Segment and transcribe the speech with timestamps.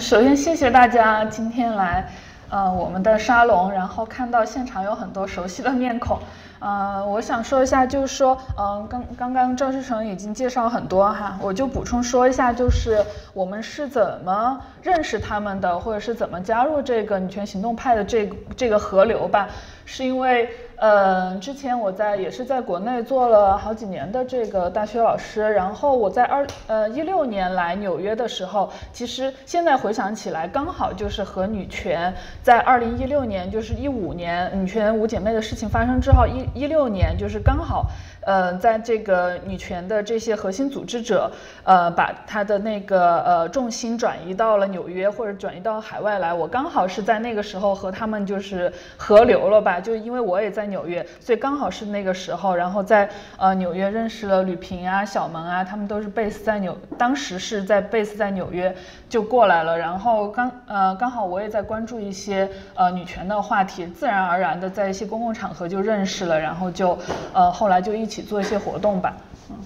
[0.00, 2.08] 首先谢谢大家今天来，
[2.48, 6.18] 呃，我们的沙龙，然后看到现场有很多熟悉的面孔。
[6.58, 19.48] 呃，我想说一下，就是说，嗯，刚刚刚赵志成已经介绍很多哈，我就补充说一下，就是我们是怎么认识他们的，或者是怎么加入这个女权行动派的这这个河流吧，
[19.84, 20.48] 是因为。
[20.84, 32.12] 呃，之前我在也是在国内做了好几年的这个大学老师，然后我在二呃一六年来纽约的时候，其实现在回想起来，刚好就是和女权
[32.42, 37.86] 在二零一六年，就是一五年女权五姐妹的事情发生之后，一一六年就是刚好。
[38.26, 41.30] 呃，在这个女权的这些核心组织者，
[41.62, 46.32] 呃，把他的那个呃重心转移到了纽约或者转移到海外来。
[46.32, 58.74] 我刚好是在那个时候和他们就是合流了吧，就因为我也在纽约，所以刚好是那个时候，然后在呃纽约认识了吕平啊、小萌啊，他们都是 base 在纽，当时是在 base 在纽约
[59.08, 59.76] 就过来了。
[59.76, 66.98] 然后刚呃刚好我也在关注一些呃女权的话题，自然而然的在一些公共场合就认识了，然后就
[67.34, 68.14] 呃后来就一起。
[68.14, 69.16] 一起做一些活动吧，
[69.50, 69.56] 嗯，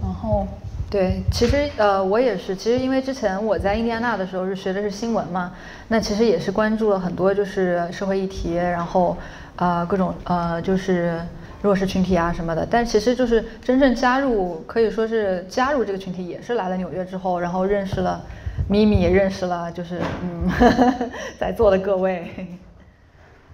[0.00, 0.46] 然后
[0.88, 5.52] 对，其实呃我也是，其实因为之前我在印第安纳的时候是学的是新闻嘛，
[5.88, 9.14] 那其实也是关注了很多就是社会议题，然后
[9.60, 11.20] 啊各种呃就是
[11.62, 18.20] 弱势群体啊什么的，但其实就是真正加入可以说是加入这个群体也是来了纽约之后，然后认识了
[18.68, 20.48] 咪咪，也认识了就是嗯
[21.38, 22.48] 在座的各位。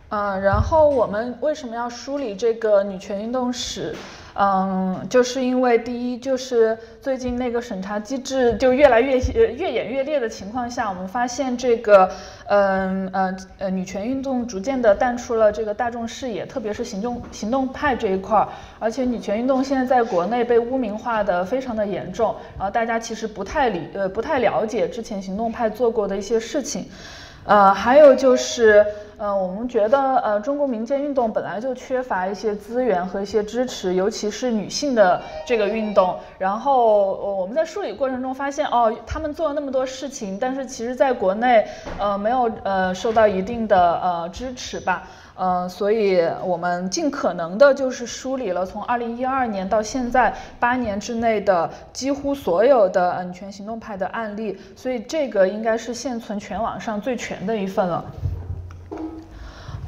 [0.09, 3.93] 嗯，然后我们为什么要梳理这个女权运动史？
[4.39, 12.10] 嗯，就是因为第一，就是最近那个审查机制就越来越越演越烈的情况下，我们发现这个，
[12.49, 18.47] 嗯呃呃，女权运动逐渐的淡出了这个大众视野，特别是行动行动派这一块儿，
[18.78, 26.87] 而且女权运动现在在国内被污名化的非常的严重，然后大家其实不太理呃不太了解之前行动派做过的一些事情，
[27.47, 28.84] 呃，还有就是。
[29.19, 36.15] 呃，我们觉得，呃，中国民间运动本来就缺乏一些资源和一些支持，尤其是女性的这个运动。
[36.37, 41.66] 然后，我们在梳理过程中发现，哦，他们做了那么多事情，但是其实在国内，
[41.99, 45.04] 呃，没有呃受到一定的呃支持吧。
[45.38, 58.04] 嗯，所以我们尽可能的就是梳理了从二零一二年到现在八年之内的几乎所有的女权行动派的案例，所以这个应该是现存全网上最全的一份了。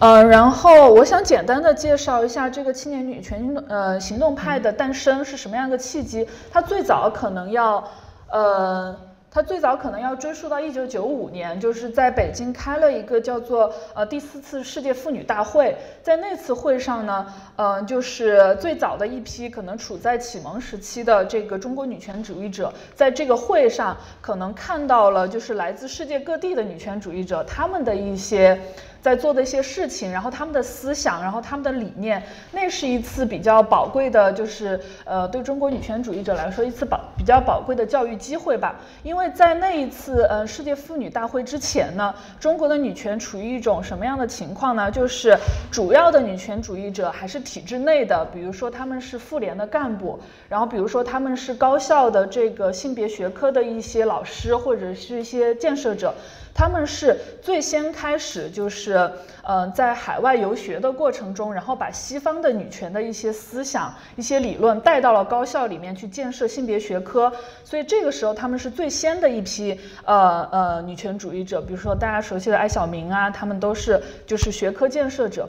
[0.01, 6.25] 呃，然后我想简单的介绍一下这个青年女权运动呃行动派的诞生是什么样的契机。
[6.53, 7.83] 它最早可能要，
[8.31, 8.97] 呃，
[9.29, 15.77] 它最早可能要追溯到一九九五年，就是在北京开了一个叫做呃第四次世界妇女大会。
[16.01, 17.27] 在那次会上呢，
[17.57, 28.57] 嗯，就是最早的一批可能处在启蒙时期的这个中国女权主义者，在这个会上可能看到了就是来自世界各地的女权主义者他们的一些。
[29.01, 32.23] 在做的一些事情，然后他们的思想，然后他们的理念，
[32.53, 38.77] 那是一次比较宝贵的，就是呃，对中国女权主义者来说，一次宝比较宝贵的教育机会吧。
[39.03, 44.91] 因为在那一次呃世界妇女大会之前呢，中国的女权处于一种什么样的情况呢？
[44.91, 45.37] 就是
[45.71, 56.13] 主要的女权主义者还是体制内的，比如说他们是妇联的干部，然后比如说他们是高校的这个性别学科的一些老师或者是一些建设者。
[56.59, 59.09] 他们是最先开始，就是，
[59.45, 67.33] 呃，在海外游学的过程中，然后把西方的女权的一些思想、一些理论带到了高校里面去建设性别学科，
[67.63, 75.49] 所以这个时候他们是最先的一批，呃呃，女权主义者，比如说大家熟悉的艾小明啊，他们都是就是学科建设者。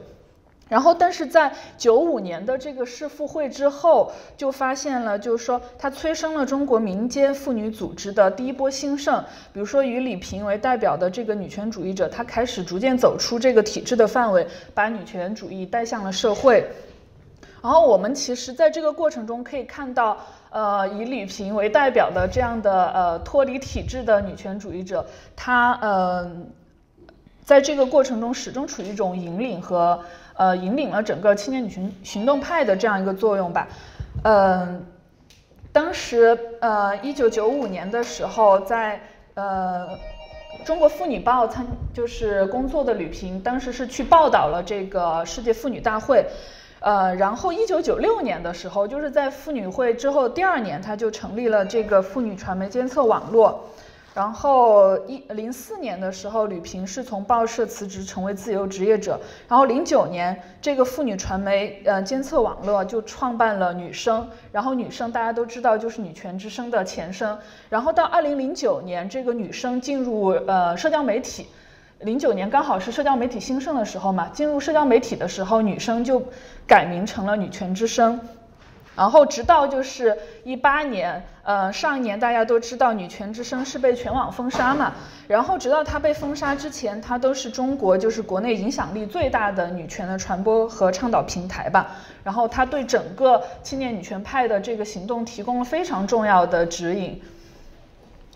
[0.69, 9.19] 然后，但是在九五年的这个世妇会之后，就发现了，就是说它催生了中国民间妇女组织的第一波兴盛。
[9.51, 14.45] 比如说，以李萍为代表的这个女权主义者，她开始逐渐走出这个体制的范围，
[14.75, 16.63] 把女权主义带向了社会。
[17.63, 20.17] 然后，我们其实在这个过程中可以看到，
[20.51, 25.03] 呃，以李萍为代表的这样的呃脱离体制的女权主义者，
[25.35, 26.31] 她呃，
[27.43, 29.99] 在这个过程中始终处于一种引领和。
[30.39, 33.67] 呃，引领了整个青年女权行动派的这样一个作用吧。
[34.23, 34.85] 嗯，
[35.73, 39.01] 当时呃，一九九五年的时候，在
[39.33, 39.85] 呃
[40.65, 46.25] 《中国妇女报》参就是工作的吕萍，当时是去报道了这个世界妇女大会。
[46.79, 53.65] 呃，然后一九九六年的时候，就是在妇女会之后第二年，他就成立了这个妇女传媒监测网络。
[54.19, 59.17] 然后一零四年的时候，吕萍是从报社辞职成为自由职业者。
[59.47, 64.27] 然后零九年，这个妇女传媒呃监测网络就创办了女生。
[64.51, 67.37] 然后女生大家都知道就是女权之声的前身。
[67.69, 71.47] 然后到二零零九年，这个女生进入呃社交媒体。
[71.99, 76.21] 零九年刚好是社交媒体兴盛的时候嘛，进入社交媒体的时候，女生就
[76.67, 78.19] 改名成了女权之声。
[78.95, 84.93] 然后直到就是一八年，呃，上一年大家都知道女权之声是被全网封杀嘛。
[85.27, 91.95] 然后直到它被封杀之前，它都是中国就是国内影响力最大的女权的传播和倡导平台吧。
[92.23, 97.21] 然后它对整个青年女权派的这个行动提供了非常重要的指引。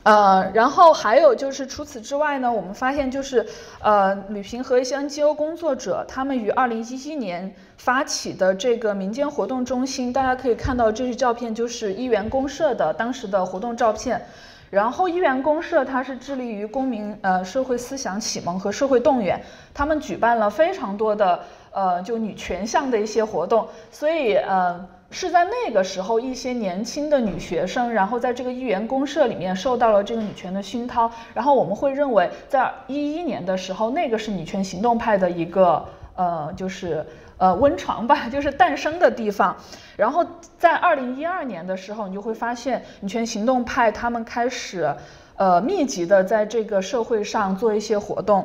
[0.04, 3.46] 呃，然后还有就是除此之外呢，我们发现就是，
[3.80, 14.22] 呃，吕平和一些 NGO 工作者，他们于二零一一年发起的这个民间活动中心，大家可以看到这些照片，就是一元公社的当时的活动照片。
[14.70, 19.42] 然后一元公社它是致力于公民呃社会思想启蒙和社会动员，
[19.74, 21.40] 他们举办了非常多的
[21.72, 24.86] 呃就女权向的一些活动，所以呃。
[25.14, 37.06] 是在那个时候，一些年轻的女学生，然后在这个一元公社里面受到了这个女权的熏陶，然后我们会认为，在一一年的时候，那个是女权行动派的一个呃，就是
[37.38, 39.56] 呃温床吧， 就是诞生的地方。
[39.96, 40.26] 然后
[40.58, 44.92] 在二零一二年的时候，你就会发现女权行动派他们开始
[45.38, 48.44] 呃密集的在这个社会上做一些活动。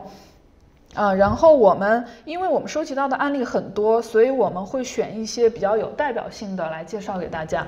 [0.94, 7.66] 啊，然后我们，因为我们收集到的案例很多，所以我们会选一些比较有代表性的来介绍给大家。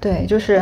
[0.00, 0.56] 对，就是，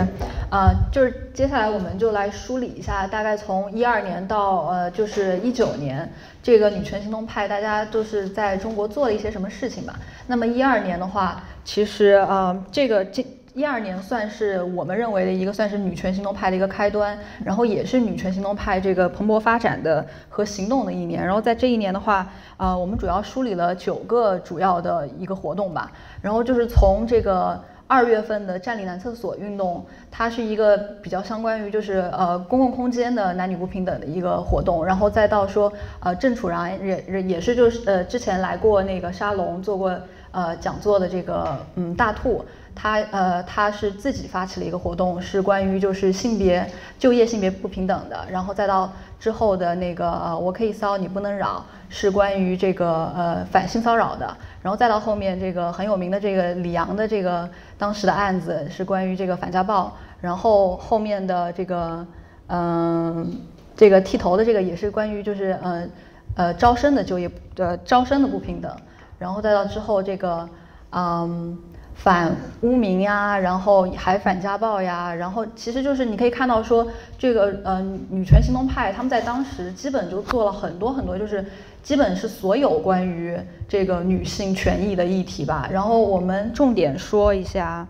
[0.50, 6.11] 啊，就是接下来我们就来梳理一下，大概从一二年到呃，就是一九年，
[6.43, 9.99] 这个女权行动派大家都是在中国做了一些什么事情吧。
[10.26, 13.26] 那么一二年的话，其实呃，这个这。
[13.52, 21.25] 一二年算是我们认为的一个算是女权行动派的一个开端，然后也是女权行动派这个蓬勃发展的和行动的一年。
[21.25, 25.91] 然后在这一年的话，呃，我们主要梳理了九个主要的一个活动吧。
[26.23, 34.87] 然后就是从这个二月份的占领男厕所运动，它是一个比较相关于就是呃公共空间的男女不平等的一个活动。
[34.87, 39.99] 然后再到说呃郑楚然也也是就是呃之前来过那个沙龙做过
[40.31, 42.44] 呃讲座的这个嗯大兔。
[42.75, 46.67] 他呃，他是自己发起了一个活动，是关于就是性别
[46.99, 62.06] 就业性别不平等的，然后再到之后的那个呃，我可以骚你不能扰，是关于这个呃反性骚扰的，然后再到后面这个很有名的这个李阳的这个当时的案子是关于这个反家暴，然后后面的这个
[62.46, 63.40] 嗯
[63.76, 65.84] 这个剃头的这个也是关于就是呃
[66.37, 68.75] 呃招生的就业的招生的不平等，
[69.19, 70.49] 然后再到之后这个
[70.93, 71.58] 嗯。
[72.02, 76.87] 反污名呀，然后还反家暴呀，然后其实就是你可以看到说
[77.19, 81.44] 这个呃女权行动派他们在当时基本就做了很多很多，就是
[81.82, 83.38] 基本是所有关于
[83.69, 85.69] 这个女性权益的议题吧。
[85.70, 87.87] 然后我们重点说一下，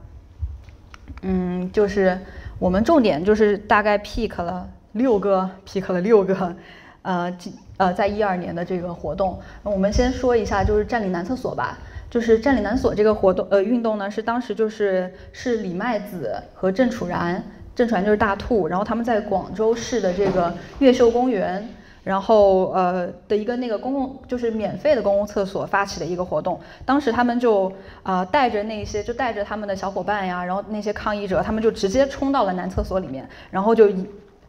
[1.22, 2.18] 嗯，就是
[2.58, 6.56] 我们重点就是大概 pick 了六个，pick 了六个，
[7.02, 7.32] 呃，
[7.76, 9.38] 呃，在一二年的这个活动。
[9.62, 11.78] 我们先说一下就是占领男厕所吧。
[12.10, 17.40] 就是占领男所这个活动，呃，运动呢是当时就是是李麦子和郑楚然，
[17.76, 21.68] 郑楚然就是大兔，然后他们在广州市的这个越秀公园，
[22.02, 33.88] 然后呃的一个那个公共就是免费的公共厕所发起的一个活动，当时他们就啊带着那些就带着他们的小伙伴呀，然后那些抗议者，他们就直接冲到了男厕所里面，然后就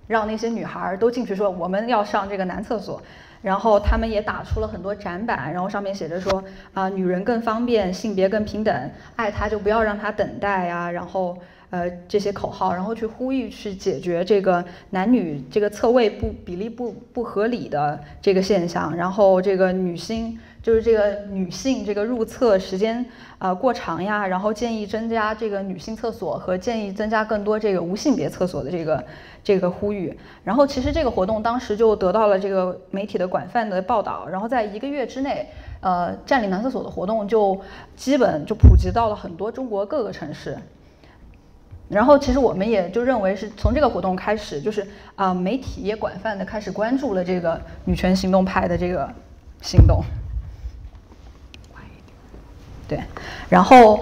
[0.07, 2.99] 让那些女孩都进去说我们要上这个男厕所。
[3.41, 6.43] 然后他们也打出了很多展板，然后上面写着说
[6.73, 11.37] 啊，女人更方便，性别更平等，爱她就不要让她等待呀，然后
[11.69, 20.37] 呃这些口号，然后去呼吁去解决这个男女这个侧位不比例不不合理的这个现象，然后这个女星。
[20.63, 23.03] 就是这个女性这个入厕时间
[23.41, 29.03] 啊过长呀，然后建议增加这个女性厕所和建议增加更多这个无性别厕所的这个
[29.43, 30.15] 这个呼吁。
[30.43, 35.47] 然后其实这个活动当时就得到了这个媒体的广泛的报道，然后在一个月之内，
[35.79, 37.59] 呃，占领男厕所的活动就
[37.95, 40.55] 基本就普及到了很多中国各个城市。
[41.89, 49.11] 然后其实我们也就认为是从这个活动开始，就是啊媒体也广泛的开始关注了这个女权行动派的这个
[49.63, 50.03] 行动。
[52.91, 53.01] 对，
[53.47, 54.01] 然后，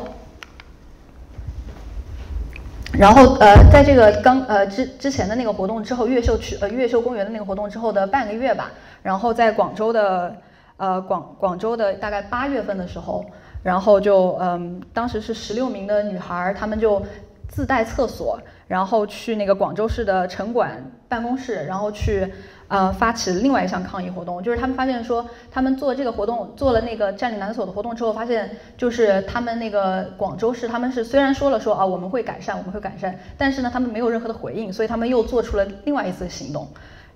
[2.93, 8.71] 然后呃，在这个刚呃之之前的那个活动之后，越秀区呃越秀公园的那个活动之后的半个月吧，
[9.03, 10.35] 然后在广州的
[10.77, 13.23] 呃广广州的大概八月份的时候，
[13.61, 16.99] 然后就嗯，当时是十六名的女孩，她们就
[17.47, 22.33] 自带厕所，然后去那个广州市的城管办公室，然后去
[22.69, 36.65] 呃发起另外一项抗议活动，就是他们发现说，他们做这个活动，做了那个占领南所的活动之后，发现就是他们那个广州市，他们是虽然说了说啊我们会改善，我们会改善，但是呢他们没有任何的回应，所以他们又做出了另外一次行动。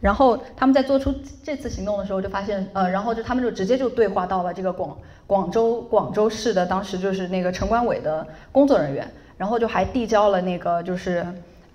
[0.01, 11.25] 然后他们在做出这次行动的时候，就发现，呃，然后就他们就直接就对话到了这个广广州广州市的当时就是那个城管委的工作人员，然后就还递交了那个就是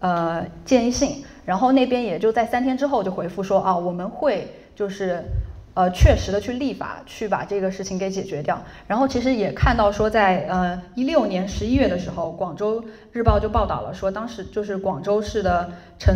[0.01, 5.25] 呃建议信，然后那边也就在三天之后就回复说啊，我们会就是
[5.73, 8.63] 呃确实的去立法去把这个事情给解决掉。
[8.87, 16.15] 然后其实也看到说在呃一六年十一月的时候，广州日报就报道了说，当时就是广州市的城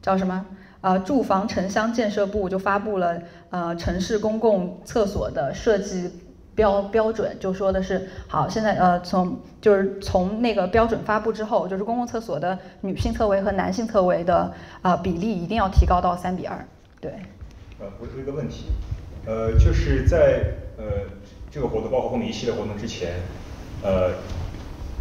[0.00, 0.46] 叫什么？
[0.80, 3.20] 呃，住房城乡建设部就发布了
[3.50, 6.08] 呃城市公共厕所的设计
[6.58, 16.66] 标标准，就说的是好，现在呃从就是从那个标准发布之后，就是公共厕所的女性厕位和男性厕位的啊比例一定要提高到三比二。
[17.00, 17.12] 对。
[17.78, 18.64] 呃，我有一个问题，
[19.24, 20.42] 呃，就是在
[20.76, 21.06] 呃
[21.48, 23.20] 这个活动包括后面一系列活动之前，
[23.84, 24.10] 呃，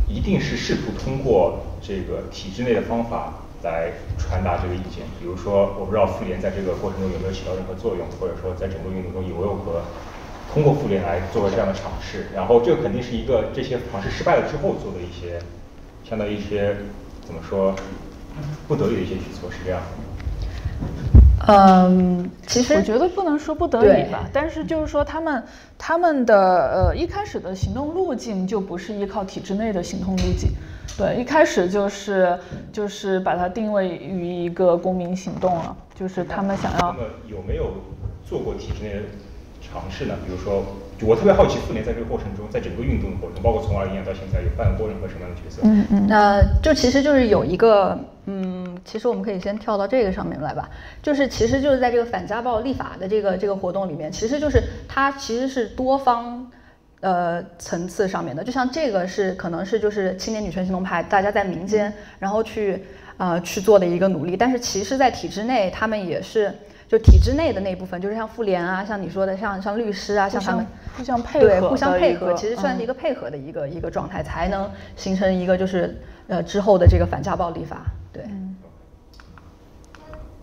[0.07, 3.33] 一定是试图通过这个体制内的方法。
[3.63, 9.81] 来传达这个意见，比如说，我不知道妇联在这个过程中有没有起到任何作用，或者说在整个运动中有没有和
[10.53, 12.27] 通过妇联来做了这样的尝试。
[12.33, 15.39] 然后，这肯定是一个这些尝试失败了之后做的一些，
[16.03, 16.75] 相当于一些
[17.25, 17.75] 怎么说
[18.67, 19.87] 不得已的一些举措，是这样的。
[21.47, 25.43] 嗯，其实我觉得不能说不得已吧，但是就是说他们
[25.77, 30.49] 他们的呃一开始的行动路径就不是依靠体制内的行动路径。
[30.97, 32.37] 对，一开始就是
[32.73, 36.95] 就是把它定位于一个公民行动了，就是他们想要。
[36.97, 37.73] 那么有没有
[38.25, 39.01] 做过体制内的
[39.79, 40.15] 尝试呢？
[40.25, 40.63] 比如说，
[41.01, 45.61] 我特别好奇，妇联在这个过程中，在整个运动的过程，包括从二一年到现在，有扮演过任何什么样的角色？
[45.63, 46.07] 嗯嗯。
[46.07, 50.69] 那就其实就是有一个，嗯，其实我们可以先跳到这个上面来吧。
[51.01, 56.49] 就是其实就是在这个反家暴立法的这个这个活动里面，其实就是它其实是多方。
[56.99, 62.81] 呃，层次上面的，就像这个是可能是就是青年女权行动派大家在民间然后去
[63.17, 66.51] 呃去做的一个努力，但是其实，在体制内，他们也是
[66.87, 70.65] 就体制内的那部分，就是像妇联啊，像你说的，像像律师啊，像他们
[70.97, 77.81] 互相配合，对，互相配合，其实算是一个配合的一个一个状态，才能形成一个就是呃之后的这个反家暴立法，
[78.13, 78.23] 对。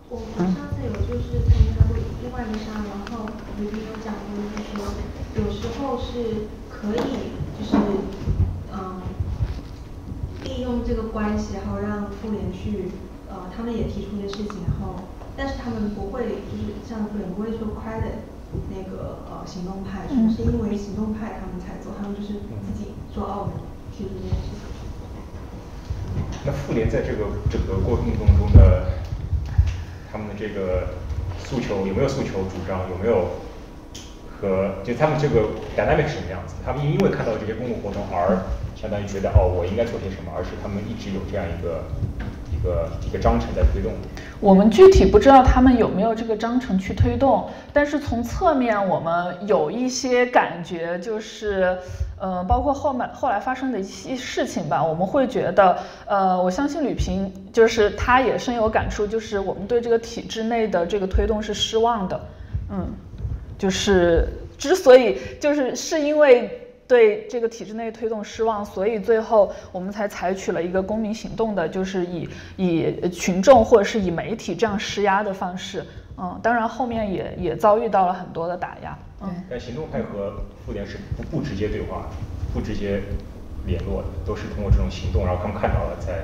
[0.07, 3.25] 我们上次有就是参加过另外一个沙龙，然后
[3.57, 4.93] 里面有讲过，就是说。
[5.35, 7.75] 有时候是可以，就是
[8.71, 9.01] 嗯，
[10.45, 12.89] 利用这个关系，然后让妇联去，
[13.27, 14.95] 呃，他们也提出一些事情，然后，
[15.37, 18.23] 但是他们不会，就是像妇联不会说 credit
[18.69, 23.49] 那个呃行动派，说是因为行动派他们才做，他们就是自己说哦，
[23.91, 24.61] 去做这件事情。
[26.45, 28.87] 那妇联在这个整个过程中中的
[30.11, 30.87] 他们的这个
[31.43, 33.43] 诉求有没有诉求主张有没有？
[34.37, 36.55] 和就他们这个 dynamic 是什么样子？
[36.65, 38.43] 他们因为看到这些公共活动而
[38.75, 41.85] 相当于觉得哦，我应该做些什么，而是他们一直有这样一个
[42.65, 43.93] 个一个章程在推动。
[44.41, 51.77] 我们具体不知道他们有没有这个章程去推动，但是从侧面我们有一些感觉，就是
[52.19, 62.19] 呃，包括后面后来发生的一些事情吧，我们会觉得呃，我相信吕平就是他也深有感触，就是我们对这个体制内的这个推动是失望的，
[62.71, 62.87] 嗯。
[63.57, 75.83] 就是之所以就是是因为对这个体制内推动失望，所以最后我们才采取了一个公民行动的，就是以以群众或者是以媒体这样施压的方式。
[76.17, 78.97] 嗯，当然后面也也遭遇到了很多的打压。
[79.21, 80.33] 嗯，但行动派和
[80.65, 82.07] 妇联是不不直接对话，
[82.53, 83.01] 不直接
[83.65, 86.23] 联络的，都是通过这种行动，然后他们看到了在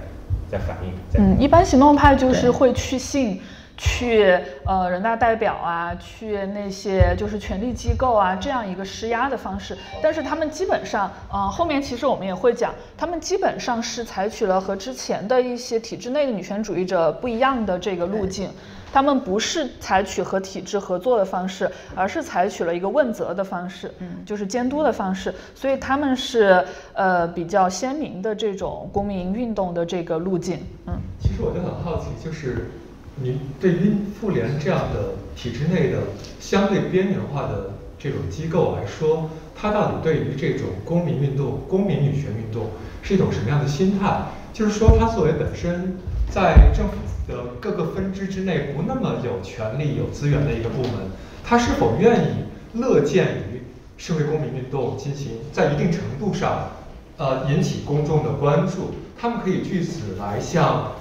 [0.50, 0.94] 在反应。
[1.18, 3.42] 嗯，一般行动派就是会去信。
[3.84, 9.76] 去呃人大代表啊，去那些就是权力机构啊，这样一个施压的方式。
[10.04, 18.52] 但是他们基本上，呃后面其实我们也会讲，他们基本上是采取了和之前的一些体制内的女权主义者不一样的这个路径。
[18.94, 25.34] 他们不是采取和体制合作的方式，而是采取了一个问责的方式，嗯，就是监督的方式。
[25.56, 30.94] 所以他们是呃比较鲜明的这种公民运动的这个路径，嗯。
[31.20, 32.70] 其实我就很好奇，就是。
[33.16, 36.00] 您对于妇联这样的体制内的
[36.40, 44.24] 相对边缘化的这种机构来说，它到底对于这种公民运动、公民女权运动是一种什么样的心态？
[44.54, 45.98] 就是说，它作为本身
[46.30, 46.94] 在政府
[47.28, 50.92] 的各个分支之内不那么有权利、有资源的一个部门，
[51.44, 52.28] 它是否愿意
[52.74, 53.62] 乐见于
[53.98, 56.70] 社会公民运动进行在一定程度上，
[57.18, 60.94] 呃引起公众的关注，他们可以据此来向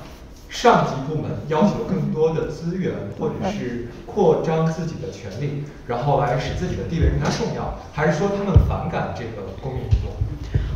[0.51, 10.11] 上级部门要求更多的资源，或者是扩张自己的权利，然后来使自己的地位更加重要，还是说他们反感这个公民运动？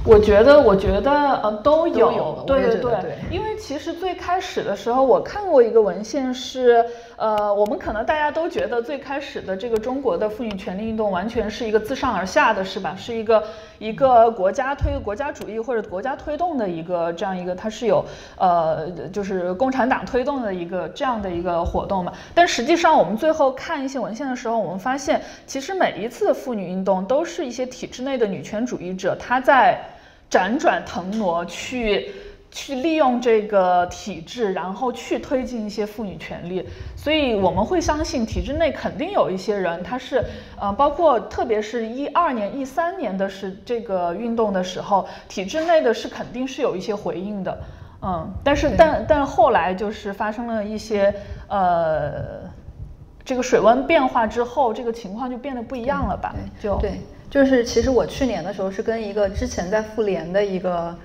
[0.07, 1.11] 我觉得，我觉得，
[1.43, 2.93] 呃，都有，都有对对。
[3.01, 3.19] 对。
[3.31, 6.85] 因为其实最开始的时候，我看过一个文献是，
[7.17, 12.97] 呃，我们可能大家都觉得最开始的这个中国的妇女权利运动完全是一个自上而下的，是吧？
[12.99, 13.45] 是一个
[13.79, 18.05] 一个国家推国家主义或者国家推动的一个这样一个，它是有
[18.37, 22.13] 呃，就是共产党推动的一个这样的一个活动嘛。
[22.35, 29.79] 但实际上，我们最后看一些文献的时候，我们发现，其实每一次妇女运动都是一些体制内的女权主义者，她在
[30.31, 32.11] 辗转腾挪去
[32.55, 36.65] 去利用这个体制，然后去推进一些妇女权利。
[36.95, 40.25] 所以我们会相信体制内肯定有一些人，他是
[40.57, 47.59] 呃，包括特别是一二年、一三年的是这个运动的时候，体制内的是肯定是有一些回应的。
[48.03, 51.13] 嗯，但是但但后来就是发生了一些
[51.49, 52.41] 呃，
[53.25, 56.33] 这个水温变化之后，这个情况就变得不一样了吧？
[56.61, 60.97] 就对，就是其实我去年的时候是跟一个之前在妇联的一个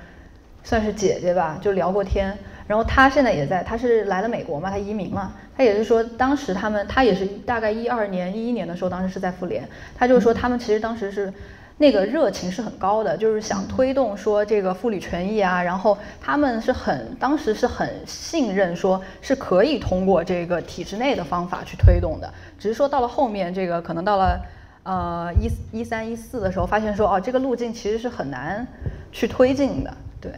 [0.63, 2.37] 算是姐姐吧，就聊过天。
[2.67, 5.31] 然后她现在也在，她是来了美国嘛，她移民了。
[5.57, 9.67] 她也是说，当时他们，她也是大概一二年、一一年的时候，当时是在妇联。
[9.97, 11.33] 她就是说，他们其实当时是
[11.77, 15.63] 那个热情是很高的，就是想推动说这个妇女权益啊。
[15.63, 22.31] 然后他们是很当时是很信任，说是可以通过这个体制内的方法去推动的。
[22.59, 24.39] 只是说到了后面，这个可能到了。
[24.83, 28.65] 呃，一一三一四的时候，发现说哦，这个路径其实是很难
[29.11, 30.31] 去推进的，对，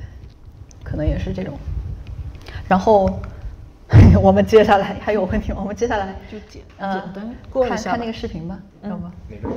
[0.84, 1.58] 可能也是这种。
[2.68, 3.10] 然后
[4.22, 5.58] 我们接下来还有问题吗？
[5.62, 9.04] 我们接下来就简单过一下看看那个视频吧，要不？
[9.30, 9.50] 哪个？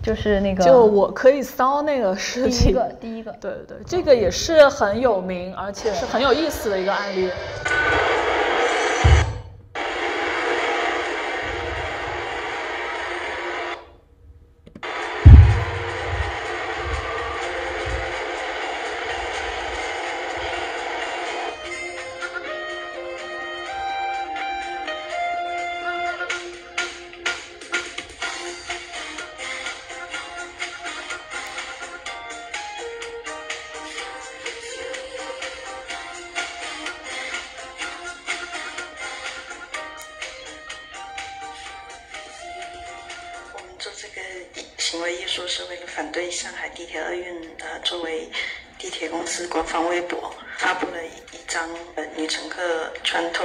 [0.00, 7.28] 就是那个就我可以骚那个事第，一个第一个对对对，这个也是很有名，而且是很有意思的一个案例。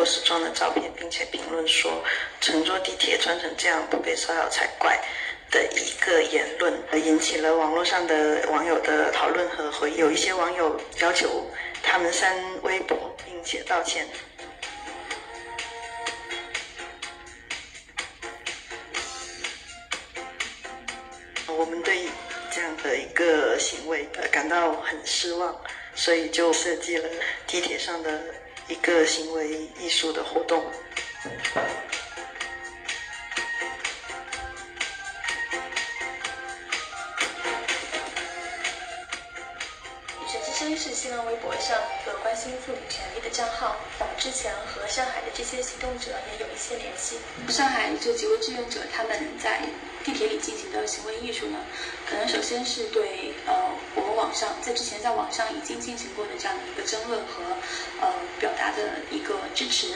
[0.03, 2.03] 穿透视装的照片，并且评论说
[2.41, 4.99] 乘坐地铁穿成这样不被骚扰才怪
[5.49, 9.97] 的一个言论，引起了网络上的网友的讨论和回应。
[9.97, 11.49] 有一些网友要求
[11.81, 14.05] 他们删微博，并且道歉。
[21.47, 22.07] 我们对
[22.51, 25.55] 这样的一个行为感到很失望，
[25.95, 27.07] 所以就设计了
[27.47, 28.21] 地铁上的
[28.73, 30.65] 一个行为艺术的活动。
[40.19, 43.75] 女权之声是新浪微博上一个关心妇女权利的账号。
[43.99, 47.17] 我们之前和上海的这些行动者也有一些联系。
[47.49, 49.61] 上海这几位志愿者他们在
[50.03, 51.57] 地铁里进行的行为艺术呢，
[52.09, 53.53] 可能首先是对呃
[53.95, 57.43] 我们网上在之前在网上已经进行过的这样的一个争论和
[58.01, 59.95] 呃表达的一个支持。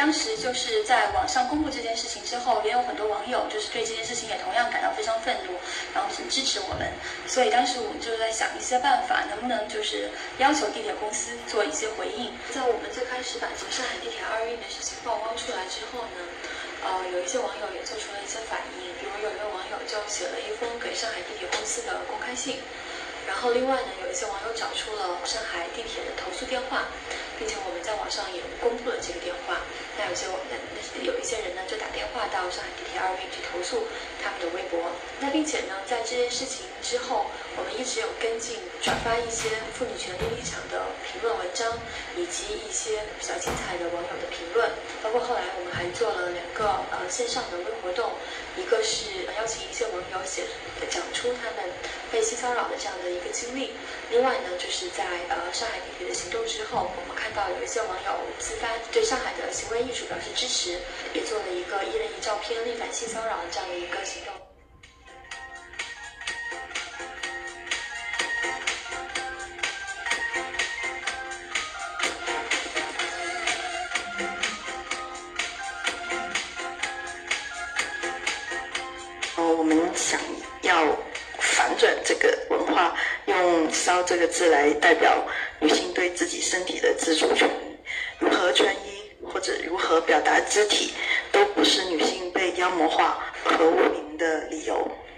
[0.00, 5.52] 当时就是在网上公布这件事情之后，也有很多网友就是对这件事情也同样感到非常愤怒，
[5.92, 6.88] 然后很支持我们。
[7.28, 10.08] 所以当时我们就在想一些办法，能不能就是
[10.38, 12.32] 要求地铁公司做一些回应。
[12.48, 16.18] 在我们最开始把这个上海地铁二运的事情曝光出来之后呢，
[16.80, 22.56] 呃，有一些网友也做出了一些反应，比如有一位网友就写了一封给上海地铁公司的公开信。
[23.28, 26.88] 然后另外呢，有一些网友找出了上海地铁的投诉电话，
[27.38, 29.60] 并且我们在网上也公布了这个电话。
[30.02, 30.56] 那有些那
[30.96, 33.84] 那有一些人呢就打电话到上海地铁二运去投诉
[34.22, 34.80] 他们的微博。
[35.20, 41.78] 那并且呢，在这件事情之后，我们一直有跟进转发一些妇女权利立场的评论文章，
[42.16, 44.70] 以及一些比较精彩的网友的评论。
[45.02, 48.12] 包括后来我们还做了两个呃线上的微活动，
[48.56, 50.44] 一个是邀请一些网友写
[50.88, 51.68] 讲出他们
[52.10, 53.72] 被性骚扰的这样的一个经历。
[54.10, 60.80] 另外呢，就是在呃上海地铁的行动之后，我们看到有一些网友自发对上海的行为艺术表示支持，
[61.12, 64.34] 也做了一个一人一照片力反性骚扰的这样的一个行动。
[84.06, 85.24] 这个字来代表
[85.60, 87.48] 女性对自己身体的自主权，
[88.18, 90.94] 如何穿衣或者如何表达肢体，
[91.30, 95.09] 都不是女性被妖魔化和无名的理由。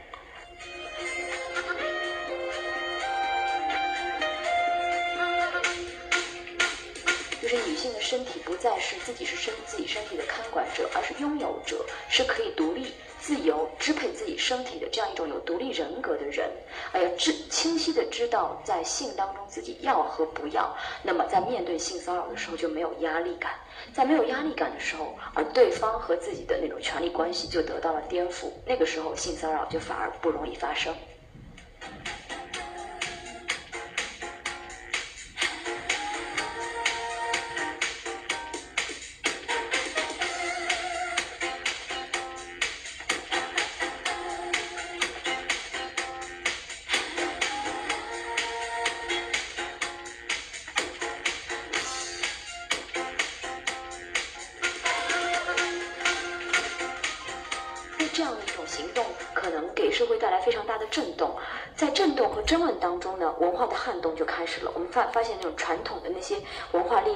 [7.42, 12.92] 就是女性的身体不再是自己是身自己身体的看管者，而是拥有者，是可以独立。
[13.18, 16.50] 自由支配自己身体的这样一种有独立人格的人，
[16.90, 23.52] 哎呀，知清晰的知道在性当中自己要和不要，那么在面对性骚扰的时候就没有压力感，
[23.94, 30.92] 在没有压力感的时候，而对方和自己的那种权力关系就得到了颠覆，那个时候性骚扰就反而不容易发生。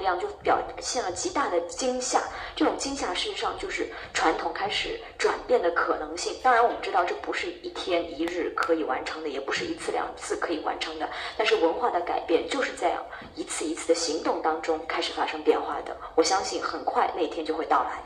[0.06, 2.22] 这样就表现了极大的惊吓，
[2.54, 6.32] 这种惊吓事实上就是传统开始转变的可能性。
[6.44, 11.10] 当然，我们知道这不是一天一日可以完成的，也不是一次两次可以完成的。
[11.36, 15.96] 但是文化的改变就是这样一次一次的行动当中开始发生变化的。
[16.14, 18.00] 我相信很快那天就会到来。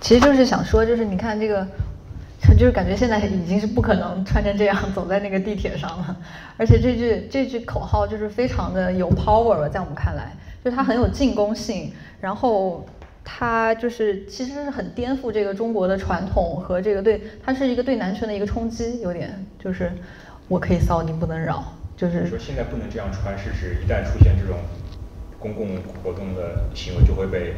[0.00, 1.66] 其实就是想说，就是你看这个，
[2.52, 6.16] 就是感觉现在已经是不可能穿成这样走在那个地铁上了。
[6.56, 10.32] 而且这句这句口号就是非常的有 power，了在我们看来，
[10.64, 12.84] 就是它很有进攻性，然后
[13.24, 19.92] 它就是其实是很颠覆这个中国的传统和这个对，它是一个对男权的一个冲击，有点就是
[20.48, 24.58] 我可以骚，你不能扰，就是说现在不能这样穿，是指一旦出现这种
[25.38, 25.68] 公共
[26.02, 27.54] 活动的行为就会被。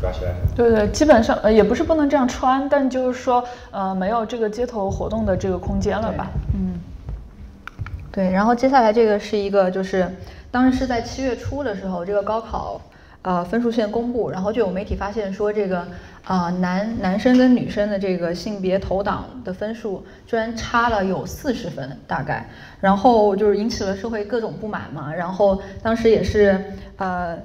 [0.00, 0.32] 抓起来。
[0.54, 6.30] 对对，基本上呃也不是不能这样穿，但就是说呃没有这个街头活动的这个空间了吧？
[6.54, 6.78] 嗯，
[8.12, 8.30] 对。
[8.30, 10.08] 然后接下来这个是一个就是
[10.50, 12.80] 当时是在七月初的时候，这个高考
[13.22, 15.86] 呃分数线公布，然后就有媒体发现说这个
[16.24, 22.48] 啊男男生跟女生的这个性别投档的分数居然差了有四十分大概，
[22.80, 25.12] 然后就是引起了社会各种不满嘛。
[25.14, 27.36] 然后当时也是呃。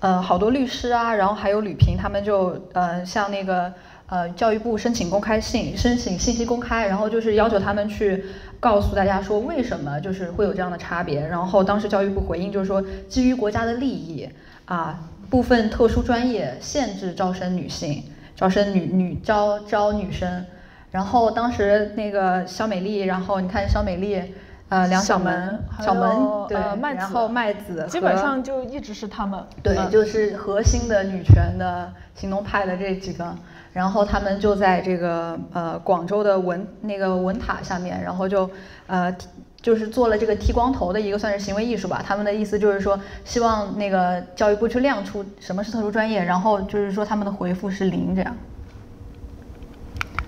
[0.00, 3.72] 呃，好多律师啊，然后还有吕平，他们就呃向那个
[4.06, 8.24] 呃教育部申请公开信，申请信息公开，然后就是要求他们去
[8.60, 11.26] 告诉大家说为什么就是会有这样的差别。
[11.26, 14.28] 然后当时教育部回应就是说，基于国家的利益
[14.66, 18.04] 啊，部分特殊专业限制招生女性，
[18.36, 20.46] 招生女女招招女生。
[20.92, 24.22] 然后当时那个肖美丽，然后你看肖美丽。
[24.68, 26.10] 呃，梁小门，小门，
[26.46, 26.58] 对，
[26.94, 33.34] 然后麦子，基本上就一直是他们，对，就是核心的女权的行动派的这几个，
[33.72, 38.50] 然后他们就在这个呃广州的文那个文塔下面，然后就
[38.86, 39.16] 呃
[39.62, 42.04] 就是做了这个剃光头的一个算是行为艺术吧。
[42.06, 48.36] 他们的意思就是说，希望那个教育部去亮出什么是特殊专业，然后就是说他们的回复是零这样。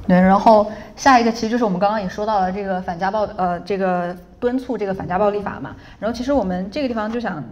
[0.08, 5.76] 对，然后下一个其实就是我们刚刚也说到了这个反家暴，呃，这个敦促这个反家暴立法嘛。
[6.00, 7.44] 然后其实我们这个地方就想，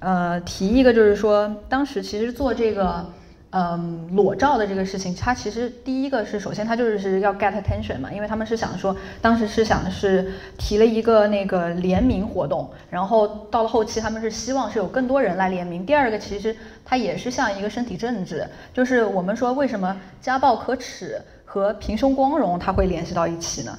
[0.00, 3.06] 呃，提一个就是说，当时其实做这个，
[3.50, 15.86] 嗯，裸照的这个事情，它其实第一个是首先它就是是要 get attention 嘛，因为他们是想说，当时是想是提了一个那个联名活动，然后到了后期他们是希望是有更多人来联名。
[15.86, 16.54] 第二个其实
[16.84, 21.18] 它也是像一个身体政治，就是我们说为什么家暴可耻。
[21.54, 23.78] 和平胸光荣，它会联系到一起呢？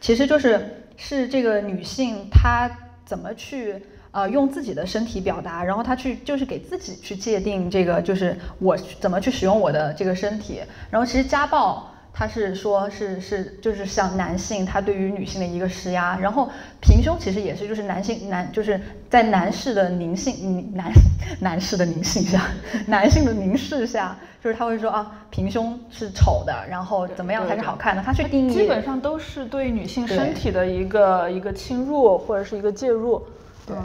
[0.00, 2.70] 其实就是是这个女性她
[3.04, 3.76] 怎么去
[4.12, 10.62] 呃用自己的身体表达，然后她去就是给自己去界定这个就是我怎么去使用我的这个身体。
[10.90, 20.92] 然后其实家暴他是说是是就是像男性他对于女性的一个施压，然后平胸其实也是就是男性男就是在男士的凝性男
[21.40, 22.48] 男士的凝性下，
[22.86, 28.02] 男性的凝视下，就是他会说啊平胸是丑的，然后怎么样才是好看的？
[28.02, 33.24] 他去定义基本上都是对女性身体的一个一个侵入或者是一个介入，
[33.66, 33.76] 对，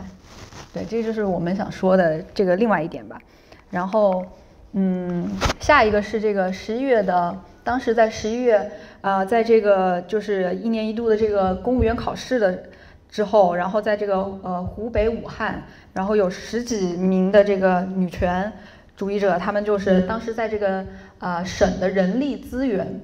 [0.74, 3.18] 对，这就是我们想说的这个另外一点吧。
[3.72, 4.26] 然后
[4.74, 5.30] 嗯，
[5.62, 7.34] 下一个是这个十一月的。
[7.68, 12.64] 当时在十一月，啊，在这个就是一年一度的这个公务员考试的
[13.10, 18.50] 之后，然后在这个呃湖北武汉，然后有十几名的这个女权
[18.96, 20.86] 主义者，他们就是当时在这个
[21.20, 23.02] 啊省的人力资源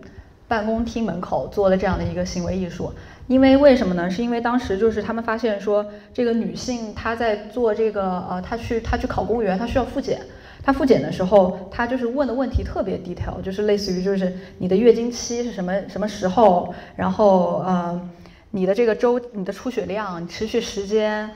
[0.48, 2.90] 办公厅门口做了这样的一个行为艺术。
[3.28, 4.10] 因为为什么呢？
[4.10, 10.22] 是因为当时就是他们发现说，这个女性她在做这个呃，她去她去考公务员，她需要复检。
[10.64, 18.10] 他复检的时候，他就是问的问题特别 detail，，就是类似于就是你的月经期是什么什么时候，然后呃
[18.52, 21.30] 你的这个周你的出血量持续时间，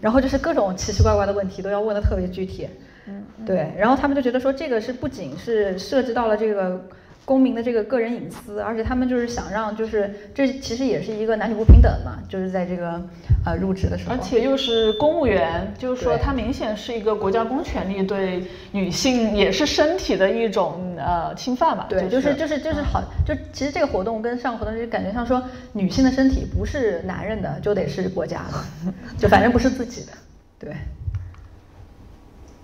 [0.00, 2.68] 然后就是各种奇奇怪怪的问题都要问的特别具体，
[3.06, 6.88] 嗯，对，然后他们就觉得说这个是不仅是涉及到了这个。
[7.30, 13.00] 公民的这个个人隐私，而且他们就是想让，就是这其实也是一个男女不平等嘛，就是在这个
[13.46, 21.86] 呃入职的时候，而且又是公务员，就是说他明显是一个国家公权力对女性也是身体的一种呃侵犯吧？
[21.88, 25.40] 对，就是就是就是好，就其实这个活动跟上个活动就感觉像说
[25.72, 30.12] 女性的身体不是男人的，就得是国家的， 就反正不是自己的，
[30.58, 30.74] 对。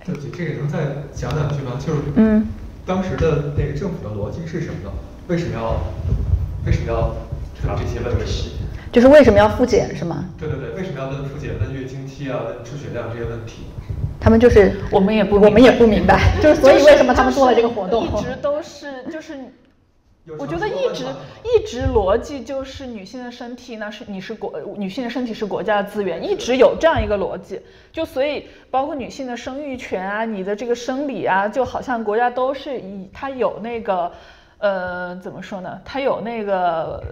[0.04, 0.78] 对不起，这个能再
[1.14, 1.78] 讲两句吗？
[1.78, 2.44] 就是嗯。
[2.86, 4.90] 当时的那个政府的逻辑是什么呢？
[5.26, 5.82] 为什么要
[6.64, 7.16] 为什么要
[7.60, 8.52] 查这些问题？
[8.92, 10.26] 就是为什么要复检是吗？
[10.38, 13.64] 对对对，为什么要问复检、问月经期啊、问出血量这些问题？
[14.20, 18.06] 他们就是我们也不我们也不明白， 就是所以为什么他们做了这个活动？
[18.06, 19.36] 一直都是就是。
[20.38, 21.04] 我觉得一直
[21.44, 27.60] 一直逻辑就是女性的身体呢是你是国女性的身体是国家的资源，一直有这样一个逻辑，
[27.92, 34.10] 就所以包括女性的生育权啊，你的这个生理啊，就好像国家都是以它有那个
[34.58, 35.80] 呃怎么说呢？
[35.84, 37.02] 它有那个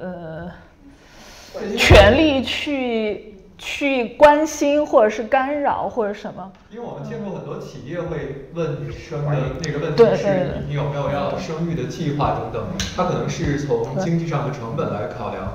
[0.00, 0.50] 呃
[1.76, 3.33] 权利去。
[3.56, 6.50] 去关心或者是干扰或者什么？
[6.70, 15.54] 因为我们见过很多企业会问女生的那个问题是你有没有要生育的计划等等，他可能是从经济上的成本来考量，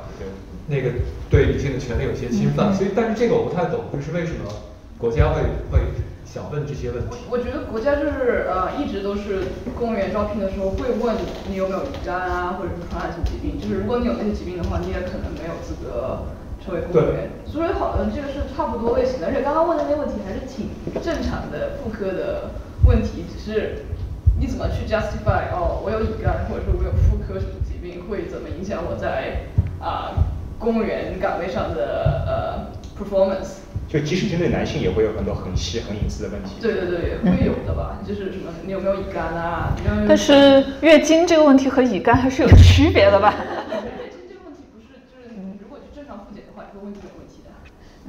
[0.67, 0.91] 那个
[1.29, 4.49] 对女性的权利有些侵犯，所以但是这个我不太懂，就是为什么
[4.97, 5.79] 国家会会
[6.25, 7.17] 想问这些问题？
[7.29, 9.43] 我觉得国家就是呃一直都是
[9.77, 11.15] 公务员招聘的时候会问
[11.49, 16.23] 你有没有乙肝啊或者是传染性疾病，就是如果你有那些疾病的话，你也可能没有资格。
[16.69, 20.69] 成为公务员，所以好像这个是差不多类型的，而且刚刚问的那些问题还是挺
[21.01, 22.51] 正常的妇科的
[22.85, 23.85] 问题，只是
[24.39, 29.47] 你怎么去 justify 哦，我有乙肝或者说我有妇科什么疾病会怎么影响我在
[29.81, 30.13] 啊
[30.59, 33.65] 公务员岗位上的呃 performance？
[33.87, 36.57] 就即使针对男性也会有很多很细很隐私的问题。
[36.61, 39.73] 对对对，会有的吧，就是什么你有没有乙肝啊？
[40.07, 43.33] 但是月经这个问题和乙肝还是有区别的吧？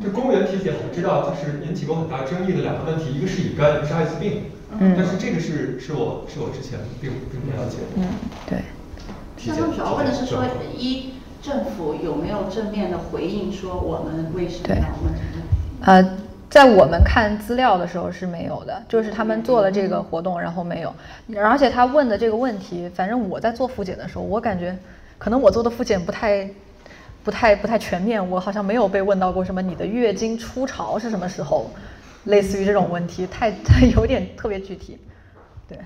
[0.03, 4.45] 就公务员体检，我们知道就是引起过很大争议的两个问题，一个是乙肝，一个是艾滋病。
[4.79, 4.95] 嗯。
[4.97, 7.77] 但是这个是是我是我之前并并不了解。
[7.97, 8.05] 嗯，
[8.49, 8.61] 对。
[9.47, 10.43] 他们主要问的是说，
[10.75, 15.93] 一政府有没有正面的回应，说我们为什么要问这个？
[15.93, 20.95] 呃，在我们看资料的时候是没有的，就是他们做了这个活动，然后没有。
[21.37, 24.75] 而且他问的这个问题，反正我在做复检的时候，我感觉
[25.19, 26.49] 可能我做的复检不太。
[27.23, 31.71] 不太不太全面，我好像没有被问到过什么你的月经初潮是什么时候，
[32.25, 34.99] 类似于这种问题，太太有点特别具体，
[35.69, 35.77] 对。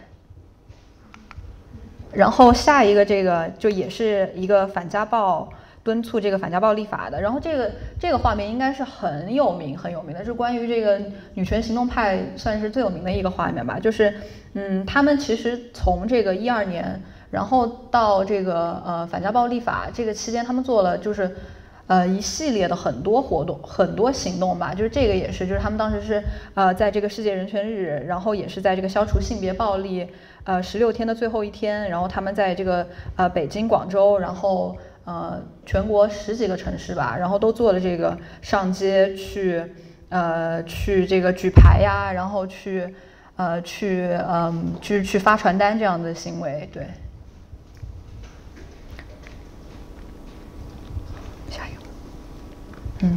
[2.12, 5.48] 然后下一个这个就也是一个反家暴
[5.82, 11.00] 敦促这个反家暴立法的，然后这个这个画面应该是很有名很有名的，是关于这个
[11.34, 14.14] 女权行动派算是最有名的一个画面吧，就是
[14.52, 17.02] 嗯，他们其实从这个一二年。
[17.34, 21.36] 然后到这个呃反家暴立法这个期间，他们做了就是
[21.88, 24.72] 呃一系列的很多活动、很多行动吧。
[24.72, 26.22] 就是这个也是，就是他们当时是
[26.54, 30.06] 呃在这个世界人权日，然后也是在这个消除性别暴力
[30.44, 39.60] 呃十六天的最后一天，然后他们在这个呃北京、广州，然后呃全国十几个城市吧，然后都做了这个上街去
[40.08, 42.94] 呃去这个举牌呀，然后去
[43.34, 46.86] 呃去嗯去去发传单这样的行为，对。
[53.04, 53.14] 嗯，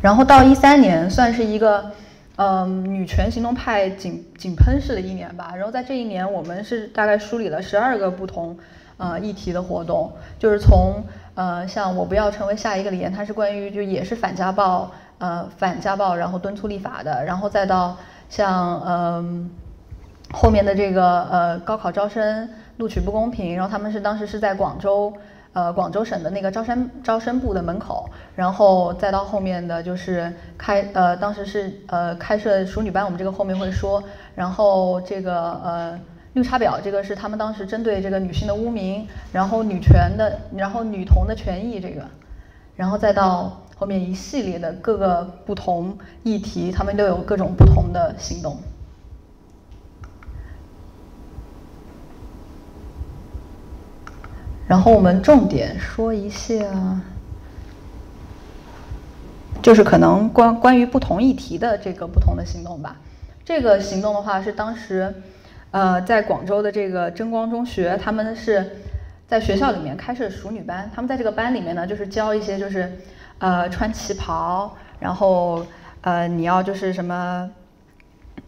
[0.00, 1.92] 然后到一三年算是一个，
[2.34, 5.52] 嗯，女权行动派井井喷式的一年吧。
[5.54, 8.58] 然后在这一年，我们是大概梳理了十二个不同，
[8.96, 11.04] 呃议题的活动，就是从
[11.36, 17.96] 呃像我不要成为下一个李岩，它是关于就也是反家暴呃反家暴，然后敦促立法的，然后再到
[18.28, 19.50] 像嗯
[20.32, 25.12] 后面的这个呃高考招生录取不公平，然后他们是当时是在广州。
[25.52, 34.02] 呃，广州省的那个招生招生部的门口，然后再到后面的就是开呃，当时是呃开设淑女班，我们这个后面会说，
[34.34, 36.00] 然后这个呃
[36.32, 42.02] 绿茶婊，这个是他们当时针对这个女性的污名，然后女权的，然后女童的权益这个，
[42.74, 48.56] 然后再到后面一系列的各个不同议题，他们都有各种不同的行动。
[54.68, 56.54] 然后我们重点说一下，
[59.60, 62.96] 就是可能关关于不同议题的这个不同的行动吧。
[63.44, 65.12] 这个行动的话是当时，
[65.72, 68.78] 呃，在广州的这个真光中学，他们是
[69.28, 70.90] 在学校里面开设熟女班。
[70.94, 72.98] 他们在这个班里面呢，就是教一些就是
[73.38, 75.66] 呃穿旗袍，然后
[76.00, 77.50] 呃你要就是什么，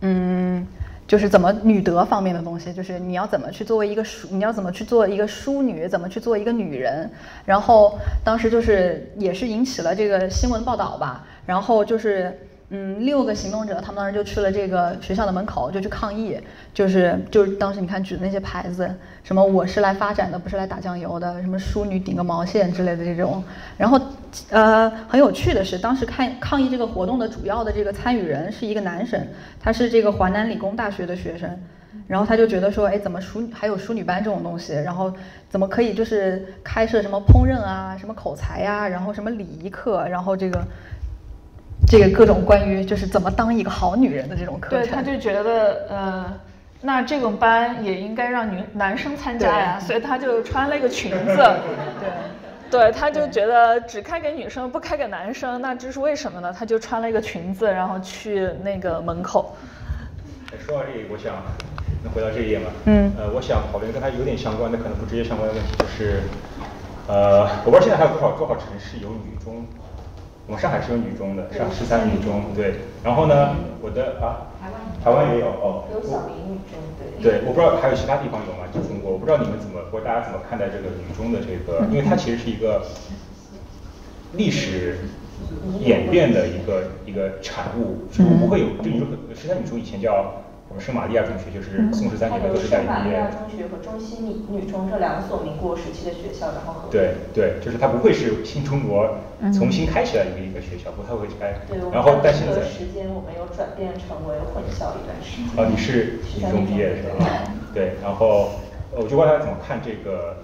[0.00, 0.66] 嗯。
[1.06, 7.10] 就是怎么女德方面的东西，就是你要怎么去作为一个淑，你要怎么去做一个淑女，怎么去做一个女人。
[7.44, 12.38] 然后当时就是也是引起了这个新闻报道吧，然后就是。
[12.76, 16.36] 嗯，六个行动者，他们当时就去了这个学校的门口，就去抗议，
[16.72, 23.44] 就是就是当时你看举的那些牌子，什么我是来发展的，不是来打酱油的，什么淑女顶个毛线之类的这种。
[23.78, 24.00] 然后，
[24.50, 29.24] 呃，很有趣的是，当时看抗议这个活动的主要的这个参与人是一个男生，
[29.60, 31.48] 他是这个华南理工大学的学生，
[32.08, 35.12] 然后他就觉得说，哎，怎么淑还有淑女班这种东西，然后
[35.48, 40.60] 怎么可以就是开设什么烹饪啊，什么口才呀，然后什么礼仪课，然后这个。
[41.86, 46.32] 这个各种关于就是怎么当一个好女人的这种课程，对，他就觉得呃，
[46.80, 51.36] 那这种班也应该让女男生参加呀，所以他就穿了一个裙子，
[52.00, 52.10] 对，
[52.70, 56.52] 对，他就觉得只开给女生不开给男生，那这是为什么呢？
[56.56, 59.54] 他就穿了一个裙子，然后去那个门口。
[60.58, 61.34] 说到这里，我想
[62.02, 62.70] 能回到这一页吗？
[62.86, 63.12] 嗯。
[63.18, 66.22] 呃，我想讨论跟他有点相关的，可能不直接相关的问题，就是
[67.06, 69.64] 呃，我不知道现在还有多少多少城市有女中。
[70.46, 72.74] 我们上海是有女中的，上十三女中，对。
[73.02, 77.40] 然后呢，我的啊，台湾台湾也有哦，有小林女中，对。
[77.40, 78.68] 对，我不知道还有其他地方有吗？
[78.72, 82.84] 就中国，我不知道你们怎么或大家怎么看待这个女中的这个， 因为它其实是一个
[84.34, 84.98] 历史
[85.80, 90.43] 演变的一个一个产物，就不会有，就你说十三女中以前叫。
[90.78, 92.94] 圣玛利亚中学就是宋十三年的都是在里面。
[92.94, 96.88] 圣玛利亚中学和中西女女中这两所民国时期的学校，然后合。
[96.90, 99.16] 对对，就是它不会是新中国
[99.56, 101.54] 重新开起来一个一个学校，不太会开。
[101.68, 105.64] 对，然后但现在时间我们又转变成为混校一段时间。
[105.64, 107.24] 啊，你是女中毕业的是吧？
[107.72, 108.50] 对，然后
[108.90, 110.38] 我就问大家怎么看这个。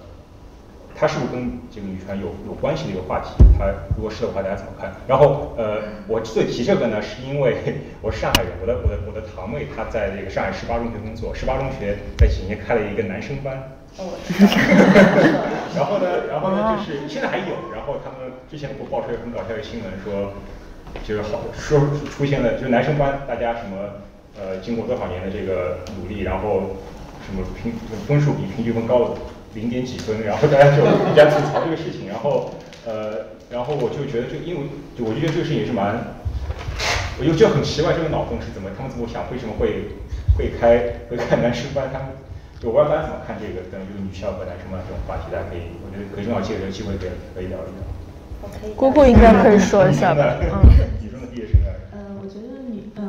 [0.95, 3.43] 它是不是跟这个女权有有关系的一个话题？
[3.57, 4.93] 它如果是的话，大家怎么看？
[5.07, 7.57] 然后，呃，我之所以提这个呢，是因为
[8.01, 13.77] 我是上海人，我的我的我的堂妹她在这个上海十八中学工作，十八中学在几年开了一个男生班。
[13.97, 14.15] 哦，
[15.75, 20.31] 然后呢，然后呢，就是现在还有，然后他们之前给我爆出来很搞笑的新闻，说
[21.03, 23.99] 就是好说出现了，就是男生班大家什么
[24.39, 26.77] 呃，经过多少年的这个努力，然后
[27.25, 27.73] 什么平
[28.07, 29.17] 分数比平均分高了。
[29.53, 32.51] 零点几分，然后大家就比较吐槽这个事情，然后
[32.85, 34.67] 呃，然后我就觉得，就因为
[34.99, 36.15] 我就觉得这个事情也是蛮，
[37.19, 39.91] 我就就很奇怪这个脑洞是怎么，他们怎么想，为什么会
[40.37, 41.89] 会开会开男生班？
[41.91, 42.07] 他们
[42.59, 47.83] 就我不知道大家怎么看这个跟这个女校和男生班这种话题，大家可以，我觉得可以正好借这个机会可以可以聊一聊。
[48.75, 50.81] 姑姑应该可以说一下吧，嗯。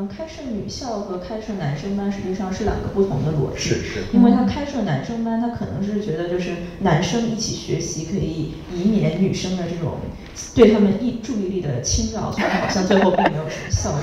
[0.08, 9.94] 开设女校和开设男生班实际上是两个不同的逻辑，是是，因为他开设男生班，他可能是觉得就是男生一起学习可以以免女生的这种
[10.54, 14.00] 对他们意注意力的侵扰，所以好像最后并没有什么效果。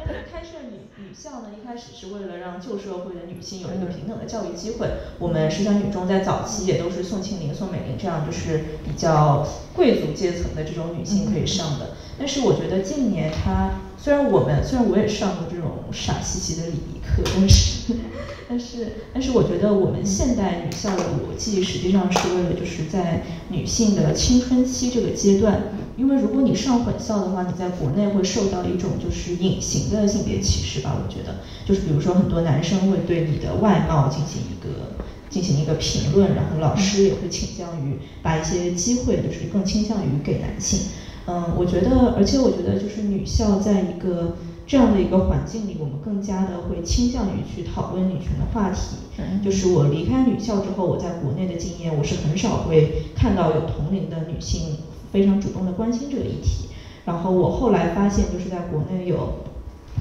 [1.14, 4.90] 校呢一开始是为了让旧社会的女性有一个平等的教育机会。
[5.20, 9.46] 我们十三女中在早期也都是宋庆龄、宋美龄这样就是比较
[9.76, 11.92] 贵族阶层的这种女性可以上的。
[12.18, 17.94] 但是我觉得近年她虽然我们虽然我也上过这种傻兮兮的礼仪课，但是
[18.48, 25.64] 但是但是我觉得我们现代女校的逻辑实际上是为了就是在女性的青春期这个阶段。
[25.98, 30.96] 因为如果你上混校的话，你在国内会受到一种就是隐形的性别歧视吧？
[30.96, 34.96] 我觉得，就是比如说很多男生会对你的外貌进行一个
[35.30, 40.88] 进行一个评论，然后老师也会倾向于把一些机会就是更倾向于给男性。
[41.32, 44.32] 嗯，我觉得，而且我觉得就是女校在一个
[44.66, 48.98] 这样的一个环境里，我们更加的会倾向于去讨论女权的话题。
[49.44, 54.78] 就是我离开女校之后，我在国内的经验，我是很少会看到有同龄的女性
[55.12, 56.70] 非常主动的关心这个议题。
[57.06, 59.34] 然后我后来发现，就是在国内有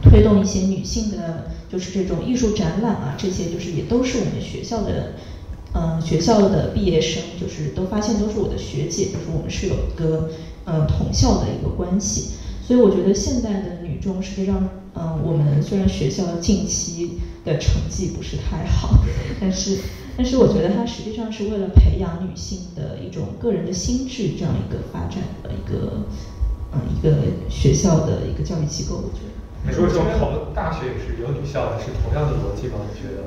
[0.02, 5.12] 推动一些女性的，就是这种艺术展览啊，这些就是也都是我们学校的，
[5.74, 10.28] 嗯，学校的毕业生，就是都发现都是我的学姐，就是我们是有一个
[10.68, 12.22] 嗯同校的一个关系。
[12.60, 14.62] 所以我觉得现在的女中实际上，
[14.94, 17.08] 嗯，我们虽然学校近期
[17.42, 18.90] 的成绩不是太好，
[19.40, 19.76] 但是
[20.16, 26.02] 但是我觉得它实际上是为了培养女性的一种个人的心智这样一个发展的一个。
[26.70, 27.16] 嗯，一个
[27.48, 29.32] 学校的一个教育机构，我觉得。
[29.64, 32.84] 你说这种讨论大学也是有女校的，是同样的逻辑吗？
[32.84, 33.24] 你觉得？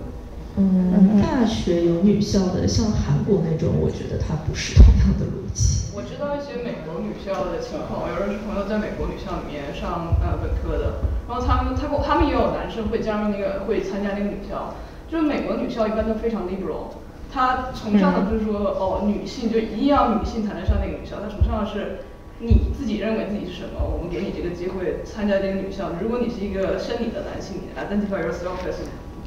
[0.58, 5.88] 嗯，大学有女校的，像韩国那种，我觉得它不是同样的逻辑。
[5.95, 14.76] 我知道一些美国女校的情况，有认识朋友在美国女校里面上呃本科的，然后他们他他们也有男生会加入那个会参加那个女校，
[15.08, 16.91] 就是美国女校一般都非常 liberal，
[17.32, 22.04] 他崇尚的不是说哦女性就一定要女性才能上那个女校，他崇尚的是。
[22.43, 23.78] 你自己认为自己是什么？
[23.86, 25.91] 我们给你这个机会参加这个女校。
[26.02, 28.82] 如果你是一个生理的男性，identify yourself as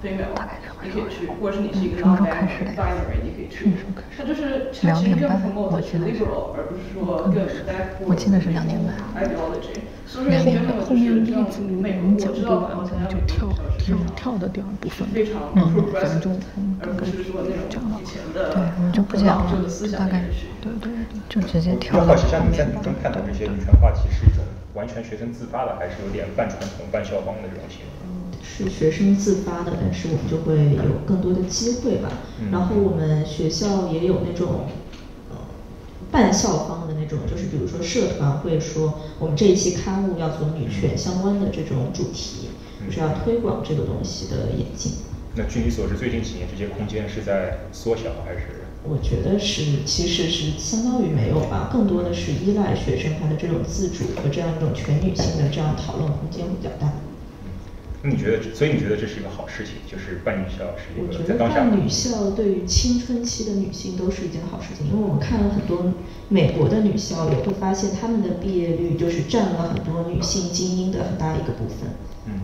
[0.05, 0.37] female，
[0.85, 3.73] 你可以去；或者是你是一个 non-binary，你可以去。
[4.17, 7.33] 它就是它其实更 promote liberal，而不是说更
[9.17, 9.81] ideology。
[10.07, 11.49] 所以说，真的就是这样，
[11.81, 16.37] 美国知道然后参加美国跳跳的第二部分，非常 progressive，
[16.83, 18.53] 而不是说那种以前的
[19.25, 20.47] 老旧的思想延续。
[20.61, 22.05] 对对对，就直接跳。
[22.05, 24.45] 好奇，像你在女中看到这些女权话题，是一种
[24.75, 28.04] 完全学生自发的，还是有点半传统半校方的这种形式？
[28.45, 32.11] 是学生自发的，但是我们就会有更多的机会吧。
[32.53, 34.67] 然后我们学校也有那种。
[36.11, 42.51] 半校方的那种，就是比如说社团会说，我们这一期刊物要做女权相关的这种主题，
[42.87, 44.93] 就是要推广这个东西的演进。
[45.35, 48.63] 那据你所知，最近几年这些空间是在缩小还是？
[48.85, 56.93] 我觉得是，其实是相当于没有吧，更多的是依赖学生他的这种自主和这样一种全女性的这样讨论空间比较大。
[58.05, 61.65] 那你觉得，所以你觉得这是一个好事情，就是办女校是一个在当下。
[61.65, 65.95] 办女校对于青春期的女性都是一件好事情，因为我们看了很多
[66.29, 71.97] 美国的女校，也会发现他们的毕业率就是占了很多女性精英的很大一个部分。
[72.27, 72.37] 嗯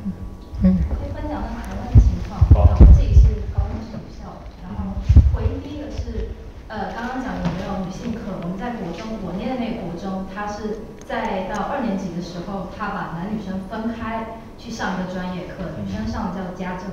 [0.65, 0.77] 嗯。
[0.89, 2.41] 可以分享下台湾的情况。
[2.57, 2.81] 好。
[2.81, 4.97] 我自己是高中是女校，然后
[5.37, 6.33] 回应第一个是，
[6.69, 8.41] 呃，刚刚讲有没有女性课？
[8.41, 14.41] 我们在国中，我念的那个国中，它是在到二年级的时候，他把男女生分开。
[14.63, 16.87] 去上一个专业课，女生上的叫家政，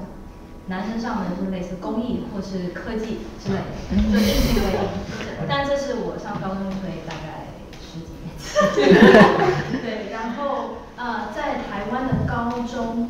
[0.68, 4.20] 男生上的是类似工艺或是科技之类的，
[4.55, 4.61] 就。
[5.47, 8.47] 但这是我上高中所以大概十几年前。
[9.84, 13.09] 对，然后呃，在台湾的高中，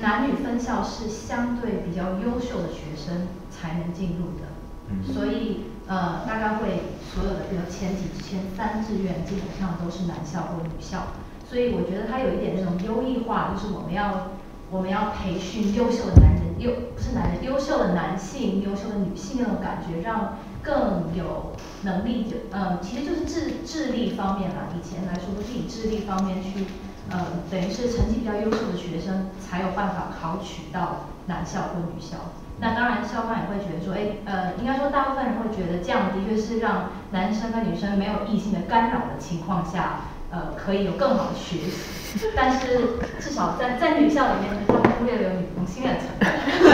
[0.00, 6.82] 男女分校是相对比较优秀的学生才能进入的，所以呃，大概会
[7.12, 11.06] 所有的比如前几前三志愿基本上都是男校或女校。
[11.52, 14.28] 所以我觉得它有一点那种优异化，就是我们要
[14.70, 24.72] 我们要培训优秀的男人，优不是男人，优秀的男性、优秀的女性那种感觉，让更有能力就嗯，其实就是智智力方面啦。
[24.74, 26.64] 以前来说都是以智力方面去，
[27.10, 32.16] 嗯，等于是成绩比较优秀的学生才有办法考取到男校或女校。
[32.60, 40.00] 那当然校方也会觉得说，哎，呃，应该说大部分人会觉得这样的确是让男生跟女生没有异性的干扰的情况下。
[40.32, 46.24] 呃，可以有更好的学习，但是至少在在女校里面，他们忽略了有女同性恋存在。
[46.56, 46.72] 另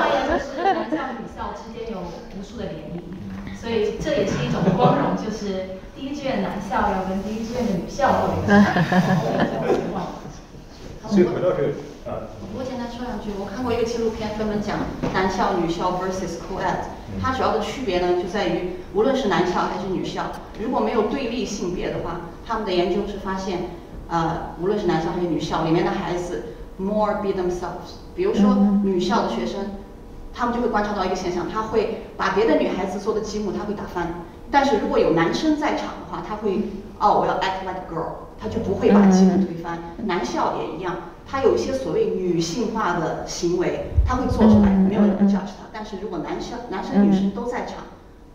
[0.00, 2.96] 外一个是男校女校之间有无数的联谊，
[3.54, 8.48] 所以这也是一种光荣，就是第一志愿男校要跟第一志愿的女校做一个
[9.74, 10.16] 情况。
[11.10, 11.68] 所以回到这个。
[13.10, 14.78] 两句，我看过一个纪录片，专门讲
[15.12, 16.86] 男校、女校 versus co-ed。
[17.20, 20.26] 它主要的区别呢，就在于无论是男校还是女校，
[20.62, 23.62] 如果没有对立性别的话，他们的研究是发现，
[24.08, 27.98] 呃，无论是男校还是女校，里面的孩子 more be themselves。
[28.14, 28.54] 比如说
[28.84, 29.72] 女校的学生，
[30.32, 34.06] 他们就会观察到一个现象，他会把别的女孩子做的积木他会打翻，
[34.52, 36.62] 但是如果有男生在场的话，他会，
[37.00, 39.80] 哦，我要 act like a girl，他就不会把积木推翻。
[40.04, 40.94] 男校也一样。
[41.30, 45.70] 他有一些所谓女性化的行为，他会做出来，没有人会 judge 他。
[45.72, 47.84] 但是如果男生、男生、女生都在场，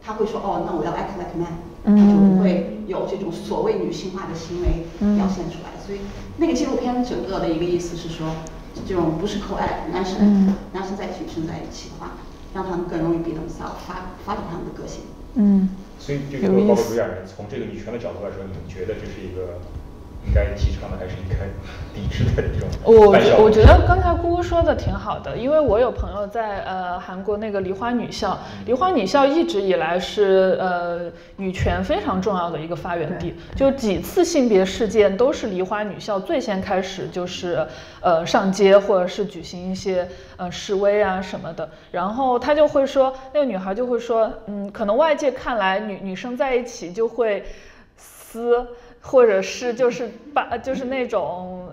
[0.01, 4.87] 他会说哦，那我要 act like man，他就不会有这种所谓女性化的行为
[5.17, 5.75] 表现出来。
[5.85, 5.99] 所以
[6.37, 8.27] 那个纪录片整个的一个意思是说，
[8.87, 12.11] 这种不是 co act，男生男生在一起，女生在一起的话，
[12.53, 15.01] 让他们更容易 be themselves，发发展他们的个性。
[15.33, 15.67] 嗯。
[15.99, 19.59] 所以这个包括主讲人从这个女权的角度来说，你们觉得这是一个？
[20.27, 21.35] 应该提倡的，还是应该
[21.93, 22.67] 抵制的这种？
[22.83, 37.65] 我我觉得刚才姑姑说的挺好的，因为我有朋友在呃韩国那个梨花女校，梨花女校一直以来是呃女权非常重要的一个发源地，就几次性别事件都是梨花女校最先开始就是
[38.01, 40.07] 呃上街或者是举行一些
[40.37, 47.45] 呃示威啊什么的，然后她就会说，那个女孩就会说，嗯，可能外界看来女女生在一起就会
[47.95, 48.67] 撕。
[49.07, 51.69] 或者是就是把就是那种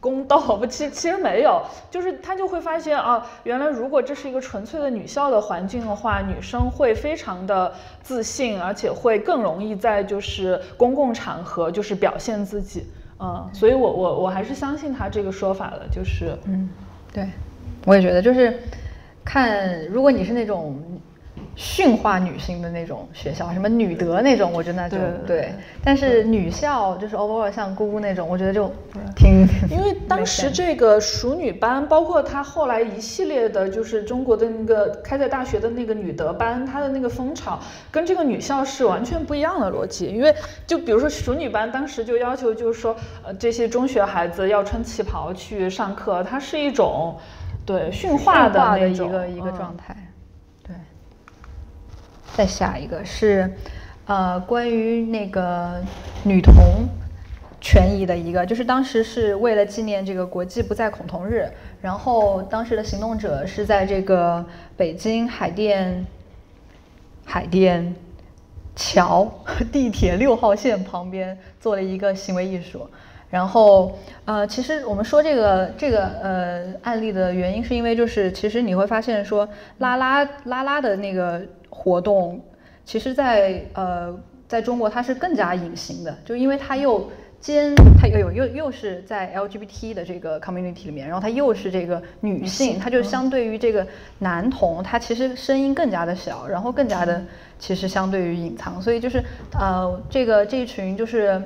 [0.00, 12.86] 宫斗不，其其实没有，就是他就会发现啊，原来如果这是一个纯粹的女校的环境的话，女生会非常的自信，而且会更容易在就是公共场合就是表现自己，
[13.20, 16.68] 嗯，所以我我我还是相信他这个说法的，就是嗯，
[17.12, 17.28] 对，
[17.86, 18.58] 我也觉得就是
[19.24, 21.00] 看如果你是那种。
[21.60, 24.96] 驯化女性的那种学校，什么女德那种，我觉得那就
[25.26, 25.52] 对。
[25.82, 28.72] 但是女校就是偶尔像姑姑那种，我觉得就
[29.16, 29.44] 挺。
[29.68, 37.58] 因为当时这个熟女班，包括她后来一系列的，就是中国的那个开在大学的那个女德班，它的那个风潮
[37.90, 40.06] 跟这个女校是完全不一样的逻辑。
[40.06, 40.32] 因为
[40.64, 42.94] 就比如说熟女班，当时就要求就是说，
[43.24, 47.16] 呃，这些中学孩子要穿旗袍去上课，它是一种
[47.66, 49.96] 对驯化的那一个一个状态。
[52.38, 53.52] 再下一个是，
[54.06, 55.82] 呃，关于那个
[56.22, 56.86] 女童
[57.60, 61.50] 权益的一个，就是当时是为了纪念这个国际不再恐同日，
[61.82, 66.06] 然后当时的行动者是在这个北京海淀
[67.24, 67.92] 海淀
[68.76, 69.28] 桥
[69.72, 72.88] 地铁六号线旁边做了一个行为艺术，
[73.30, 81.42] 然后呃，其实我们说这个这个呃案例的原因，是因为就是其实你会发现说拉拉拉拉的那个。
[81.78, 82.40] 活动
[82.84, 84.18] 其实，在呃，
[84.48, 87.08] 在中国它是更加隐形的，就因为它又
[87.40, 93.86] 兼它又有又又是在 LGBT 的这个 community 里面，然后它又是这个女性，它就相对于这个
[94.18, 97.22] 男同，它其实声音更加的小，然后更加的
[97.58, 99.22] 其实相对于隐藏，所以就是
[99.52, 101.40] 呃，这个这一群就是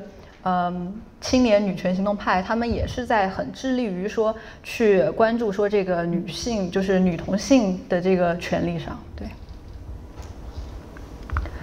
[0.45, 9.27] 嗯青年女权行动派，他们也是在很致力于说去关注说这个女性就是女同性的这个权利上，对。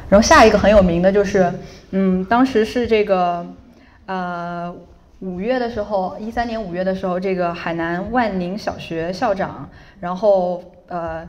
[0.09, 1.53] 然后下一个很有名的就是，
[1.91, 3.45] 嗯，当时是这个，
[4.07, 4.75] 呃，
[5.19, 11.27] 五月的时候，一三年五月的时候，这个海南万宁小学校长，然后呃，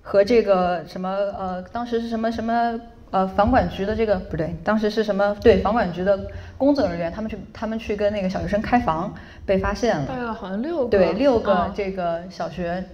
[0.00, 2.78] 和这个什么呃，当时是什么什么
[3.10, 9.12] 呃，房管局的这个不对，当时是什么对房管局的工作人员，他们去他们去跟那个小学生开房，
[9.44, 12.84] 被发现了，大概好像六个，对，六个这个小学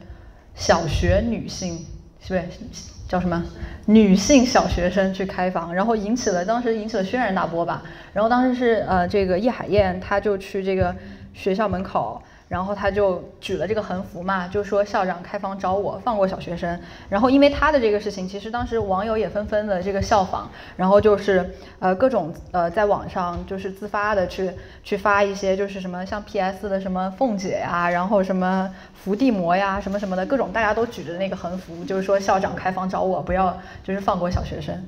[0.54, 1.84] 小学女性，
[2.20, 2.89] 是不是？
[3.10, 3.42] 叫什么？
[3.86, 7.82] 女性小学生去开房，然后引起了当时引起了轩然大波吧。
[8.12, 10.94] 然后当时是呃，这个叶海燕，她就去这个
[11.34, 12.22] 学校门口。
[12.50, 16.80] 然后他就举了这个横幅嘛，就说校长开房找我，放过小学生。
[17.08, 21.48] 然后因为他的这个事情，其实当时网友也纷纷的这个效仿，然后就是
[21.78, 24.50] 呃各种呃在网上就是自发的去
[24.82, 34.84] 去发一些就是什么像 PS 的什么凤姐呀，然后什么伏地魔呀，什么什么的各种，大家都举着那个横幅，就是说校长开房找我，不要就是放过小学生。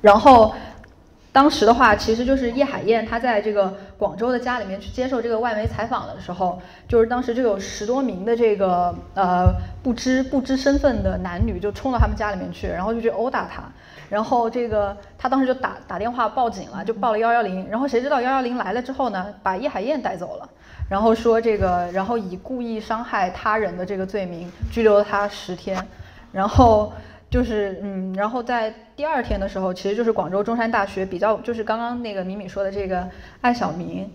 [0.00, 0.54] 然后。
[1.32, 9.46] 当时的话，其实就是叶海燕，她在这个广州的家里面去接受这个外媒采访的时候，就是当时就有十多名的这个呃
[9.80, 13.62] 不知不知身份的男女就冲到他们家里面去，然后就去殴打他，
[14.08, 20.48] 然后这个他当时就打打电话报警了，就报了幺幺零，然后谁知道幺幺零来了之后呢，把叶海燕带走了，
[20.88, 25.86] 然后说这个，然后以故意伤害他人的这个罪名拘留了他十天，
[26.32, 26.92] 然后。
[27.30, 33.08] 就是嗯，然后在第二天的时候，其实就是广州中山大学比较，就是刚刚那个米米说的这个
[33.40, 34.10] 艾小明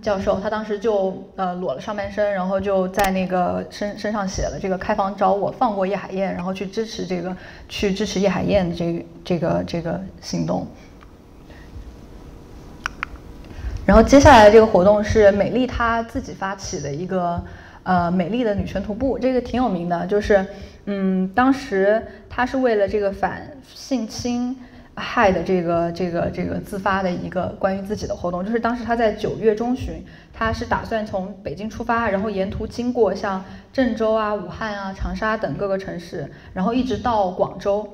[0.00, 7.36] 教授，他当时就呃裸了上半身，然后就在那个身身上写了这个开房找我放过叶海燕，然后去支持这个
[7.68, 10.64] 去支持叶海燕的这这个这个行动。
[13.84, 17.42] 然后接下来这个活动是美丽她自己发起的一个
[17.82, 20.46] 呃美丽的女权徒步，这个挺有名的，就是。
[20.86, 24.56] 嗯，当时他是为了这个反性侵
[24.94, 30.02] 害的这个这个这个自发的一个关于自己的活动，就是当时他在九月中旬，
[30.32, 37.86] 他是打算从北京出发，然后沿途经过像郑州啊、武汉啊、长沙等各个城市，然后一直到广州，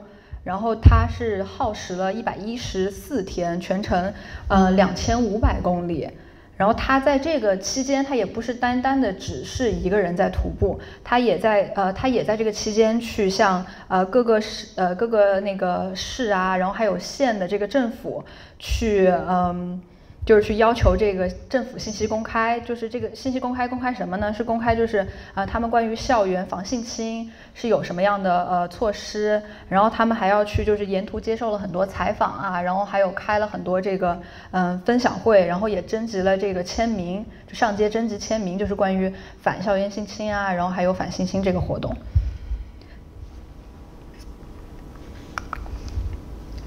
[0.44, 4.14] 然后他是耗时了一百一十四天，全程
[4.48, 6.08] 呃两千五百公里。
[6.56, 18.24] 然后他在这个期间，他也不是单单的只是一个人在徒步，他也在呃，他也在这个期间去向呃各个市呃各个那个市啊，然后还有县的这个政府
[18.58, 19.80] 去嗯
[20.26, 24.32] 就是去要求这个政府信息公开，就是这个信息公开公开什么呢？
[24.34, 34.20] 是公开就是啊，他们关于校园防性侵是有什么样的呃措施，然后他们还要去就是沿途接受了很多采访啊，然后还有开了很多这个
[34.50, 41.96] 嗯分享会，然后也征集了这个签名，就上街征集签名，就是关于反校园性侵啊，然后还有反性侵这个活动。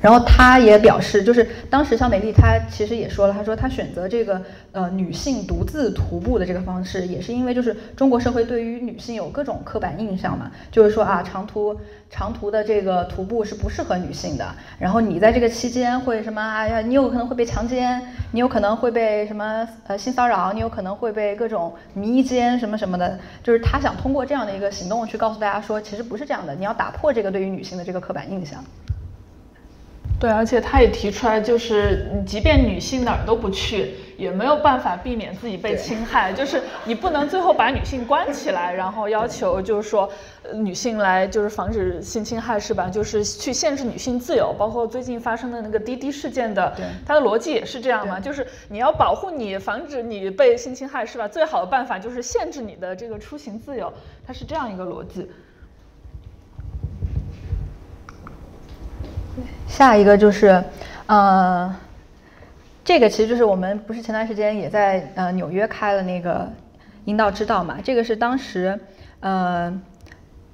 [0.02, 4.42] 然后他也表示，就是当时肖美丽她其实也说了，她说她选择这个
[4.72, 11.78] 呃女性独自徒步的这个方式，也是因为就是中国社会对于女性有各种刻板印象嘛，就是说啊长途
[12.10, 14.46] 长途的这个徒步是不适合女性的，
[14.80, 28.64] 然后你在这个期间会什么哎呀，你有可能会被强奸，你有可能会被什么呃性骚扰，你有可能会被各种迷奸什么什么的，就是她想通过这样的一个行动去告诉大家说，其实不是这样的，你要打破这个对于女性的这个刻板印象。
[30.20, 36.34] 对，而且他也提出来，就是即便女性哪儿都不去，也没有办法避免自己被侵害。
[36.34, 40.12] 就是你不能最后把女性关起来，然后要求就是说
[40.56, 42.90] 女性来就是防止性侵害，是吧？
[42.90, 44.54] 就是去限制女性自由。
[44.60, 48.20] 包括最近发生的那个滴滴事件的，它的逻辑也是这样嘛？
[48.20, 51.30] 就是你要保护你，防止你被性侵害，是吧？
[51.30, 53.94] 最好的办法就是限制你的这个出行自由，
[54.28, 55.32] 它是这样一个逻辑。
[59.70, 60.62] 下一个就是，
[61.06, 61.74] 呃，
[62.84, 66.52] 这个其实就是我们不是前段时间也在呃纽约开了那个
[67.06, 67.78] 阴道之道嘛？
[67.82, 68.78] 这个是当时
[69.22, 69.72] 呃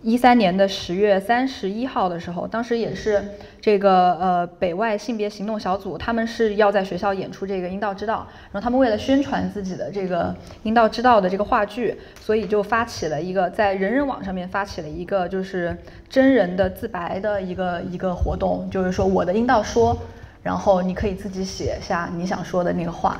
[0.05, 3.25] 一三年的十月三十一号的时候，当时也是
[3.59, 15.75] 这个呃北外性别行动小组，他们是要在学校演出这个阴道之道，然后他们为了宣传自己的这个阴道之道的这个话剧，所以就发起了一个在人人网上面发起了一个就是。
[16.07, 19.97] 真人的自白的一个一个活动，就是说我的阴道说，
[20.41, 23.19] 然后你可以自己写下你想说的那个话。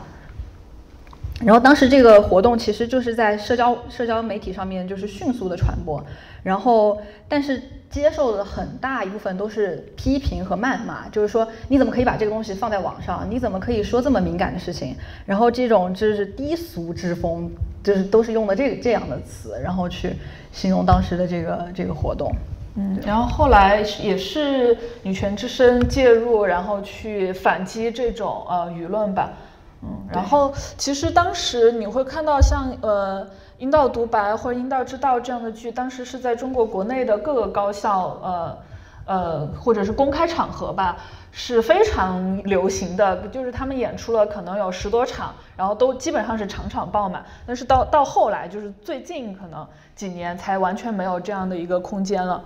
[1.44, 6.02] 然后当时这个活动其实就是在社交社交媒体上面就是迅速的传播，
[6.44, 13.28] 然后但是接受的很大一部分都是批评和谩骂，就是说你怎么可以把这个东西放在网上？
[13.30, 14.96] 你怎么可以说这么敏感的事情？
[15.26, 17.52] 然后这种就是低俗之风，
[17.84, 20.14] 就是都是用的这个这样的词，然后去
[20.54, 22.32] 形容当时的这个这个活动。
[22.78, 29.34] 嗯，然后后来也是女权之声介入，然后去反击这种呃舆论吧。
[29.82, 38.58] 嗯，然后其实当时你会看到像呃阴道独白或者阴道之道这样的剧，当时是在中国国内的各个高校呃
[39.06, 40.98] 呃或者是公开场合吧
[41.32, 47.24] 是非常流行的，就是他们演出了可能有十多场，然后都基本上是场场爆满。
[47.46, 52.42] 但是到到后来就是最近可能几年才完全没有这样的一个空间了。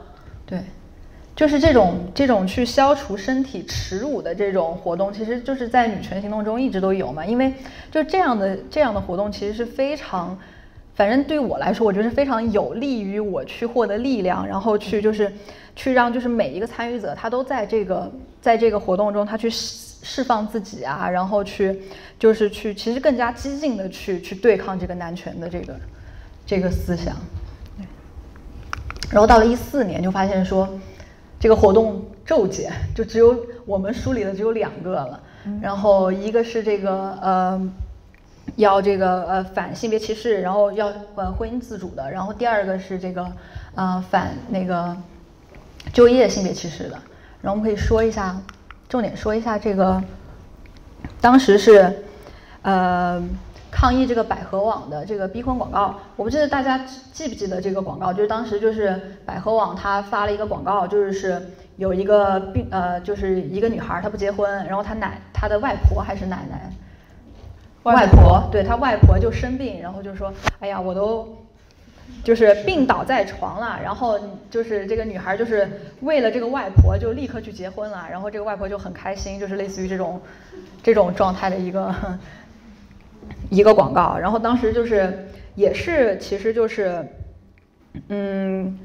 [0.46, 0.64] 对，
[1.40, 7.26] 就是这种这种去消除身体耻辱的这种活动，其实就是在女权行动中一直都有嘛。
[7.26, 7.54] 因为
[7.90, 10.38] 就这样的这样的活动，其实是非常，
[10.96, 15.32] 反正对我来说，我觉得是非常有利于我去获得力量，然后去就是
[15.78, 18.12] 去让就是每一个参与者他都在这个
[18.42, 21.80] 在这个活动中，他去释释放自己啊，然后去
[22.20, 25.74] 就是去其实更加激进的去去对抗这个男权的这个
[26.46, 27.16] 这个思想。
[29.10, 30.70] 然后到了一四年，就发现说，
[31.40, 33.36] 这个活动骤减，就只有
[33.66, 35.20] 我们梳理的只有两个了。
[35.62, 37.72] 然后一个是这个呃，
[38.58, 42.12] 要这个呃反性别歧视，然后要呃婚姻自主的。
[42.12, 43.32] 然后第二个是这个
[43.76, 44.96] 呃反那个
[45.94, 46.98] 就业性别歧视的。
[47.42, 48.40] 然后我们可以说一下，
[48.90, 50.04] 重点说一下这个，
[51.22, 52.04] 当时是
[52.62, 53.24] 呃。
[53.72, 56.80] 抗议这个百合网的这个逼婚广告，我不记得大家
[57.14, 58.12] 记不记得这个广告？
[58.12, 66.72] 就是当时就是百合网他发了一个广告，就是是有一个病呃，就是一个女孩她不结婚，然后她奶她的外婆还是奶奶，
[67.84, 71.38] 外婆对她外婆就生病，然后就说哎呀我都
[72.24, 75.70] 就是病倒在床了，然后就是这个女孩就是
[76.02, 80.20] 为了这个外婆就立刻去结婚了，然后这个外婆就很开心，就是类似于这种
[80.82, 81.94] 这种状态的一个。
[83.50, 87.06] 一个广告，然后当时就是也是，其实就是，
[88.10, 88.78] 嗯，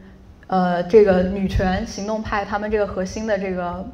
[0.46, 3.86] 呃，这个女权行动派他们这个核心的这个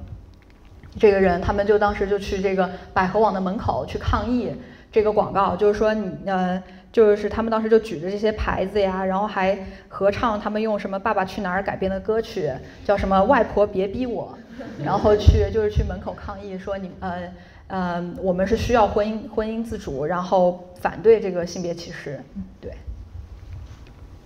[0.98, 4.52] 这个人，他们就当时就去这个百合网的门口去抗议
[4.92, 12.50] 这个广告，就是说你呃，就是他们当时就举着这些牌子呀，然后还合唱他们用什么《爸爸去哪儿》改编的歌曲，
[12.84, 14.38] 叫什么《外婆别逼我》，
[14.84, 17.32] 然后去就是去门口抗议说你呃。
[17.70, 22.20] 嗯，我们是需要婚姻婚姻自主，然后反对这个性别歧视，
[22.60, 22.72] 对。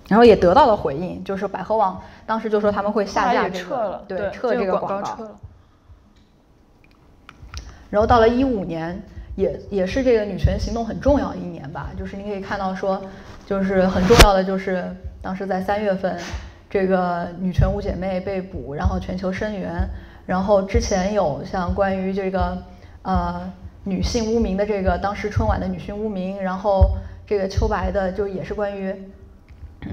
[0.08, 5.18] 然后也得到了回应，就是百合网当时就说他们会下架这个，对，撤这个广告。
[7.90, 9.02] 然后到了一五年，
[9.36, 11.90] 也也是这个女权行动很重要的一年吧。
[11.98, 13.00] 就是你可以看到说，
[13.46, 16.18] 就是很重要的就是当时在三月份，
[16.68, 19.88] 这个女权五姐妹被捕，然后全球声援。
[20.26, 22.56] 然后之前有像关于这个
[23.04, 23.50] 呃
[23.84, 26.96] 女性污名的这个当时春晚的女性污名，然后
[27.26, 28.94] 这个秋白的就也是关于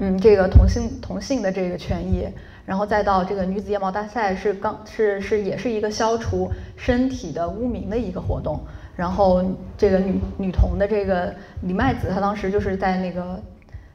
[0.00, 2.26] 嗯这个同性同性的这个权益，
[2.66, 8.58] 然后再到这个女子腋毛大赛是刚是是也是一个消除身体的污名的一个活动，
[8.96, 9.44] 然后
[9.76, 13.40] 这个女女童的这个李麦子她当时就是在那个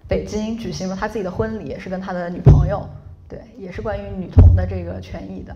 [0.07, 2.87] 北京举行了她自己的婚礼，也是跟她的女朋友，
[3.27, 5.55] 对，也是关于女童的这个权益的。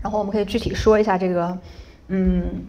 [0.00, 1.58] 然后我们可以具体说一下这个，
[2.08, 2.64] 嗯，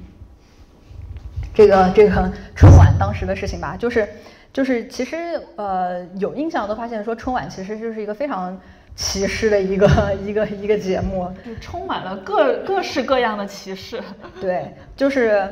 [1.54, 3.76] 这个这个春晚当时的事情吧。
[3.78, 4.08] 就是
[4.52, 5.18] 就是其实
[5.56, 8.60] 呃有印象都发现说春晚其实就是一个非常
[8.96, 9.88] 歧视的一个
[10.26, 14.02] 一个一个节目，就充满了各各式各样的歧视。
[14.42, 15.48] 对，就是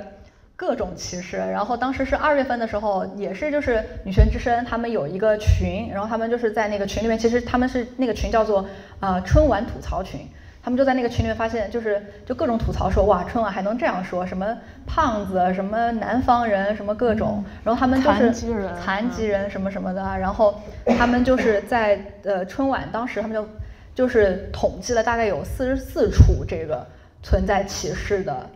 [0.57, 1.37] 各种歧视。
[1.37, 8.67] 然后当时是二月份的时候，也是就是女权之声他们有一个群，然后他们就是在那个群里面，其实他们是那个群叫做
[8.99, 10.19] 呃春晚吐槽群。
[10.67, 14.45] 他们就在那个群里面发现，就是就各种吐槽说，哇，春晚还能这样说，什么
[14.85, 20.61] 胖子，什么南方人，什么各种，然后他们就是残疾人，残疾人什么什么的，然后
[20.97, 23.47] 他们就是在呃春晚当时他们就
[23.95, 26.85] 就是统计了大概有四十四处这个
[27.23, 28.49] 存在歧视的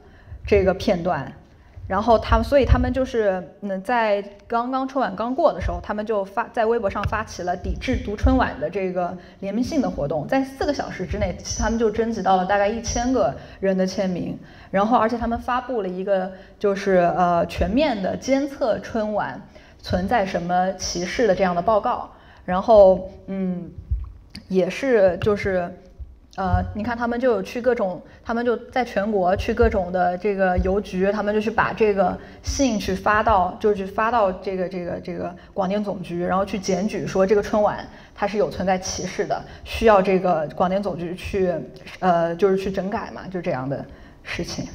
[0.46, 1.32] 这个片段。
[1.92, 14.40] 然后他们，所以他们就是，嗯，在刚刚春晚刚过的时候，他们就发在微博上发起了抵制读春晚的这个联名信的活动，在四个小时之内，他们就征集到了大概一千个人的签名。
[14.70, 19.42] 然后，而且他们发布了一个就是呃全面的监测春晚
[19.82, 22.10] 存在什么歧视的这样的报告。
[22.46, 23.70] 然后，嗯，
[24.48, 25.70] 也是就是。
[26.38, 41.54] 呃，你看他们就有去各种，他们就在全国去各种的这个邮局，他们就去把这个信去发到，就是发到这个这个这个广电总局，然后去检举说这个春晚它是有存在歧视的，需要这个广电总局去
[42.00, 43.86] 呃就是去整改嘛，就这样的
[44.24, 44.66] 事情。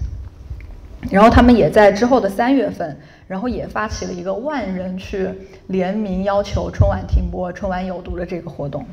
[1.10, 2.94] 然后他们也在之后的三月份，
[3.26, 5.30] 然后也发起了一个万人去
[5.68, 8.84] 联名要求春晚停播、春晚有毒的这个活动。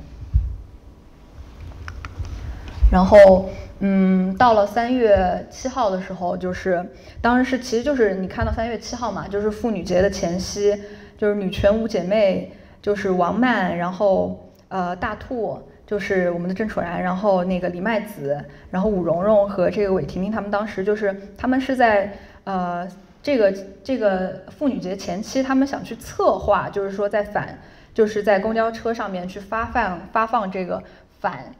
[2.94, 6.86] 然后，嗯，到了三月七号的时候，就是
[7.24, 10.80] 当时是，其实就是你看到三月七号嘛，就是妇女节的前夕，
[11.18, 12.52] 就是女权五姐妹，
[12.84, 18.40] 就是王曼，然后呃大兔，就是我们的郑楚然，然后那个李麦子，
[18.70, 22.14] 然后武蓉蓉和这个韦婷婷，他们当时就是他们是在
[22.44, 22.88] 呃
[23.24, 23.52] 这个
[23.84, 27.58] 这个妇女节前期，他们想去策划，就是说在反，
[27.92, 30.84] 就是在公交车上面去发放发放这个
[31.20, 31.52] 反，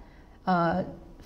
[0.46, 0.84] 呃。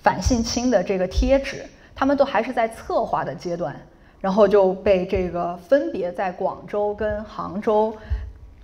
[0.08, 3.76] 反性侵的这个贴纸，他们都还是在策划的阶段，
[4.22, 7.94] 然后就被这个分别在广州、跟杭州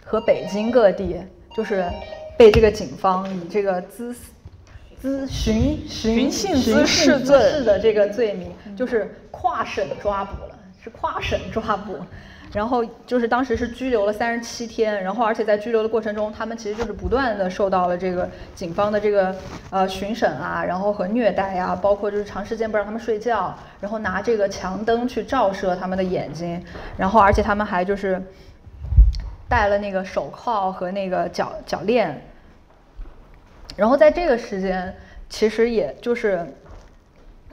[0.06, 1.22] 和北京各地，
[1.54, 1.84] 就是
[2.38, 4.16] 被这个警方以这个滋
[5.02, 11.98] 滋寻寻衅滋事的这个罪名，就是跨省抓捕了，是跨省抓捕。
[12.54, 19.36] 然后就是当时是拘留了三十七天，然后而且在拘留的过程中，他们其实就是不断的受到了这个警方的这个
[19.72, 26.64] 呃巡审啊，然后和虐待呀，包括就是长时间不让他们睡觉，然后拿这个强灯去照射他们的眼睛，
[26.96, 28.22] 然后而且他们还就是
[29.50, 32.24] 戴了那个手铐和那个脚脚链，
[33.76, 34.96] 然后在这个时间，
[35.28, 36.46] 其实也就是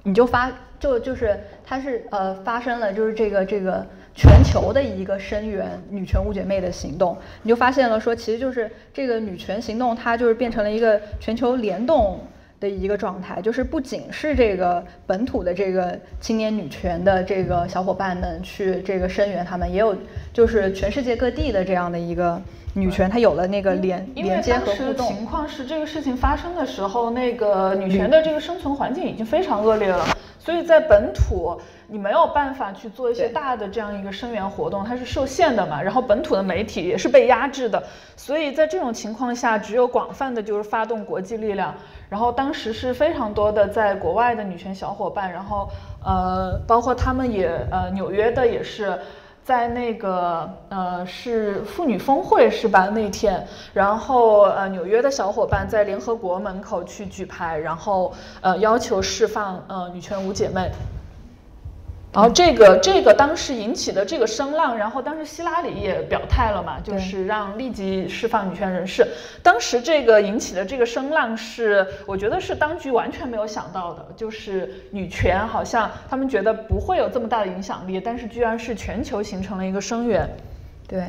[0.02, 3.86] 你就发就就是他是呃发生了就是这个这个。
[4.14, 12.20] 全球的一个声援女权五姐妹的行动，你就发现了说，其实就是这个女权行动，它就是变成了一个全球联动
[12.58, 19.96] 的一个状态，就是不仅是这个本土的这个青年女权的这个小伙伴们去这个声援他们，也有
[20.32, 22.38] 就是全世界各地的这样的一个
[22.74, 25.06] 女权，它有了那个连连接和互动。
[25.06, 30.04] 情况是这个事情发生的时候，那个女权的这个生存环境已经非常恶劣了，
[30.38, 31.58] 所以在本土。
[31.90, 35.82] 你没有办法去做一些大的这样一个声援活动，它是受限的嘛。
[35.82, 37.82] 然后本土的媒体也是被压制的，
[38.16, 41.74] 所以在这种情况下，只有广泛的就是发动国际力量。
[42.08, 45.68] 然后当时是非常多的在国外的女权小伙伴，然后
[46.04, 48.98] 呃，包括他们也呃，纽约的也是
[49.44, 60.70] 在那个呃是妇女峰会是吧那天，然后呃纽约的小伙伴在联合国门口去举牌，然后呃要求释放呃女权五姐妹。
[62.12, 69.06] 然后这个这个当时引起的这个声浪，然后当时希拉里也表态了嘛，就是让立即释放女权人士。
[69.44, 80.28] 当时这个引起的这个声浪是，我觉得是当局完全没有想到的，就是女权好像他们觉得不会有这么大的影响力，但是居然是全球形成了一个声源。
[80.88, 81.08] 对，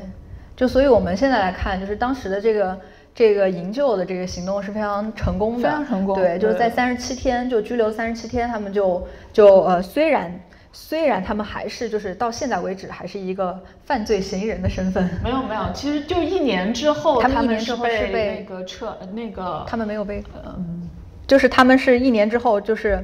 [0.56, 2.80] 就所以我们现在来看，就是当时的这个
[3.16, 6.16] 这个营救的这个行动是非常成功的，非常成功。
[6.16, 10.40] 对，就是在三十七天就拘留三十七天，他们就就呃虽然。
[10.74, 20.90] 虽然他们还是就是到现在为止还是一个犯罪嫌疑人的身份，没有没有，其实就一年之后，他们一年之后是被那个撤那个，他们没有被，嗯，
[21.28, 23.04] 就是他们是一年之后就是，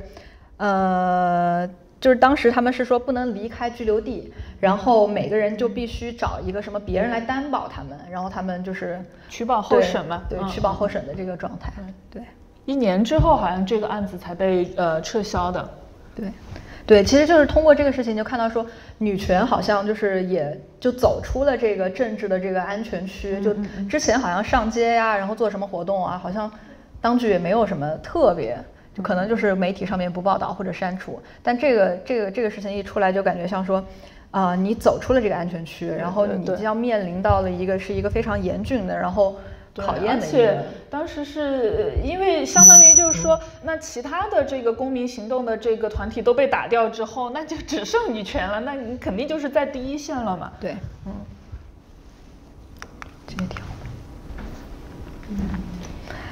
[0.55, 1.67] 呃，
[1.99, 11.73] 就是当时他们是说不能离开拘留地，然后每个人就必须找一个什么别人来担保他们，然后他们就是取保候审嘛，对，取保候审的这个状态，
[12.09, 12.21] 对，
[12.63, 15.69] 一年之后好像这个案子才被呃撤销的，
[16.15, 16.31] 对。
[16.87, 18.65] 对，其实就是通过这个事情就看到说，
[18.97, 23.41] 女权好像就是也就走出了这个政治的这个安全区。
[23.41, 23.53] 就
[23.89, 26.49] 之前好像上街呀，然后做什么活动啊，好像
[27.01, 28.57] 当局也没有什么特别，
[28.95, 31.21] 就可能就是媒体上面不报道或者删除。
[31.43, 33.83] 但这个这个这个事情一出来，就感觉像说，
[34.31, 39.35] 啊，你走出了这个安全区，然后你将面临到了一个是一个非常严峻的，然后。
[39.81, 40.59] 考验而且
[40.89, 50.51] 当时是因为相当于就是说，那其他的这个公民行动的这个团体都被打掉之后，那就只剩女权了，那你肯定就是在第一线了嘛。
[50.59, 50.75] 对，
[51.05, 51.11] 嗯，
[53.27, 53.67] 这个挺好。
[55.29, 55.37] 嗯，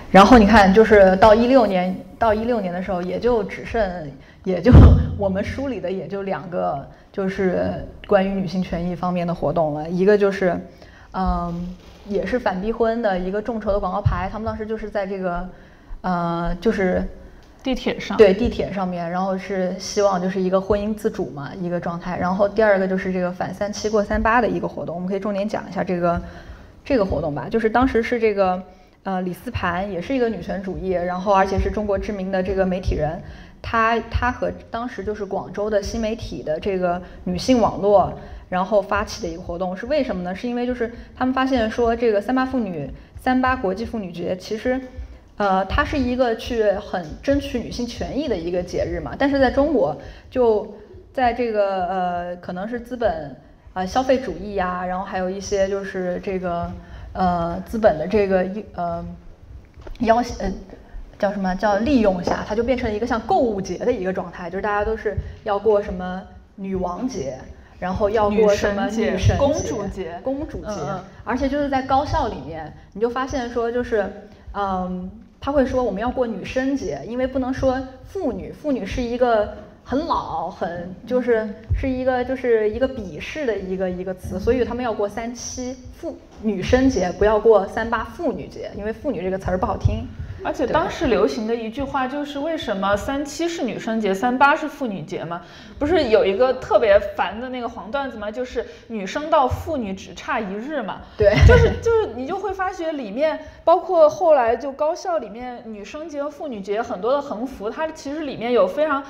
[0.10, 4.12] 然后你看，就是到一六年，到一六年的时候，也就只剩，
[4.46, 4.72] 也就
[5.18, 10.58] 我们梳理的也就两个，就是关于女性权益方面的活动了，一个就是，
[11.12, 11.76] 嗯。
[12.08, 15.50] 也是反逼婚的一个众筹的广告牌，他们当时就是在这个，
[16.02, 17.04] 呃，就是
[17.64, 22.18] 地铁上，对地铁上面，然后是希望就是一个婚姻自主嘛一个状态。
[22.18, 26.22] 然后第二个就是这个反三七过三八的一个活动，我们可以重点讲一下这个
[26.84, 27.48] 这个活动吧。
[27.50, 28.62] 就是当时是这个
[29.04, 33.20] 呃李思盘也是一个女权主义，然后而且是中国知名的这个媒体人，
[33.62, 38.14] 她她和当时就是广州的新媒体的这个女性网络。
[38.56, 40.34] 然后发起的一个活动是为什么呢？
[40.34, 42.90] 是因为就是他们发现说这个三八妇女
[43.20, 44.80] 三八国际妇女节其实，
[45.36, 49.14] 呃，它是一个去很争取女性权益的一个节日嘛。
[49.20, 49.94] 但是在中国，
[50.32, 50.74] 就
[51.12, 53.36] 在这个呃，可能是资本
[53.74, 56.72] 啊消费主义呀，然后还有一些就是这个
[57.12, 59.06] 呃资本的这个呃
[60.00, 60.50] 要呃
[61.20, 66.24] 叫什么叫利用下，它就变成了一个像购物节的一个状态，就是大家都是要过什么
[66.56, 67.38] 女王节。
[67.80, 70.72] 然后要过什么女神公主节、公主节，
[71.24, 74.10] 而且就是在高校里面，你就发现说，就是，
[74.54, 75.10] 嗯，
[75.42, 79.54] 他会说我们要过女生节，因为不能说妇女，妇女是一个
[79.84, 81.48] 很老、很就是
[81.78, 90.08] 是一个就是一个鄙视的一个一个词，所以他们要过三七妇女生节，不要过三八妇女节，因为妇女这个词儿不好听。
[90.46, 95.42] 而且当时流行的一句话就是为什么三七是女生节，三八是妇女节嘛？
[95.80, 98.30] 不是有一个特别烦的那个黄段子吗？
[98.30, 101.02] 就是女生到妇女只差一日嘛。
[101.18, 109.04] 对，就是就是你就会发觉里面包括后来就高校里面女生节和妇女节很多的横幅，它其实里面有非常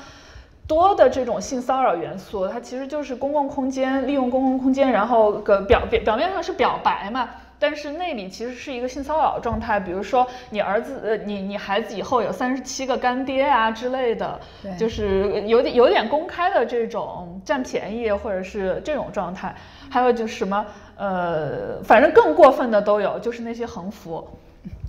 [0.66, 7.30] 多的这种性骚扰元素，它其实就是公共空间利用公共空间，然后个表表表面上是表白嘛。
[7.60, 14.40] 但是那里其实是一个性骚扰状态，比如说你儿子呃，你你孩子以后有三十七个干爹啊之类的，
[14.78, 19.56] 就是有点有点公开的这种占便宜或者是这种状态，
[19.90, 20.66] 还有就是什么
[20.98, 24.28] 呃，反正更过分的都有，就是那些横幅，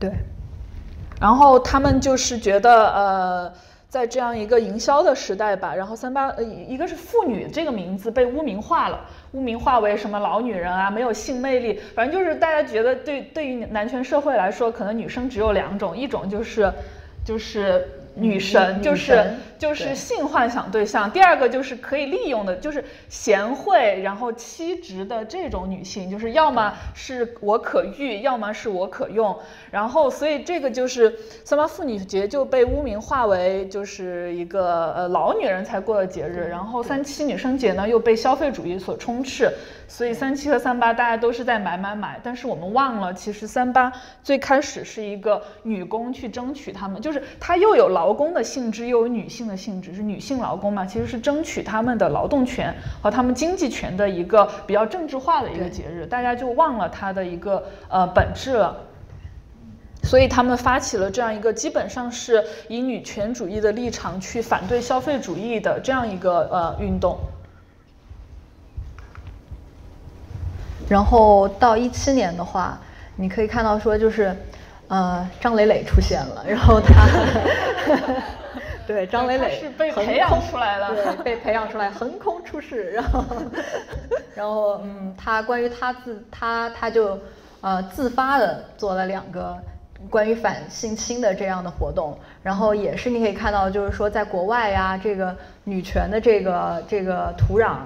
[0.00, 0.10] 对，
[1.20, 3.52] 然后他们就是觉得呃。
[3.88, 9.00] 在这样一个营销的时代吧，然后三八呃一个是妇女这个名字被污名化了，
[9.36, 16.72] 污名化为什么老女人啊，没有性魅力，反正就是大家觉得对对于男权社会来说，可能女生只有两种，一种就是
[17.22, 17.86] 就是。
[18.16, 29.36] 女神就是就是性幻想对象，第二个就是可以利用的，就是贤惠然后妻职的这种女性，就是要么是我可遇，要么是我可用，
[29.70, 31.14] 然后所以这个就是
[31.44, 39.50] 三八妇女节就被污名化为就是一个呃老女人才过的节日，然后三七女生节呢又被消费主义所充斥。
[39.88, 58.76] 所以三七和三八大家都是在买买买，但是我们忘了，其实三八最开始是一个女工去争取他们，就是她又有劳劳工的性质又有女性的性质是女性劳工嘛其实是争取她们的劳动权和她们经济权的一个比较政治化的一个节日大家就忘了它的一个呃本质了。
[60.04, 67.18] 所以他们发起了这样一个基本上是以女权主义的立场去反对消费主义的这样一个呃运动。
[70.88, 72.78] 然后到一七年的话
[73.16, 74.32] 你可以看到说就是
[74.88, 77.06] 呃，张磊磊出现了，然后 他，
[78.86, 83.24] 对，张磊磊是被培养出来的，对，被培养出来，横空出世，然后，
[84.34, 87.18] 然后，嗯，他关于他自他他就
[87.60, 89.56] 呃自发的做了两个
[90.08, 95.34] 关于反性侵的这样的活动，然后也是你可以看到，就是说在国外呀，这个
[95.64, 97.78] 女权的这个这个土壤。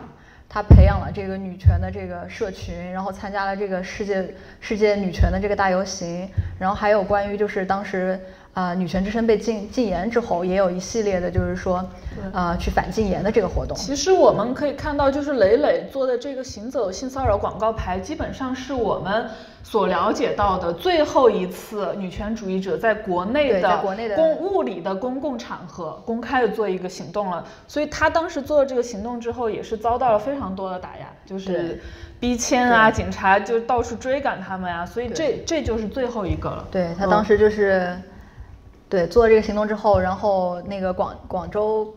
[0.52, 6.28] 他培养了这个女权的这个社群，然后参加了这个世界世界女权的这个大游行，
[6.58, 8.18] 然后还有关于就是当时
[8.52, 11.84] 啊女权之声被禁禁言之后，也有一系列的就是说
[12.32, 13.76] 啊去反禁言的这个活动。
[13.76, 19.26] 其实我们可以看到，就是磊磊做的这个行走性骚扰广告牌，基本上是我们。
[19.62, 23.78] 所了解到的最后一次女权主义者在国内的
[24.16, 31.78] 公物理的公共场合公开的做一个行动了，所以他当时做了这个行动之后，也是遭到了非常多的打压，就是
[32.18, 36.66] 逼迁啊，警察就到处追赶他们啊，所以这这就是最后一个了。
[36.70, 37.94] 对他当时就是，
[38.90, 41.94] 对做了这个行动之后，然后那个广广州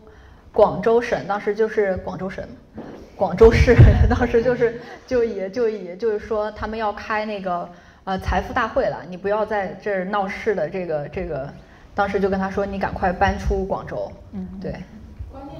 [0.52, 2.42] 广州省当时就是广州省。
[3.16, 3.76] 广州市
[4.10, 7.68] 当时就是就也就也就是说他们要开那个
[8.02, 11.48] 呃财富大会了，你不要在这儿闹事的这个这个，
[11.94, 14.10] 当时就跟他说你赶快搬出广州。
[14.32, 14.74] 嗯，对。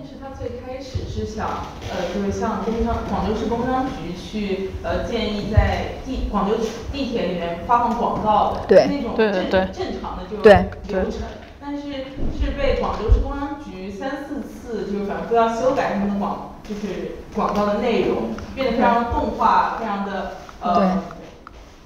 [0.05, 1.49] 关键是他最开始是想
[1.91, 6.57] 呃就是向工商广州市工商局去呃建议在地广州
[6.93, 11.23] 地铁里面发放广告的那种正正常的就流程，
[11.59, 11.83] 但是
[12.39, 16.51] 是被广州市工商局三四次就是反复要修改他们的广。
[16.67, 21.03] 就是广告的内容变得非常动画，非常的呃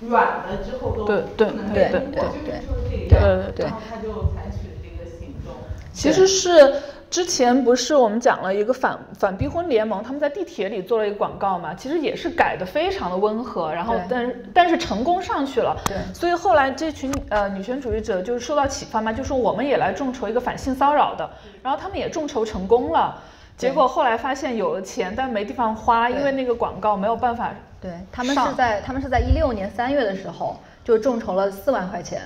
[0.03, 1.11] 软的，之后都不
[1.45, 5.53] 能被通过，就是说这个，然后他就采取了这个行动。
[5.93, 6.75] 其实是
[7.11, 21.29] 之前不是我们讲了一个反反逼婚联盟，他们在地铁里做了一个广告嘛，其实也是改的非常的温和，然后但但是成功上去了，对，所以后来这群呃女权主义者就是受到启发嘛，就说我们也来众筹一个反性骚扰的，
[21.63, 23.23] 然后他们也众筹成功了。
[23.57, 27.55] 结果后来发现有了钱，但没地方花，因为那个广告没有办法。
[27.81, 32.21] 对他们是在他们是在一六年三月的时候就众筹了四万块钱，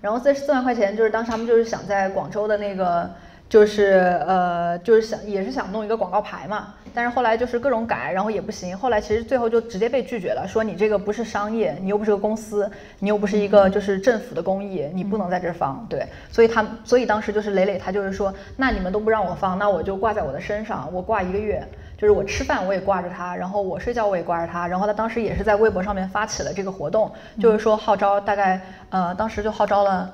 [0.00, 3.10] 然后这四万块钱就是当时他们就是想在广州的那个。
[3.48, 8.76] 就是呃，就是想也是想弄一个广告牌嘛，但是后来就是各种改，然后也不行。
[8.76, 15.86] 后来其实最后就直接被拒绝了，说你这个不是商业，你又不是个公司，你又不是一个就是政府的公益，你不能在这放。
[15.88, 24.68] 对，所以他所以当时就是磊磊他就是说，那你们都不让我放，那我就挂在我的身上，我挂一个月，就是我吃饭我也挂着它，然后我睡觉我也挂着它。
[24.68, 30.12] 然后他当时也是在微博上面发起了这个活动，就是说号召大概呃当时就号召了。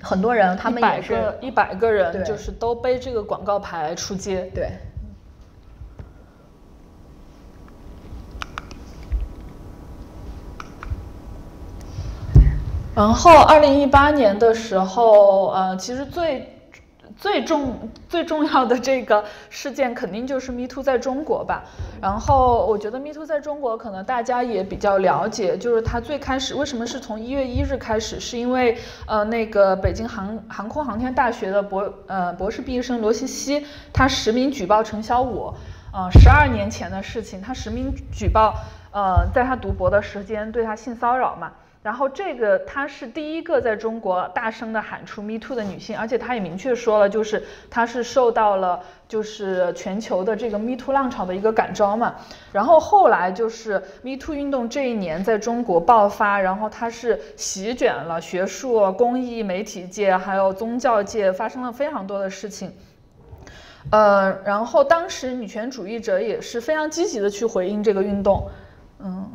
[0.00, 4.50] 很多人，他们也是一百个人，就是都背这个广告牌出街。
[4.54, 4.70] 对。
[12.94, 16.55] 然后，二零一八年的时候，呃，其实最。
[17.18, 21.64] 最重最重要的这个事件肯定就是 Me Too 在中国吧。
[22.00, 35.54] 然后我觉得 Me Too 在中国可能大家也比较了解，就是它最开始为什么是从一月一日开始，是因为呃那个北京航航空航天大学的博呃博士毕业生罗西西，他实名举报陈小武，
[35.92, 38.54] 呃十二年前的事情，他实名举报
[38.92, 41.50] 呃在他读博的时间对他性骚扰嘛。
[41.86, 52.16] 然后这个她是第一个在中国大声的喊出 “Me Too” 的女性，而且她也明确说了，就是她是受到了就是全球的这个 “Me Too” 浪潮的一个感召嘛。
[52.50, 62.74] 然后后来就是 “Me Too” 运动这一年在中国爆发，然后它是席卷了学术、公益、媒体界，还有宗教界，发生了非常多的事情。
[63.92, 68.50] 呃，然后当时女权主义者也是非常积极的去回应这个运动，
[68.98, 69.30] 嗯。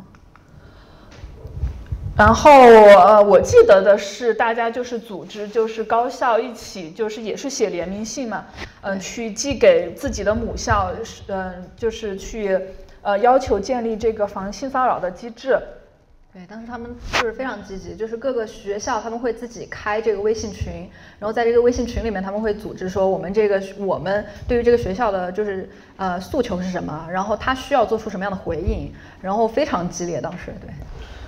[2.22, 8.46] 然后呃，我记得的是，大家就是组织，就是高校一起，就是也是写联名信嘛，
[8.82, 10.92] 嗯，去寄给自己的母校，
[11.30, 12.60] 嗯，就是去
[13.02, 15.58] 呃要求建立这个防性骚扰的机制。
[16.32, 25.68] 对，当时他们就是非常积极，就是各个学校他们会自己开这个微信群，然后在这个微信群里面他们会组织说我们这个我们对于这个学校的就是
[25.98, 28.94] 呃诉求是什么，然后他需要做出什么样的回应，
[29.24, 30.70] 然后非常激烈，当时对。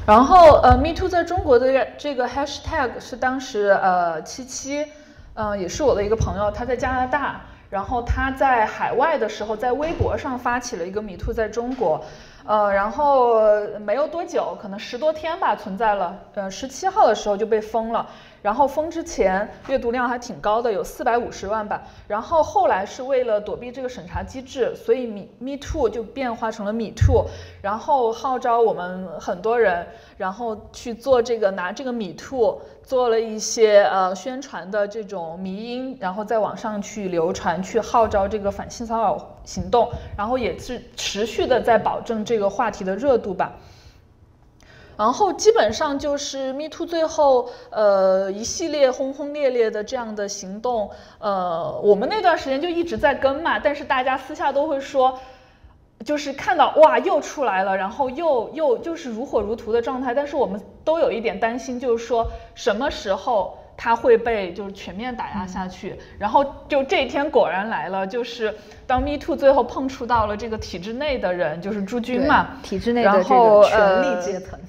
[0.05, 4.85] 然后呃，Me Too 在中国的这个 Hashtag 是当时呃七七，
[5.33, 7.39] 嗯，也是我的一个朋友，他在加拿大，
[7.69, 12.03] 然后他在海外的时候，在微博上发起了一个 Me Too 在中国，
[12.45, 13.39] 呃，然后
[13.79, 16.19] 没有多久，可能十多天吧，存在了。
[16.33, 18.05] 呃，十七号的时候就被封了。
[18.43, 21.81] 然后封之前阅读量还挺高的，有四百五十万吧。
[22.07, 27.25] 然后后来是为了躲避这个审查机制，所以 Me Me to 就变化成了 Me to
[27.61, 29.87] 然后号召我们很多人，
[30.17, 43.53] 然后去做这个拿这个 Me to 做了一些呃宣传的这种迷音，然后在网上去流传，去号召这个反性骚扰行动，然后也是持续的在保证这个话题的热度吧。
[44.97, 50.89] 然后基本上就是 Me Too 最后呃一系列轰轰烈烈的这样的行动，
[51.19, 55.19] 呃，我们那段时间就一直在跟嘛，但是大家私下都会说，
[56.05, 68.53] 就是看到哇又出来了，然后又又就是如火如荼的状态，但是我们都有一点担心，就是说什么时候它会被就是全面打压下去，然后就这一天果然来了，就是
[68.85, 74.59] 当 Me Too 最后碰触到了这个体制内的人，就是朱军嘛，体制内的这个权力阶层。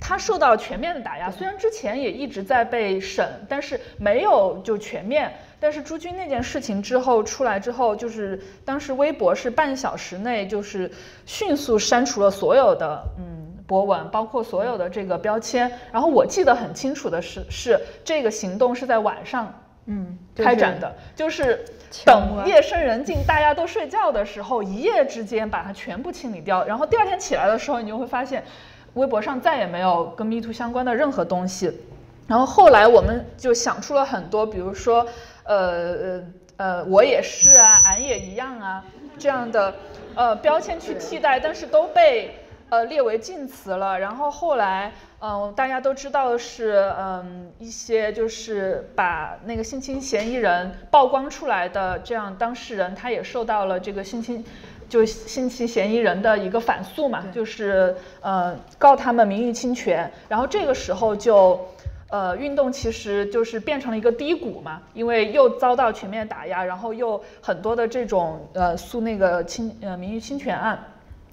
[0.00, 5.32] 他受到全面的打压，虽然之前也一直在被审，但是没有就全面。
[5.58, 10.90] 但是朱军那件事情之后出来之后，就是当时微博是半小时内就是
[11.24, 15.72] 迅速删除了所有的嗯博文，包括所有的这个标签。
[15.90, 19.52] 然后我记得很清楚的是，是这个行动是在晚上
[19.86, 21.64] 嗯开展的，就是
[22.04, 26.62] 等夜深人静大家都睡觉的时候，一夜之间把它全部清理掉。
[26.66, 28.44] 然后第二天起来的时候，你就会发现。
[28.96, 31.70] 微博上再也没有跟 Me Too 相关的任何东西，
[32.26, 35.06] 然后后来我们就想出了很多，比如说，
[35.44, 36.22] 呃呃
[36.56, 38.82] 呃，我也是啊，俺也一样啊，
[39.18, 39.74] 这样的
[40.14, 42.36] 呃标签去替代，但是都被
[42.70, 43.98] 呃列为禁词了。
[43.98, 44.90] 然后后来，
[45.20, 54.42] 嗯，大家都知道的是，嗯，一些就是把那个性侵嫌疑人曝光出来的这样当事人，他也受到了这个性侵。
[54.88, 61.60] 就性侵嫌疑人的一个反诉嘛，就是呃告他们名誉侵权，然后这个时候就
[62.08, 70.78] 呃运动其实就是变成了一个低谷嘛，因为又遭到全面打压，然后又很多的这种呃诉那个侵呃名誉侵权案，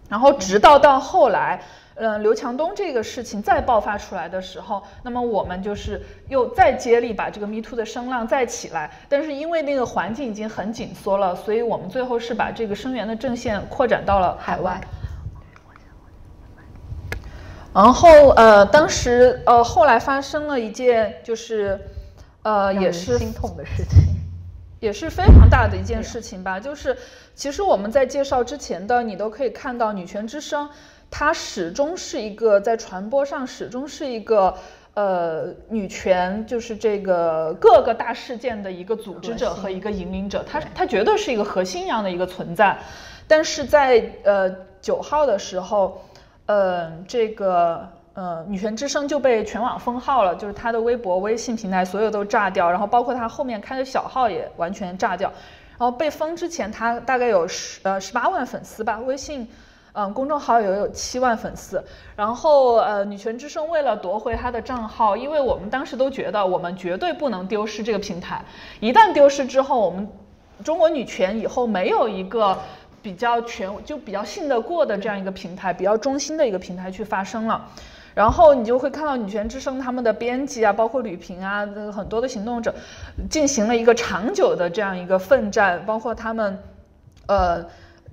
[0.09, 1.61] 然后直到到后来。
[1.95, 14.81] 嗯，刘强东这个事情再爆发出来的时候，那么我们就是又再接力把这个 Me Too 的声浪再起来，但是因为那个环境已经很紧缩了，所以我们最后是把这个声援的阵线扩展到了海外。
[17.73, 21.79] 然后呃，当时呃后来发生了一件就是
[22.41, 24.15] 呃也是心痛的事情，
[24.79, 26.97] 也是非常大的一件事情吧，就是
[27.35, 30.67] 其实我们在介绍之前的你都可以看到女权之声。
[31.15, 34.51] 它始终是一个在传播上始终是一个
[34.95, 42.75] 呃女权，就是这个各个大事件的一个组织者和一个引领者，它它绝对是一个核心一样的一个存在。
[43.27, 44.49] 但是在呃
[44.81, 46.01] 九号的时候，
[46.47, 55.31] 呃这个呃女权之声就被全网封号了，就是她的微博、微信平台所有都炸掉，然后包括她后面开的小号也完全炸掉。
[55.77, 59.47] 然后被封之前，她大概有十呃十八万粉丝吧，微信。
[59.95, 61.83] 嗯，公众号有有七万粉丝，
[62.15, 68.43] 然后呃，女权之声为了夺回他的账号，因为我们当时都觉得我们绝对不能丢失这个平台，
[68.79, 70.09] 一旦丢失之后，我们
[70.63, 72.57] 中国女权以后没有一个
[73.03, 77.63] 比较全就比较信得过的这样一个平台，比较中心的一个平台去发声了，
[78.15, 81.63] 然后你就会看到女权之声他们的编辑啊，包括吕平啊，
[81.95, 82.73] 很多的行动者
[83.29, 86.57] 进行了一个长久的这样一个奋战，包括他们
[87.27, 87.63] 呃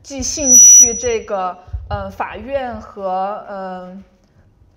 [0.02, 1.56] 寄信去这个。
[1.90, 4.02] 呃，法院和呃，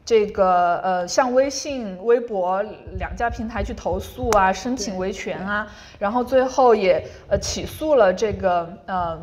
[0.04, 2.60] 这个呃，像微信、微博
[2.98, 5.68] 两家平台去投诉啊，申请维权啊，
[6.00, 9.20] 然后最后也呃起诉了这个呃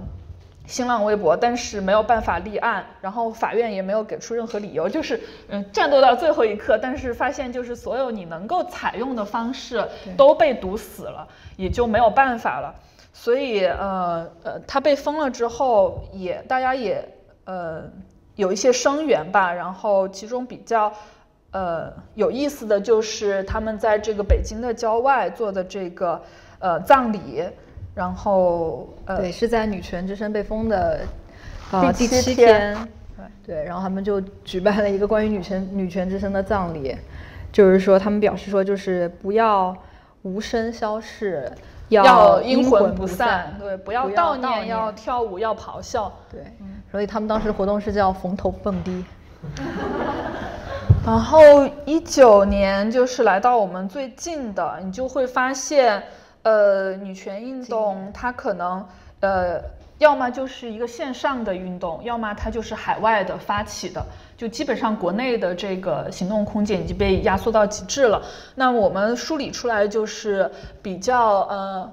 [0.67, 9.85] 新浪微博，但是没有办法立案，然后法院也没有给出任何理由，就是嗯战斗到最后一刻，但是发现就是所有你能够采用的方式
[10.17, 11.27] 都被堵死了，
[11.57, 12.73] 也就没有办法了，
[13.13, 17.05] 所以呃呃，他被封了之后，也大家也。
[17.51, 17.83] 呃，
[18.37, 20.93] 有一些声援吧，然后其中比较
[21.51, 26.23] 呃有意思的就是他们在这个北京的郊外做的这个
[26.61, 27.43] 呃葬礼，
[27.93, 31.01] 然后呃对，是在女权之声被封的
[31.73, 32.77] 呃第七天，
[33.45, 36.97] 对，然后他们就举办了一个关于女权女权之声的葬礼，
[37.51, 39.77] 就是说他们表示说就是不要
[40.23, 41.51] 无声消逝。
[41.91, 46.41] 要阴魂不散，对，不要悼念，要跳舞，要咆哮，对，
[46.91, 49.05] 所以他们当时活动是叫逢头蹦迪。
[51.07, 56.03] 然后一九年就是来到我们最近的，你就会发现，
[56.43, 58.87] 呃，女权运动它可能，
[59.21, 59.59] 呃，
[59.97, 64.05] 要么就是一个线上的运动，要么它就是海外的发起的，
[64.37, 68.21] 就基本上国内的这个行动空间已经被压缩到极致了。
[68.55, 70.51] 那我们梳理出来就是
[70.83, 71.91] 比较呃。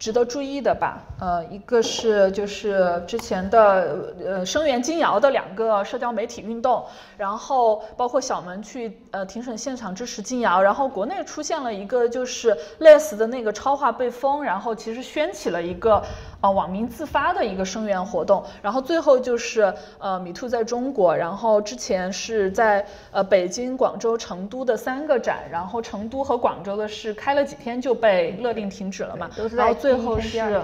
[0.00, 6.82] 值得注意的吧，呃，一个是就是之前的呃声援金瑶的两个社交媒体运动，
[7.18, 16.02] 然后包括小门去呃庭审现场支持金瑶，然后国内出现了一个就是类似的那个超话被封，然后其实掀起了一个
[16.40, 30.60] 呃网民自发的一个声援活动，然后最后就是呃米兔在中国，然后之前是在呃北京、广州、成都的三个展，然后成都和广州的是开了几天就被勒令停止了嘛，然后最最后是，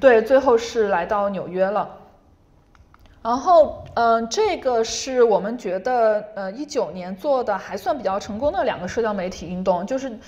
[0.00, 1.96] 对，最后是来到纽约了。
[3.22, 10.18] 然后，嗯，这个是我们觉得，呃，一九年做的还算比较成功的两个社交媒体运动，就是，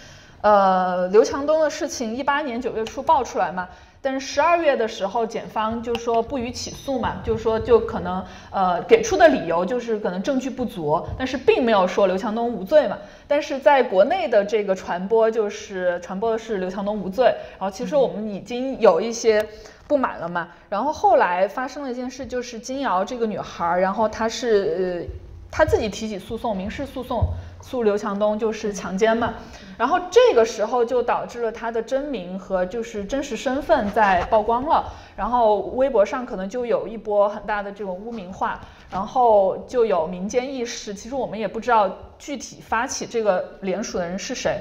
[0.42, 3.66] 呃，刘强东的事情，一八年九月初爆出来嘛。
[4.04, 12.98] 但是十二月的时候，检方就说不予起诉嘛，就说就可能呃给出的理由就是可能证据不足，但是并没有说刘强东无罪嘛。
[13.28, 17.26] 但是在国内的这个传播就是传播的是刘强东无罪，
[17.58, 19.46] 然后其实我们已经有一些
[19.86, 20.48] 不满了嘛。
[20.68, 25.16] 然后后来发生了一件事，就是金瑶这个女孩，然后她是呃
[25.48, 27.24] 她自己提起诉讼，民事诉讼。
[27.62, 29.34] 诉刘强东就是强奸嘛，
[29.78, 38.60] 然后这个时候就导致了他的真名和就是真实身份在曝光了，然后微博上可能就有一波很大的这种污名化，
[38.90, 44.60] 然后就有民间意识，其实我们也不知道具体发起这个联署的人是谁，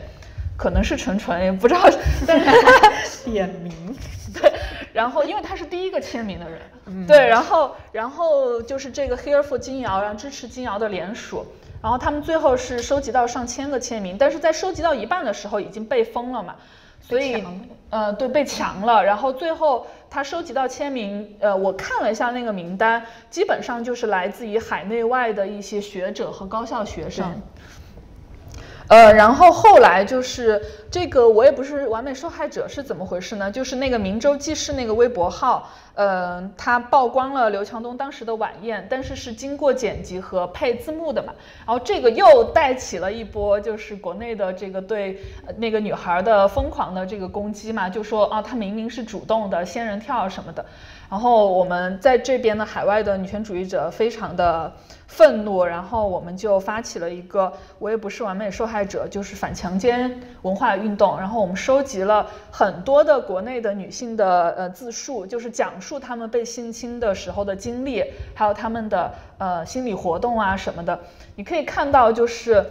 [0.56, 1.82] 可能是陈纯也不知道，
[2.28, 3.74] 但是 点名，
[4.32, 4.54] 对，
[4.94, 11.44] 然后因为他是第一个签名的人，对，然后然后就是这个 Here for 金瑶，然后支持金瑶的联署。
[11.82, 16.56] 然后他们最后是收集到上千个签名，但是在收集到一半的时候已经被封了嘛，
[17.02, 17.44] 所以
[17.90, 19.04] 呃对被强了。
[19.04, 27.42] 然后最后他收集到签名，呃我看了一下那个名单，基本上就是来自于海内外的一些学者和高校学生。
[28.92, 30.62] 呃，然后后来就是
[30.92, 33.50] 这个，我也不是完美受害者，是怎么回事呢？
[33.50, 41.34] 就是那个明州记事那个微博号，呃，他曝光了刘强东当时的晚宴，但是是经过剪辑和配字幕的嘛。
[41.66, 45.22] 然后这个又带起了一波，就是国内的这个对
[45.56, 50.66] 那个女孩的疯狂的这个攻击嘛，就说啊，她明明是主动的，仙人跳什么的。
[51.10, 54.74] 然后我们在这边的海外的女权主义者非常的
[55.14, 61.20] 愤怒，然后我们就发起了一个“我也不是完美受害者”，就是反强奸文化运动。
[61.20, 68.02] 然后我们收集了很多的国内的女性的呃自述，就是讲述她们被性侵的时候的经历，
[68.34, 70.98] 还有她们的呃心理活动啊什么的。
[71.36, 72.66] 你可以看到就是。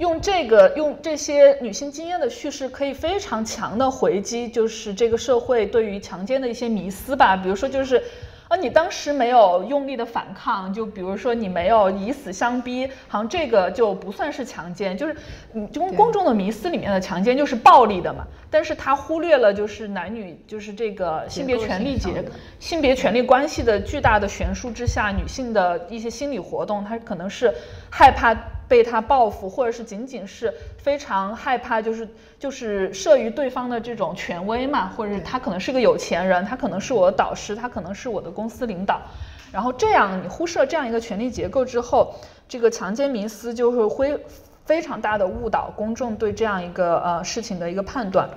[0.00, 7.36] 用这个用这些女性经验的叙事，可以非常强的回击，就是这个社会对于强奸的一些迷思吧。
[7.36, 8.02] 比如说，就是
[8.50, 14.98] 啊，你当时没有用力的反抗，就比如说你没有以死相逼，好像这个就不算是强奸。
[14.98, 15.14] 就是
[15.52, 18.26] 嗯公公众的迷思里面的强奸就是暴力的嘛。
[18.50, 22.24] 但是他忽略了就是男女就是这个性别权利结
[22.58, 27.54] 性别权利关系的巨大的悬殊之下，女性的一些心理活动，她可能是
[27.88, 28.36] 害怕。
[28.70, 39.02] 被他报复，或者是仅仅是非常害怕，就是就是慑于对方的这种权威嘛，或者是他可能是个有钱人，他可能是我的导师，他可能是我的公司领导，
[39.50, 42.14] 然后这样你忽视了这样一个权力结构之后，
[42.48, 44.24] 这个强奸迷思就会会
[44.64, 48.30] 非常大的误导公众对这样一个呃事情的一个判断。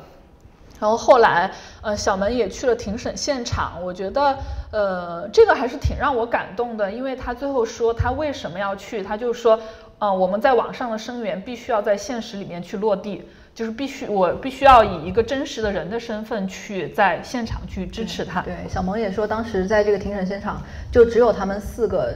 [0.80, 1.50] 然后后来，
[1.82, 4.38] 呃，小门也去了庭审现场，我觉得，
[4.70, 9.58] 呃，这个还是挺让我感动的，因为他最后说他为什么要去，他就说。
[10.04, 13.24] 嗯，我们在网上的声援必须要在现实里面去落地，
[13.56, 18.42] 就是必须我必须要以一个真实的人的身份去在现场去支持他。
[18.42, 20.62] 对，小萌也说，当时在这个庭审现场
[20.92, 22.14] 就只有他们四个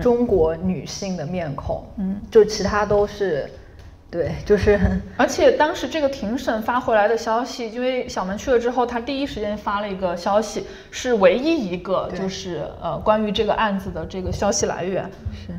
[0.00, 3.46] 中国女性的面孔，嗯，就其他都是，
[4.10, 4.80] 对，就是。
[5.18, 15.04] 而且当时这个庭审发回来的消息，因为小门去了之后，他第一时间发了一个消息，是唯一一个就是呃关于这个案子的这个消息来源
[15.34, 15.52] 是。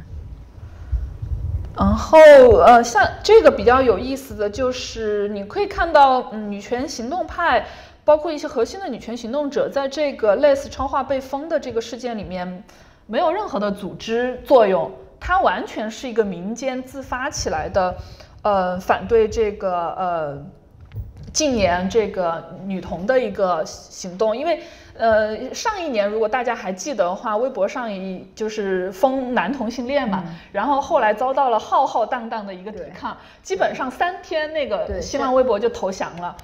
[1.78, 2.18] 然后，
[2.66, 7.64] 呃，像这个比较有意思的就是，你可以看到，嗯，女权行动派，
[8.04, 12.64] 包括一些核心的女权行动者，在这个类似超话被封的这个事件里面，
[13.06, 17.96] 没有任何的组织作用，它完全是一个民间自发起来的，
[18.42, 20.38] 呃，反对这个呃
[21.32, 24.62] 禁言这个女童的一个行动，因为。
[24.98, 36.36] 呃，上一年如果大家还记得的话，微博上一就是封男同性恋嘛，然后后来遭到了浩浩荡荡的一个抵抗，基本上三天那个新浪微博就投降了。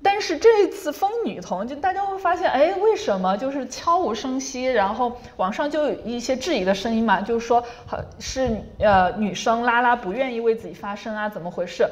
[0.00, 4.64] 但是这一次封女同，就大家会发现，哎，为什么就是悄无声息？
[4.64, 8.48] 然后网上就有一些质疑的声音嘛，就是说，好是
[8.78, 11.84] 呃女生拉拉不愿意为自己发声啊，怎么回事？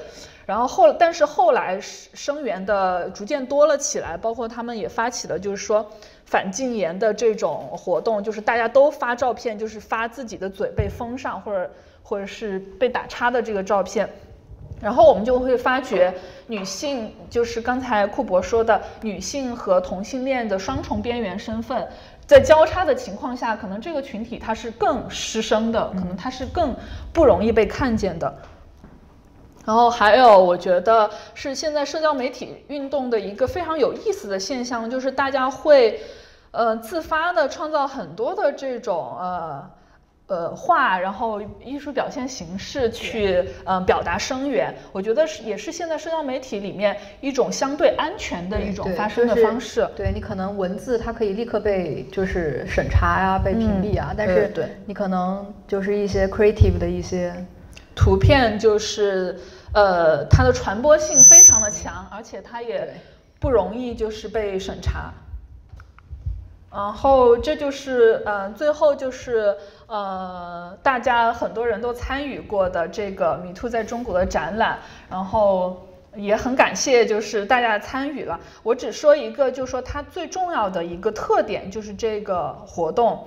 [0.47, 5.85] 然后后，但是后来声援的逐渐多了起来，包括他们也发起了就是说
[6.25, 11.71] 反禁言的这种活动，就是大家都发照片，就是发自己的嘴被封上或者
[12.01, 14.09] 或者是被打叉的这个照片。
[14.81, 16.15] 然后我们就会发觉，
[16.47, 21.89] 女性就是刚才库博说的，女性和同性恋的双重边缘身份，
[22.27, 26.73] 在交叉的情况下，可能这个群体它是更失声的，可能它是更
[27.13, 28.33] 不容易被看见的。
[29.67, 36.01] 然后还有，我觉得是现在社交媒体运动的一个非常有意思的现象，就是大家会，
[36.53, 39.71] 呃，自发的创造很多的这种呃。
[40.29, 49.89] 呃，画，然后艺术表现形式去，嗯，表达声源，我觉得是也是现在社交媒体里面一种相对安全的一种发声的方式。
[49.95, 57.33] 对你可能文字它可以立刻被就是审查呀，被屏蔽啊，但是对你可能就是一些 creative 的一些
[57.95, 59.39] 图片，就是
[59.77, 62.99] 呃，它的传播性非常的强，而且它也
[63.39, 65.13] 不容易就是被审查。
[66.73, 69.55] 然后这就是嗯，最后就是
[69.87, 74.79] 呃，大家很多人都参与过的这个米兔在中国的展览，
[75.11, 78.41] 然后也很感谢就是大家参与了。
[78.63, 83.27] 我只说一个，就是说它最重要的一个特点就是这个活动，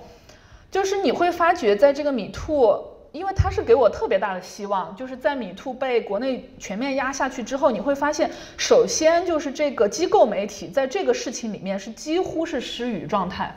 [0.72, 2.76] 就是你会发觉在这个米兔。
[3.12, 13.56] 因为他是给我特别大的希望，就是在米兔被国内全面压下去之后，你会发现，首先就是这个机构媒体在这个事情里面是几乎是失语状态，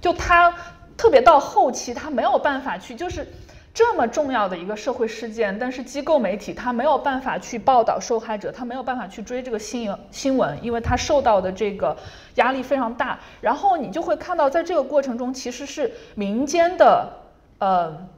[0.00, 0.54] 就他
[0.96, 3.26] 特别到后期，他没有办法去，就是
[3.74, 11.94] 这么重要的一个社会事件，但是机构媒体他没有办法去报道受害者，他没有办法去追这个新新闻，因为他受到的这个
[12.36, 13.20] 压力非常大。
[13.42, 17.12] 然后你就会看到，在这个过程中，其实是民间的，
[17.58, 18.08] 呃。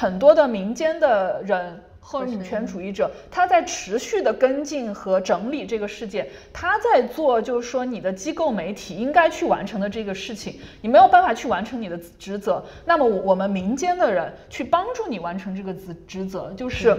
[0.00, 16.96] 很多的民间的人和女权主义者，他在持续的跟进和整理这个事件，他在做就是说你的机构媒体应该去完成的这个事情，你没有办法去完成你的职责，那么我们民间的人去帮助你完成这个职职责，就是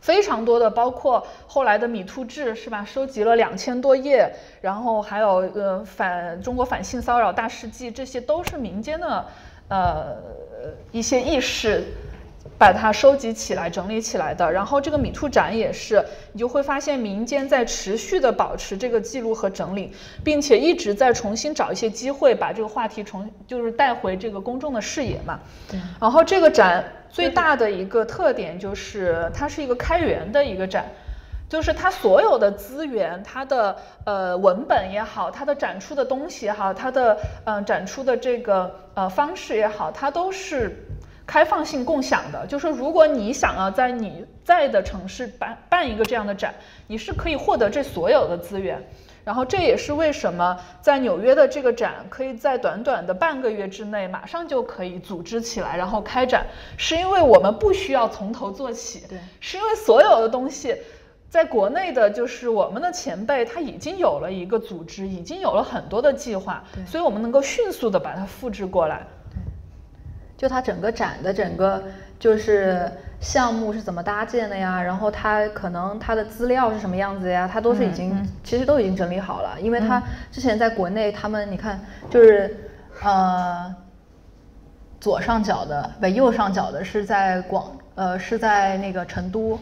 [0.00, 9.26] 非常多的，包括后来的米兔志是吧，收集了两千多页，然后还有呃反中国反性骚扰大事记，这些都是民间的
[9.66, 10.16] 呃
[10.92, 11.82] 一些意识。
[12.60, 14.52] 把它收集起来、整理起来的。
[14.52, 25.40] 然后这个米兔展也是，你就会发现民间在持续的保持这个记录和整理，并且一直在重新找一些机会把这个话题重就是带回这个公众的视野嘛。
[25.98, 30.84] 然后这个展最大的一个特点就是它是一个开源的一个展，
[31.48, 33.74] 就是它所有的资源、它的
[34.04, 40.76] 呃文本也好、它的展出的东西也好、它的嗯展出的这个呃方式也好，它都是。
[41.30, 46.52] 开放性共享的，就是说，如果你想要在你在的城市办办一个这样的展，
[46.88, 48.84] 你是可以获得这所有的资源。
[49.22, 56.44] 然后这也是为什么在纽约的这个展可以在短短的半个月之内马上就可以组织起来，然后开展，
[56.76, 60.74] 是因为我们不需要从头做起，对，是因为所有的东西
[61.28, 69.06] 在国内的，就是我们的前辈他已经有了一个组织，已经有了很多的计划，所以我们能够迅速的把它复制过来。
[70.40, 71.82] 就它整个展的整个
[72.18, 72.90] 就是
[73.20, 74.82] 项目是怎么搭建的呀？
[74.82, 77.46] 然后它可能它的资料是什么样子呀？
[77.46, 80.02] 它都是已经其实都已经整理好了，因为它
[80.32, 82.56] 之前在国内他们你看就是
[83.02, 83.74] 呃
[84.98, 89.60] 左上角的不右上角的是在广呃是在那个成都，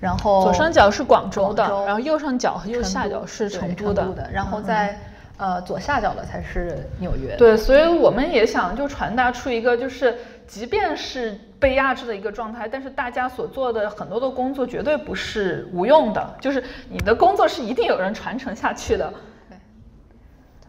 [0.00, 4.98] 然后左上角是广州的，然后右上角和右下角是成都的，然后在。
[5.36, 7.34] 呃，左下角的才是纽约。
[7.36, 10.14] 对，所以我们也想就传达出一个，就是
[10.46, 19.12] 即便是被压制的一个状态，但是大家所做的很多的工作绝对不是无用的，就是你的工作是一定有人传承下去的。
[19.48, 19.58] 对，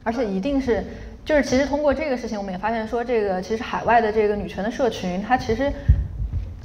[0.04, 0.84] 而且一定是，
[1.24, 5.72] 就是其实通过这个事情，我们也发现说，这个其实海外的这个女权的社群，它其实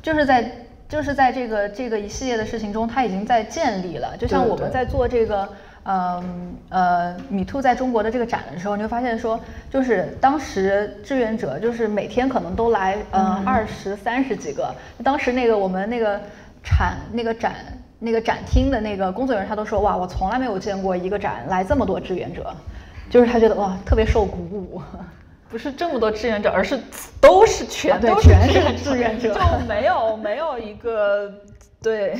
[0.00, 0.50] 就是在
[0.88, 4.16] 就是在这个这个一系列的事情中，它已经在建立了。
[4.16, 5.46] 就像我们在做这个。
[5.84, 9.40] 嗯呃，米兔在中国的这个展的时候，你会发现说，
[9.70, 14.74] 就是当时志愿者就是每天可能都来，嗯，二十三十几个。
[15.02, 16.20] 当时那个我们那个
[16.62, 17.54] 产那个展
[17.98, 22.54] 那个展厅的那个工作人员，他都说哇，我从来没有见过一个展来这么多志愿者，
[23.08, 24.80] 就是他觉得哇，特别受鼓舞。
[25.50, 26.78] 不是这么多志愿者，而是
[27.20, 28.28] 都是全都是
[28.76, 31.28] 志愿者，就没有没有一个
[31.82, 32.16] 对。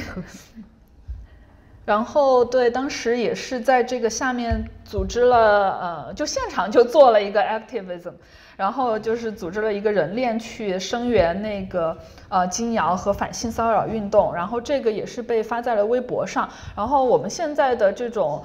[1.91, 5.37] 然后对，当时也是在这个下面组织了，
[5.81, 8.13] 呃，就现场就做了一个 activism，
[8.57, 11.99] 然后就是组织了一个人链去声援那个
[12.29, 16.49] 呃金瑶和反性骚扰运动，然后这个也是被发在了微博上。
[16.77, 18.41] 然后我们现在的这种。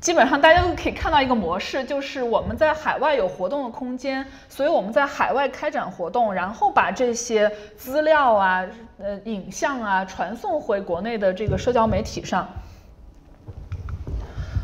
[0.00, 8.64] 基本上大家都可以看到一个模式，就是我们在海外有活动的空间，所以我们在海外开展活动，然后把这些资料啊、
[8.98, 12.48] 呃影像啊传送回国内的这个社交媒体上。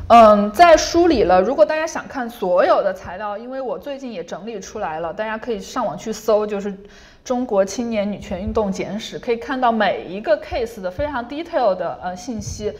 [0.08, 1.42] 嗯，在梳理了。
[1.42, 6.74] 如果大家想看所有的材料，因为我最近也整理出来了，大家可以上网去搜，就是
[7.22, 12.72] 中国青年女权运动简史，可以看到每一个 case 的非常 detail 的呃信息。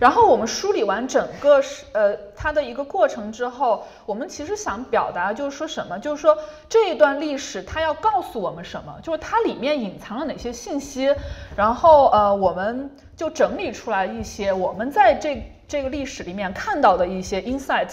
[0.00, 5.98] 然后我们梳理完整个是呃它的一个过程之后，我们其实想表达就是说什么？
[5.98, 6.36] 就是说
[6.70, 8.98] 这一段历史它要告诉我们什么？
[9.02, 11.14] 就是它里面隐藏了哪些信息？
[11.54, 17.90] 然后呃我们就整理出来一些我们在这这个历史里面看到的一些 insight。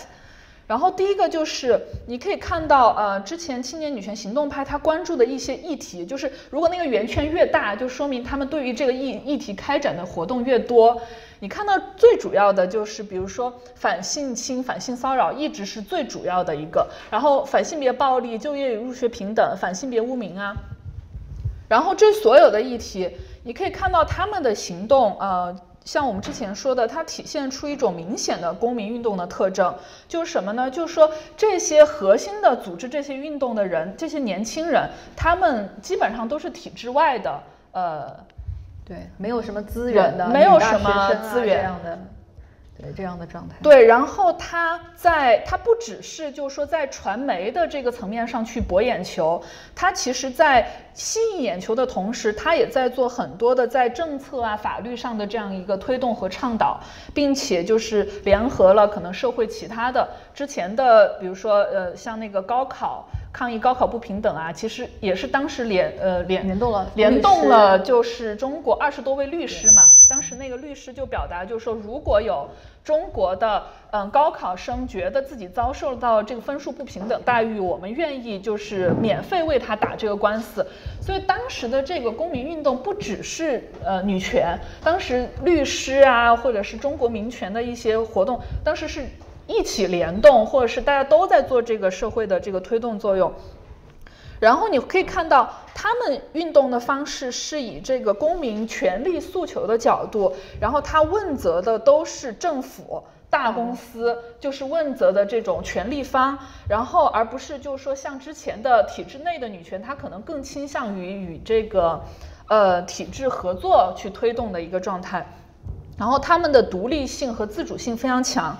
[0.65, 11.01] 然后第一个就是你可以看到，呃，之前青年女权行动派他关注的一些议题，就是如果那个圆圈越大，就说明他们对于这个议议题开展的活动越多。
[11.39, 20.55] 你看到最主要的就是，比如说反性侵、反性骚扰一直是最主要的一个，然后反性别暴力、就业与入学平等、反性别污名啊，
[21.67, 23.09] 然后这所有的议题，
[23.43, 25.55] 你可以看到他们的行动，呃。
[25.87, 29.73] 像我们之前说的，它体现出一种明显的公民运动的特征，
[30.05, 30.69] 就是什么呢？
[30.69, 37.41] 就是说这些核心的组织这些运动的人，这些年轻人，他们基本上都是体制外的，
[37.71, 38.13] 呃，
[38.87, 41.99] 对，没有什么资源的，没有什么资源这样的。
[42.79, 49.41] 对这样的状态，对，然后他在他不只是就是说在传媒的这个层面上去博眼球，
[49.73, 56.77] 他其实在吸引眼球的同时，他也在做很多的在政策啊、法律上的这样一个推动和倡导，
[57.13, 63.07] 并且就是联合了可能社会其他的之前的，比如说呃像那个高考。
[63.29, 69.89] 抗议高考不平等啊，其实也是当时联呃联联动了联动了，就是中国二十多位律师嘛。
[70.09, 72.49] 当时那个律师就表达，就是说如果有
[72.87, 73.61] 中国的
[73.91, 80.65] 嗯高考生觉得自己遭受到这个分数不平等待遇，我们愿意就是免费为他打这个官司。
[81.01, 89.05] 所以当时的这个公民运动不只是呃女权，当时律师啊或者是中国民权的一些活动，当时是。
[89.49, 93.31] 一起联动，或者是大家都在做这个社会的这个推动作用。
[94.39, 106.37] 然后你可以看到，他们运动的方式是以这个公民权利诉求的角度，然后他问责的都是政府、大公司，就是问责的这种权利方，
[106.69, 112.01] 然后而不是就是说像之前的体制内的女权，她可能更倾向于与这个
[112.47, 115.25] 呃体制合作去推动的一个状态。
[115.97, 118.55] 然后他们的独立性和自主性非常强。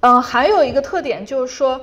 [0.00, 1.80] 嗯，还有一个特点就是说，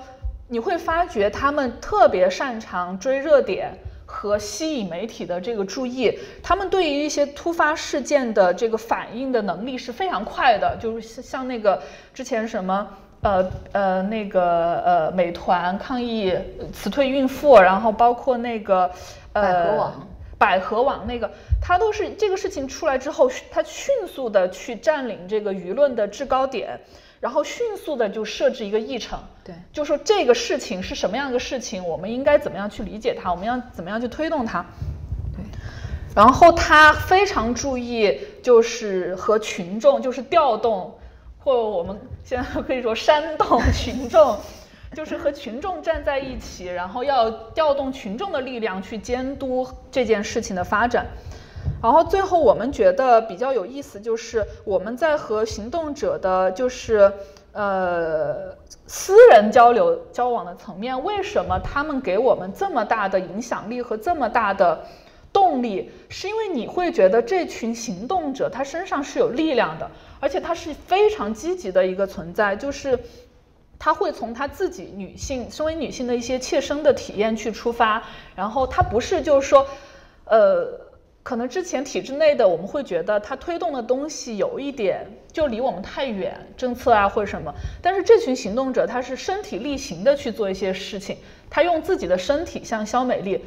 [0.48, 3.72] 你会发觉他们特别擅长追热点
[4.06, 6.20] 和吸引媒体的这个注意。
[6.44, 10.78] 他们对于一些突发事件的这个反应的能力是非常快的。
[10.80, 11.82] 就是像那个
[12.14, 12.88] 之前什么，
[13.22, 16.32] 呃呃，那个呃，美团抗议
[16.72, 18.92] 辞退孕妇，然后包括那个
[19.34, 20.08] 呃，百合网，
[20.38, 26.80] 百合网那个，他都是这个事情出来之后，他迅速的去占领这个舆论的制高点。
[27.26, 34.64] 然后迅速的就设置一个议程，对，就说这个事情是什么样一个事情，我们应该怎么样去理解它，我们要怎么样去推动它，
[35.36, 35.44] 对。
[36.16, 40.96] 然后他非常注意，就是和群众，就是调动，
[41.40, 44.38] 或我们现在可以说煽动群众，
[44.94, 51.08] 就是和群众站在一起，然后要调动群众的力量去监督这件事情的发展。
[51.82, 57.12] 然后最后我们觉得比较有意思，就是我们在和行动者的，就是
[57.52, 58.56] 呃
[58.88, 64.84] 私人交流交往的层面，为什么他们给我们这么大的影响力和这么大的
[65.32, 65.92] 动力？
[66.10, 69.90] 是因为你会觉得这群行动者他身上是有力量的，
[70.20, 72.98] 而且他是非常积极的一个存在，就是
[73.78, 78.02] 他会从他自己女性身为女性的一些切身的体验去出发，
[78.36, 79.68] 然后他不是就是说，
[80.26, 80.85] 呃。
[81.26, 87.52] 可能之前体制内的我们会觉得它推动的东西有一点就离我们太远，政策啊或者什么。
[87.82, 91.18] 但是这群行动者他是身体力行的去做一些事情，
[91.50, 93.44] 他用自己的身体像肖美丽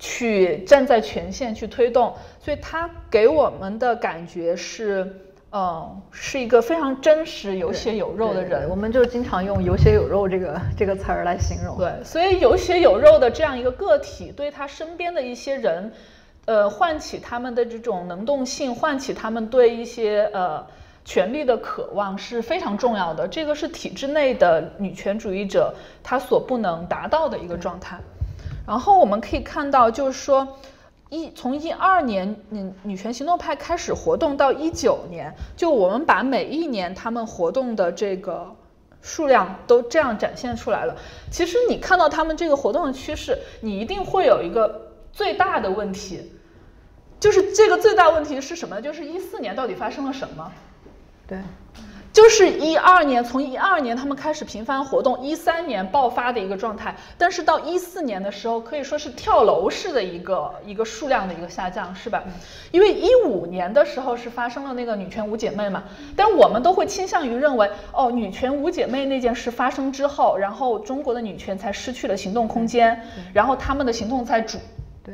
[0.00, 5.14] 去站在前线去推动，所以他给我们的感觉是，
[5.52, 8.68] 嗯，是一个非常真实、有血有肉的人。
[8.68, 11.78] 我们就经常用“有血有肉”这个这个词儿来形容。
[11.78, 15.92] 对，所以有血有肉的这样一个个体，对他身边的一些人。
[16.50, 20.66] 呃，唤起他们的这种能动性，唤起他们对一些呃
[21.04, 25.72] 权利的渴望是非常重要的，这个是体制内的女权主义者
[26.02, 28.00] 她所不能达到的一个状态。
[28.66, 30.58] 然后我们可以看到，就是说
[31.08, 38.44] 一从一二年，嗯，女权行动派开始活动到一九年，就我们把每一年他们活动的这个
[39.00, 40.96] 数量都这样展现出来了。
[41.30, 46.32] 其实你看到他们这个活动的趋势，你一定会有一个最大的问题，
[47.20, 48.80] 就是这个最大问题是什么？
[48.80, 50.50] 就是一四年到底发生了什么？
[51.28, 51.38] 对，
[52.12, 62.24] 就是一二年，从一二年他们开始频繁活动，一三年爆发的一个状态，但是到一四年的时候，可以说是跳楼式的一个一个数量的一个下降，是吧？
[62.72, 65.84] 因为一五年的时候是发生了那个女权五姐妹嘛，
[66.16, 73.00] 但我们都会倾向于认为，哦，女权五姐妹那件事发生之后，然后中国的女权才失去了行动空间，
[73.32, 74.58] 然后他们的行动才主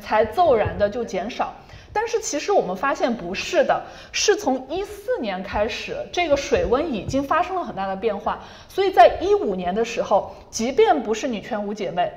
[0.01, 1.53] 才骤然的就减少。
[1.99, 3.83] 但是其实我们发现不是的，
[4.13, 8.45] 是从一四年开始，这个水温已经发生了很大的变化。
[8.69, 12.13] 所以在一五年的时候，即便不是女权五姐妹，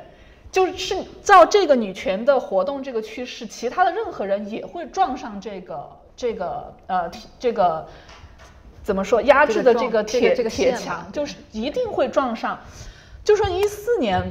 [0.52, 7.88] 就是照这个女权的活动这个趋势，其他的任何人也会撞上这个这个呃这个
[8.84, 12.60] 怎么说压制的这个铁铁墙，就是一定会撞上。
[13.24, 14.22] 就说一四年，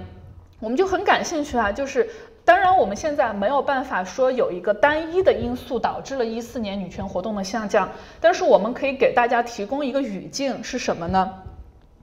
[0.61, 2.07] 我们就很感兴趣啊，就是。
[2.49, 7.91] 当然，我们现在没有办法说有一个单一的因素导致了一四年女权活动的下降，
[8.23, 11.31] 但是我们可以给大家提供一个语境是什么呢？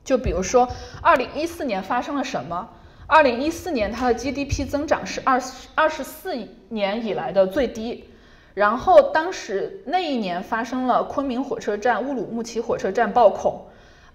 [0.03, 0.69] 就比如说，
[1.01, 2.69] 二零一四年发生了什么？
[3.07, 5.41] 二零一四年它的 GDP 增长是二
[5.73, 6.35] 二十四
[6.69, 8.07] 年以来的最低，
[8.53, 13.65] 然后当时那一年发生了昆明火车站、乌鲁木齐火车站爆恐，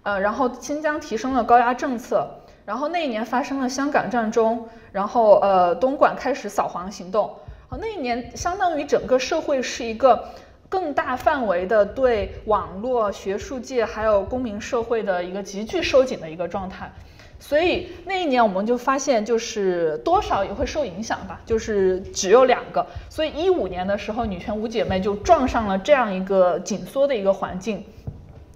[0.05, 2.36] 呃，然后新疆提升了高压政策。
[2.64, 7.30] 然后那一年发生了香港战争，然后呃东莞开始扫黄行动，
[7.68, 10.22] 好那一年相当于整个社会是一个
[10.68, 16.92] 更大范围的对网络学术界还有公民社会的一个急剧收紧的一个状态，
[17.40, 27.84] 所以那一年我们就发现就是多少也会受影响吧，就是只有两个，所以一五年的时候女权五姐妹就撞上了这样一个紧缩的一个环境，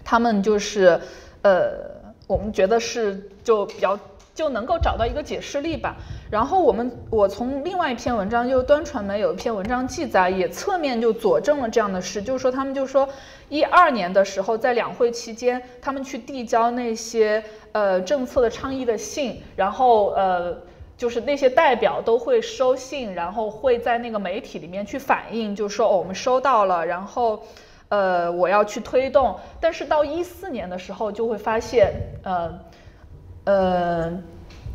[0.05, 1.01] 她们就是
[1.43, 1.94] 呃。
[2.27, 3.99] 我们觉得是就比较
[4.35, 5.97] 就能够找到一个解释力吧。
[6.31, 13.09] 然后我们我从另外一篇文章，就是端传媒有一篇文章记载，也侧面就佐证了这样的事，就是说他们就说
[13.49, 20.57] 一二年的时候，在两会期间，他们去递交那些呃政策的倡议的信，然后呃
[20.97, 27.45] 就是那些代表都会收信，然后会在那个媒体里面去反映，就说我们收到了，然后。
[27.95, 31.93] 呃，我要去推动，但是到一四年的时候就会发现，
[32.25, 32.61] 呃，
[33.45, 34.19] 呃，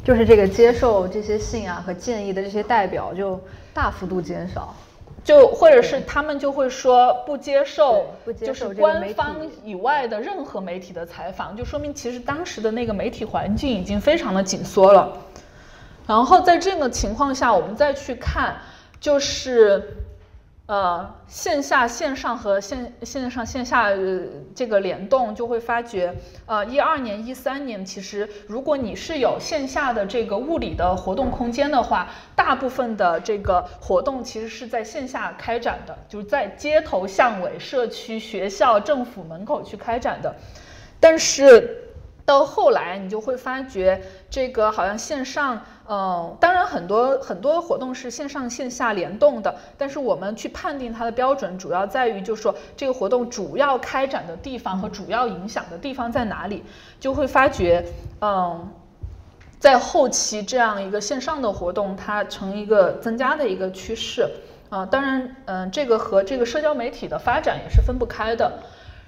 [0.06, 3.38] 就是这个接受这些信啊和建议的这些代表就
[3.74, 4.74] 大幅度减少，
[5.22, 8.06] 就或者是他们就会说不接受，
[8.40, 9.36] 就是官方
[9.66, 15.12] 以外的任何媒体的采访，就说明其实当时的那个媒体环境已经非常的紧缩了。
[16.08, 18.56] 然后在这个情况下，我们再去看，
[19.02, 19.99] 就是。
[20.70, 23.90] 呃，线下、线上和线线上、线下
[24.54, 26.14] 这个联动，就会发觉，
[26.46, 40.36] 呃，一二年、一三年，其实如果你是有线下的这个物理的活动空间的话，大部分的这个活动其实是在线下开展的，就是在街头巷尾、社区、学校、政府门口去开展的，
[41.00, 41.89] 但是。
[42.30, 44.00] 到后来，你就会发觉
[44.30, 56.64] 这个好像线上，嗯，当然很多很多活动是线上线下联动的，但是我们去判定它的标准，主要在于就是说这个活动主要开展的地方和主要影响的地方在哪里，
[57.00, 57.84] 就会发觉，
[58.22, 58.70] 嗯，
[59.58, 64.30] 在后期这样一个线上的活动，它成一个增加的一个趋势，
[64.70, 68.60] 啊，当然，嗯，这个和这个社交媒体的发展也是分不开的，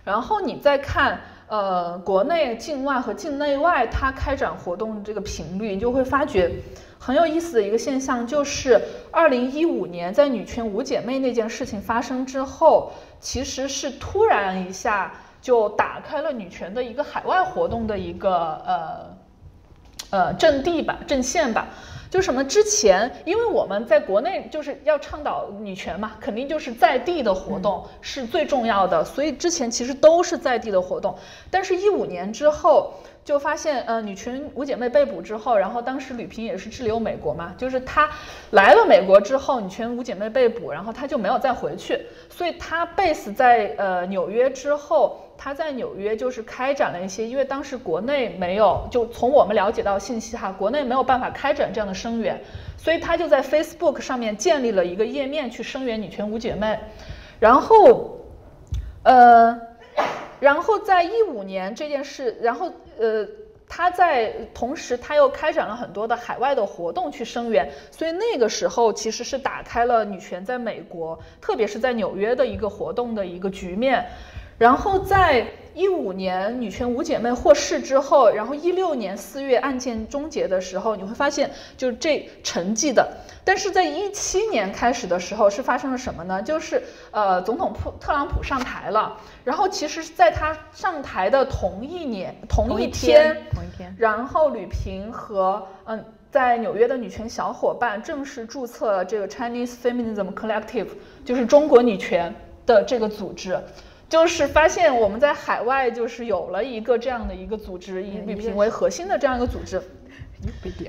[0.03, 1.21] 然后你再看。
[1.51, 6.49] 呃，国内、境外和境内外，它开展活动这个频率，你就会发觉
[6.97, 15.11] 很有意思的一个现象，就是二零一五年在女权五姐妹那件事情发生之后，其实是突然一下
[15.41, 18.31] 就打开了女权的一个海外活动的一个
[18.65, 19.17] 呃
[20.11, 21.67] 呃阵地吧、阵线吧。
[22.11, 31.15] 就什么之前，因为我们在国内就是要倡导女权嘛，肯定就是在地的活动是最重要的，所以之前其实都是在地的活动。
[31.49, 32.91] 但是，一五年之后
[33.23, 38.09] 就发现，呃，女权五姐妹被捕之后，然后当时吕萍也是滞留美国嘛，就是她
[38.49, 41.97] 来了美国之后，女权五姐妹被捕，然后她就没有再回去，
[42.29, 45.17] 所以她 base 在呃纽约之后。
[45.43, 52.39] 他在纽约就是开展了一些，因为当时国内没有，就从我们了解到信息哈，国内没有办法开展这样的声援，
[52.77, 56.77] 所以他就在 Facebook 上面建立了一个页面去声援女权五姐妹，
[57.39, 58.19] 然后，
[59.01, 59.59] 呃，
[60.39, 63.27] 然后在一五年这件事，然后呃。
[63.73, 74.05] 他在同时，他又开展了很多的海外的活动去声援，所以那个时候其实是打开了女权在美国，特别是在纽约的一个活动的一个局面。
[74.61, 75.43] 然后在
[75.73, 83.11] 一五年女权五姐妹获释之后，然后一六年四月案件终结的时候，你会发现就是这沉寂的。
[83.43, 86.39] 但是在一七年开始的时候是发生了什么呢？
[86.43, 86.79] 就是
[87.09, 89.17] 呃，总统普特朗普上台了。
[89.43, 100.89] 然后其实在他上台的同一年同一天，同一天，然后吕平和嗯，在纽约的女权小伙伴正式注册了这个 Chinese Feminism Collective，
[101.25, 102.31] 就是中国女权
[102.67, 103.59] 的这个组织。
[104.11, 109.81] 就是发现我们在海外就是有了一个这样的一个组织，以吕平为核心的这样一个组织，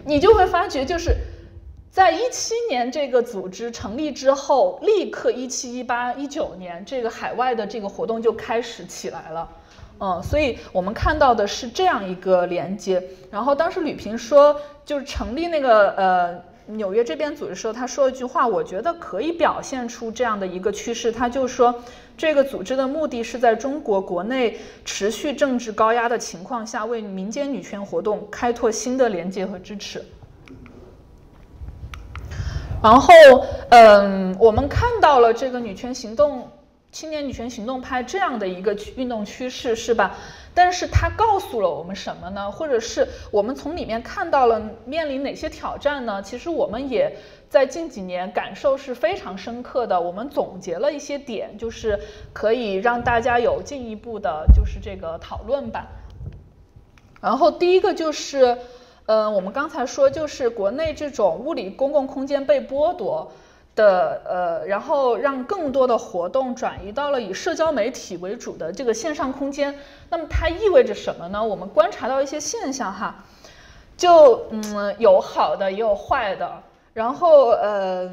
[0.05, 1.17] 你就会发觉就是。
[1.93, 9.47] 在一七年这个组织成立之后，立刻一七一八一九年这个海外的这个活动就开始起来了，
[10.01, 13.03] 嗯，所以我们看到的是这样一个连接。
[13.31, 16.43] 然后当时吕平说，就是成立那个呃
[16.77, 21.13] 纽约这边组织的时候，他说了一句话，我觉得可以表现出这样的一个趋势。
[21.13, 21.75] 他就说，
[22.17, 30.05] 这个组织的目的是在中国国内持续政治高压的情况下，为民间女权活动开拓新的连接和支持。
[32.83, 33.13] 然后，
[33.71, 36.51] 嗯，我们看到了这个女权行动、
[36.91, 40.17] 青年女权行动派这样的一个运动趋势，是吧？
[40.55, 42.51] 但是它告诉了我们什么呢？
[42.51, 46.23] 或者是我们从里面看到了面临哪些挑战呢？
[46.23, 47.17] 其实我们也
[47.49, 50.01] 在近几年感受是非常深刻的。
[50.01, 51.99] 我们总结了一些点，就是
[52.33, 55.89] 可以让大家有进一步的，就是这个讨论吧。
[57.21, 58.59] 然后第一个就是。
[59.07, 63.33] 嗯，我们刚才说，就是国内这种物理公共空间被剥夺
[63.75, 69.79] 的，呃，然后让更多的活动转移到了以社交媒体为主的这个线上空间。
[70.11, 71.43] 那么它意味着什么呢？
[71.43, 73.25] 我们观察到一些现象哈，
[73.97, 76.63] 就嗯，有好的也有坏的。
[76.93, 78.11] 然后呃，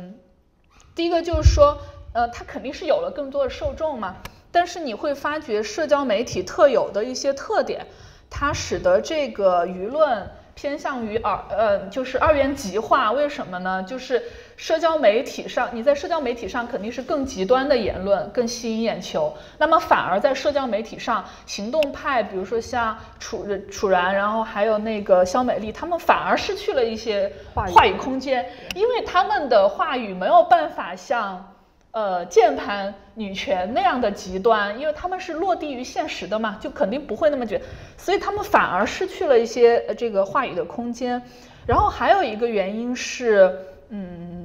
[0.95, 1.77] 第一个就是说，
[2.13, 4.15] 呃，它肯定是有了更多的受众嘛，
[4.51, 7.85] 但是你会发觉社交媒体特有的一些特点，
[8.29, 10.29] 它使得这个舆论。
[10.55, 13.81] 偏向于二呃，就是二元极化，为什么呢？
[13.81, 14.21] 就是
[14.59, 28.45] 社交媒体上，你在社交媒体上肯定是更极端的言论更吸引眼球，那么反而在社交媒体上，行动派，比如说像楚楚然，然后还有那个肖美丽，他们反而失去了一些话语空间，
[28.75, 31.53] 因为他们的话语没有办法像。
[31.91, 37.59] 呃，键盘女权那样的极端，因为他们是落地于现实的嘛，就肯定不会那么绝，
[37.97, 41.19] 所以他们反而失去了一些这个话语的空间。
[41.65, 43.57] 然后还有一个原因是，
[43.89, 44.38] 嗯，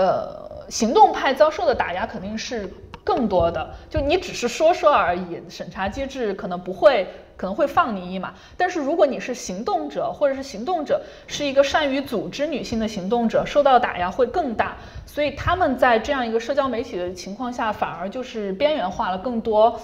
[0.00, 2.66] 呃，行动派遭受的打压肯定是
[3.04, 7.06] 更多的，就你只是说说而已，审查机制可能不会。
[7.36, 14.76] 可能会放你一马，但是如果你是行动者，或者是行动者是一个善于组织女性的行动者，受到打压会更大。
[15.06, 19.80] 所以他们在这样一个社交媒体的情况下，反而就是边缘化了更多。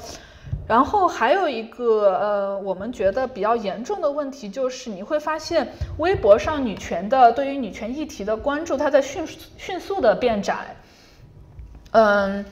[0.68, 5.68] 然后还有一个呃，我们觉得比较严重的问题就是，你会发现
[5.98, 9.26] 微博上女权的对于女权议题的关注，它在迅
[9.56, 10.76] 迅速的变窄。
[11.93, 12.44] 嗯。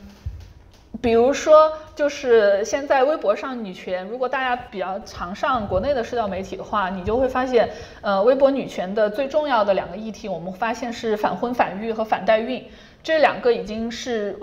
[1.03, 7.69] 比如说，就是现在微博上女权，如果大家比较常上国内的社交媒体的话，你就会发现，
[8.01, 12.65] 呃，微博女权的最重要的两个议题，我们发现是反婚反育和反代孕，
[13.03, 14.39] 这两个已经是，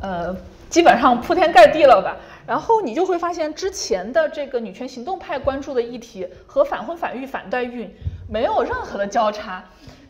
[0.00, 0.34] 呃，
[0.70, 2.16] 基本上铺天盖地了吧。
[2.46, 7.90] 然后你就会发现，之前的这个女权行动派关注的议题和反婚反育反代孕
[8.28, 9.64] 没有任何的交叉。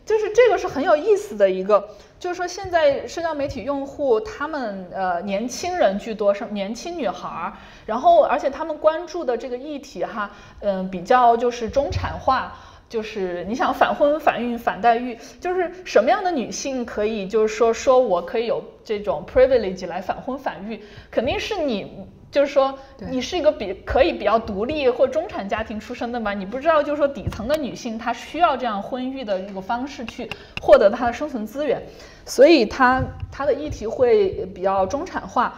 [0.05, 1.85] 就是这个是很有意思的一个，
[2.17, 7.51] 就是说现在社交媒体用户他们呃年轻人居多，是年轻女孩儿，
[7.85, 10.31] 然后而且他们关注的这个议题哈，
[10.61, 12.53] 嗯比较就是中产化，
[12.87, 20.81] 就是你想反婚反孕反代孕，就是什么样的女性可以就是说说我可以有这种 privilege 来反婚反育，
[21.11, 22.07] 肯定是你。
[22.29, 22.77] 就是说，
[23.09, 26.33] 你是一个比可以比较独立或中产家庭出身的嘛？
[26.33, 30.29] 你不知道，就是说底层的女性她需要这样婚育的一个方式去
[30.61, 31.81] 获得她的生存资源，
[32.25, 33.01] 所以她
[33.31, 35.57] 她的议题会比较中产化。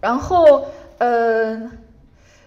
[0.00, 0.66] 然后，
[0.98, 1.68] 呃，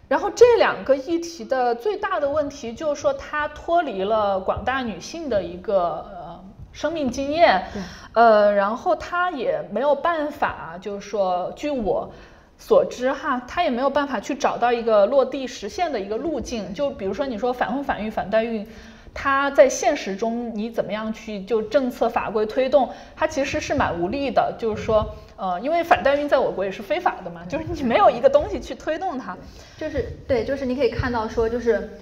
[0.08, 5.78] 然后这两个议题的最大的问题就是说，它脱离了广大女性的一个
[6.10, 7.66] 呃生命经验，
[8.14, 12.10] 呃，然后它也没有办法，就是说，据我。
[12.60, 16.74] 所知哈，他也没有办法去找到一个落地实现的一个路径。
[16.74, 18.68] 就比如说你说反婚反育反代孕，
[19.14, 24.54] 它在现实中你怎么样去就政策法规推动，它其实是蛮无力的。
[24.60, 29.36] 就是说，呃，因为反代孕在我国也是非法的嘛，就是你没有一个东西去推动它。
[29.78, 31.98] 就是对，就是你可以看到说，就是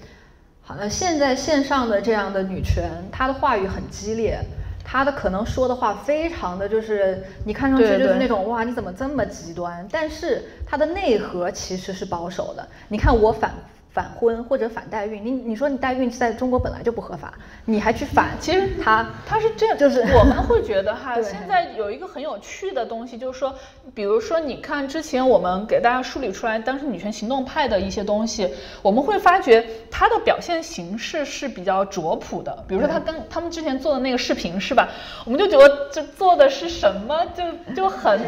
[0.64, 4.40] 好了，现在线上的这样的女权，她的话语很激烈。
[4.89, 12.65] 他的可能说的话非常的就是你看上去就是那种哇你怎么这么极端，但是他的内核其实是保守的。
[12.88, 13.51] 你看我反。
[13.89, 17.34] 反婚或者反代孕，你你说你代孕在中国本来就不合法，
[17.65, 18.30] 你还去反？
[18.39, 23.55] 其实他他是这样，就是我们会觉得哈， 现在有一个很有趣的东西，就是说，
[23.95, 28.47] 比如说你看之前我们给大家梳理出来当时女权行动派的一些东西，
[28.84, 32.64] 我们会发觉它的表现形式是比较拙朴的。
[32.68, 34.88] 比如说他跟他们之前做的那个视频是吧？
[35.26, 37.26] 我们就觉得这做的是什么？
[37.35, 37.43] 就
[37.73, 38.19] 就很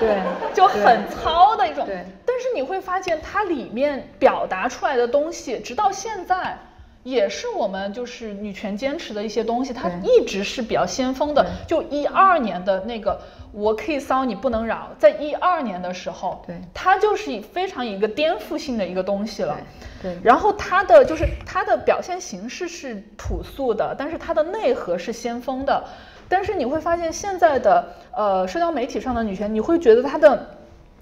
[0.00, 0.16] 对，
[0.54, 1.84] 就很糙的一种。
[1.84, 2.02] 对。
[2.24, 5.17] 但是你会发现它里面表达出来的东。
[5.18, 6.56] 东西直到现在
[7.02, 11.44] 也是我们就是女权坚持的一些东西，它一直是比较先锋的。
[11.66, 13.20] 就一二年的那个
[13.50, 19.56] 我可以骚你不能扰，在一二年的时候，对它就是以非常一个颠覆性的一个东西了。
[20.02, 25.82] 对，然后它的就是它的表现形式是朴素的，但是它的内核是先锋的。
[26.28, 30.57] 但是你会发现现在的呃社交媒体上的女权，你会觉得它的。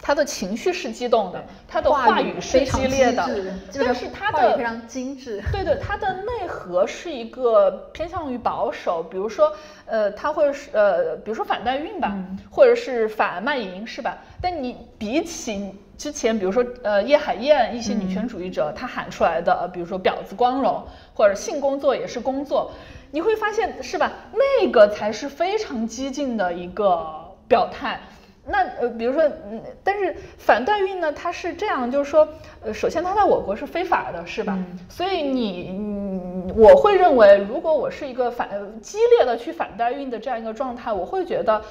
[0.07, 3.28] 他的情绪是激动的，他的话语是激烈的，
[3.74, 5.43] 但是他的非常精致。
[5.51, 9.53] 对对，他的内核是一个偏向于保守，比如说，
[9.85, 12.16] 呃，他会是呃，比如说反代孕吧，
[12.49, 14.16] 或者是反卖淫，是吧？
[14.41, 20.85] 但你比起之前，比如说呃叶海燕一些女权主义者，他喊出来的，比如说婊子光荣
[21.15, 22.70] 或者性工作也是工作，
[23.11, 24.12] 你会发现是吧？
[24.33, 27.05] 那个才是非常激进的一个
[27.49, 27.99] 表态。
[28.47, 32.28] 那呃，比如说，嗯，但是反代孕呢，它是这样，就是说，
[32.64, 34.56] 呃，首先它在我国是非法的，是吧？
[34.89, 38.48] 所以你，嗯，我会认为，如果我是一个反
[38.81, 41.62] 激烈的去反代孕的这样一个状态，我会觉得。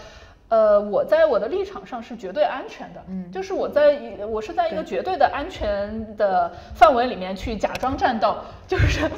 [0.47, 3.99] 呃，我在我的立场上是绝对安全的，嗯，就是我在
[4.29, 8.37] 我是在一个绝对的安全的范围里面去假装战斗，
[8.67, 9.09] 就是，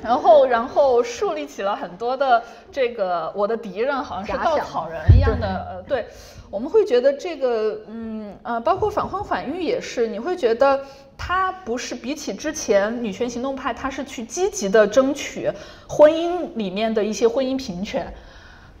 [0.00, 2.40] 然后然后树立起了很多的
[2.70, 6.06] 这个我的敌人好像是稻草人一样的，呃，对，
[6.54, 10.80] 我们会觉得这个，嗯呃，包括反婚反育也是，你会觉得
[11.18, 15.50] 他不是比起之前女权行动派，他是去积极的争取
[15.88, 18.06] 婚姻里面的一些婚姻平权。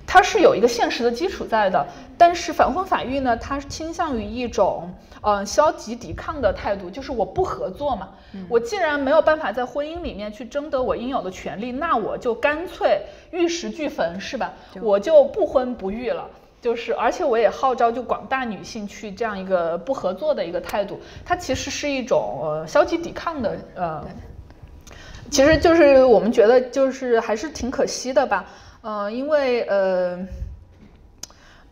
[0.06, 1.84] 它是有一个现实的基础在的，
[2.16, 4.88] 但是反婚反育呢，它倾向于一种
[5.22, 8.10] 嗯消极抵抗的态度，就是我不合作嘛，
[8.48, 13.00] 我既然没有办法在婚姻里面去争得我应有的权利，那我就干脆
[13.32, 14.52] 玉石俱焚，是吧？
[14.80, 16.28] 我就不婚不育了，
[16.64, 24.02] 就是而且我也号召就广大女性去这样一个不合作的一个态度，它其实是一种呃消极抵抗的呃，
[25.30, 28.46] 其实就是我们觉得就是还是挺可惜的吧。
[28.80, 30.18] 嗯，因为呃，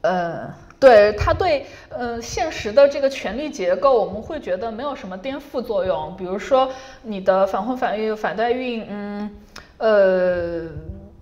[0.02, 6.14] 呃，对它对呃现实的这个权力结构，我们会觉得没有什么颠覆作用。
[6.18, 6.70] 比如说
[7.00, 9.30] 你的反婚反育反代孕，嗯，
[9.78, 10.68] 呃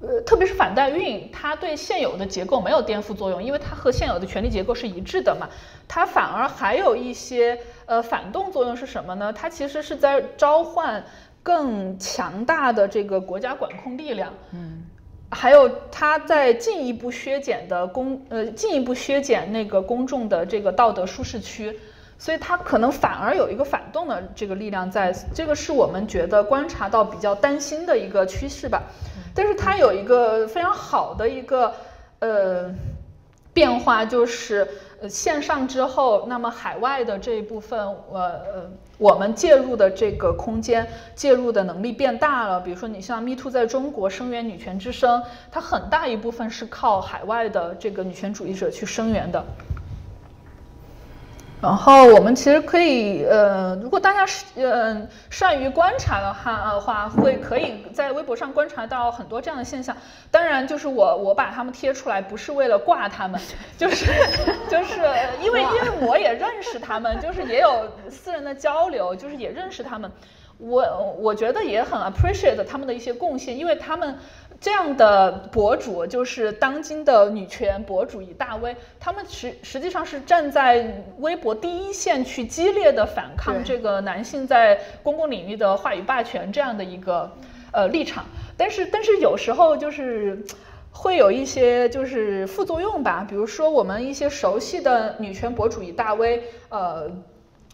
[0.01, 5.49] 呃，特别是反代孕，它对现有的结构没有颠覆作用，因为它和现有的权力结构是一致的嘛。
[5.87, 9.33] 它反而还有一些呃反动作用是什么呢？
[9.33, 11.05] 它其实是在召唤
[11.43, 14.33] 更强大的这个国家管控力量。
[14.53, 14.85] 嗯。
[15.33, 21.79] 还有，它在进一步削减的公呃，进一步削减那个公众的这个道德舒适区，
[22.19, 28.83] 所以它可能反而有一个反动的这个力量在，这个是我们觉得观察到比较担心的一个趋势吧。
[29.35, 31.75] 但是它有一个非常好的一个
[32.21, 32.75] 呃
[33.53, 34.67] 变化，就是
[35.01, 38.21] 呃线上之后，那么海外的这一部分，呃
[38.55, 38.71] 呃。
[39.01, 42.61] 我们介入的这个空间，介入的能力变大了。
[42.61, 49.43] 比如说，你像 Me Too 在中国声援女权之声，它很大一部分是靠海外的这个女权主义者去声援的。
[51.61, 59.95] 然后我们其实可以，呃，如果大家是呃善于观察的话，话会可以在微博上观察到很多这样的现象。
[60.31, 63.39] 当然，就是我我把他们贴出来，不是为了挂他们，
[63.77, 64.07] 就是
[64.71, 65.01] 就是
[65.43, 70.11] 因为因为我也认识他们，就是也有私人的交流，就是也认识他们。
[70.57, 74.19] 我我觉得也很 appreciate 他们的一些贡献，因为他们。
[74.61, 87.33] 这样的博主就是当今的女权博主以大 V，他们实实际上是站在微博第一线去激烈的反抗这个男性在公共领域的话语霸权这样的一个
[87.73, 88.27] 呃立场。
[88.59, 90.45] 但是但是有时候就是
[90.93, 97.11] 会有一些就是副作用吧，比如说我们一些熟悉的女权博主以大 V，呃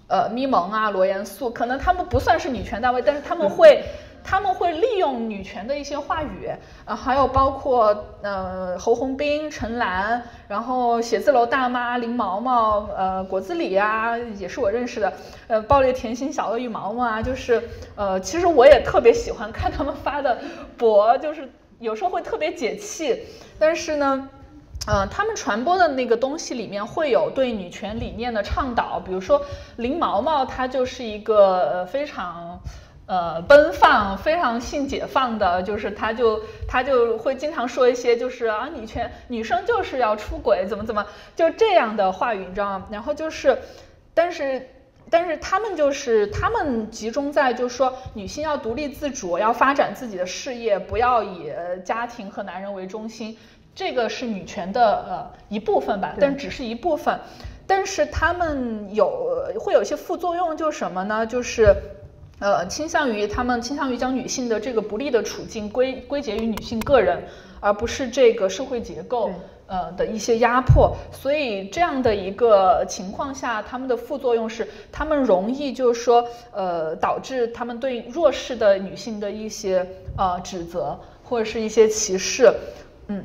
[0.07, 3.83] 呃咪蒙啊罗严素，可能他们不算是女权大 V，但是他们会。
[4.29, 6.51] 他们会利用女权的一些话语，
[6.85, 15.13] 呃，还有包括呃侯鸿斌、陈岚，然后写字楼大妈林毛毛，呃果子狸啊，也是我认识的，
[15.47, 17.63] 呃暴烈甜心小鳄鱼毛毛啊，就是
[17.95, 20.37] 呃其实我也特别喜欢看他们发的
[20.77, 21.49] 博，就是
[21.79, 23.17] 有时候会特别解气，
[23.61, 24.29] 但是呢。
[24.89, 29.43] 呃，他们传播的那个东西里面会有对女权理念的倡导，比如说
[29.79, 32.61] 林毛毛，她就是一个非常
[33.07, 42.87] 呃奔放、非常性解放的，就是她就她就会经常说一些就是啊女权女生就是要出轨，怎么怎么就这样的话语，你知道吗？
[42.91, 43.57] 然后就是，
[44.13, 44.69] 但是
[45.09, 51.53] 但是他们就是他们集中在就是说女性要独立自主，要发展自己的事业，不要以
[51.85, 53.37] 家庭和男人为中心。
[53.73, 57.21] 这个是女权的呃一部分吧，但只是一部分，
[57.67, 61.27] 但是他们有会有一些副作用，就是什么呢？
[61.27, 61.77] 就是
[62.39, 67.23] 呃倾向于他们倾向于将女性的这个不利的处境归归结于女性个人，
[67.61, 69.31] 而不是这个社会结构
[69.67, 70.95] 呃的一些压迫。
[71.11, 79.87] 所以这样的一个情况下，他们的副作用是他们容易就是说呃导致他们对弱势的女性的一些
[80.19, 82.53] 呃指责或者是一些歧视，
[83.09, 83.25] 嗯。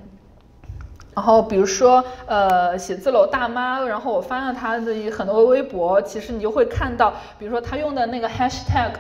[1.14, 8.92] 然后比如说，呃，写字楼大妈，然后我翻了她的很多微博，其实你就会看到，比如说她用的那个 hashtag，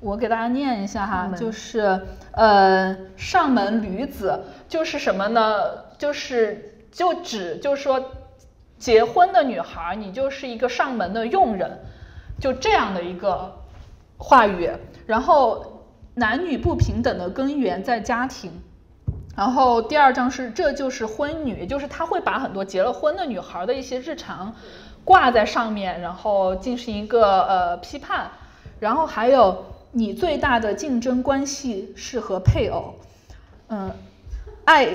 [0.00, 2.00] 我给大家念一下哈，就是
[2.32, 5.60] 呃上门女子，就是什么呢？
[5.96, 8.04] 就是就指就是说
[8.76, 11.70] 结婚的女孩，你就是一个上门的佣人，
[12.40, 13.54] 就这样的一个
[14.18, 14.68] 话语。
[15.06, 15.84] 然后
[16.14, 18.50] 男女不平等的根源在家庭。
[19.40, 24.54] 然后第二章是这就是婚女，就是他会把很多结了婚的女孩的一些日常
[25.02, 28.30] 挂在上面，然后进行一个呃批判。
[28.80, 32.96] 然后还有你最大的竞争关系是和配偶，
[33.68, 33.90] 嗯，
[34.66, 34.90] 爱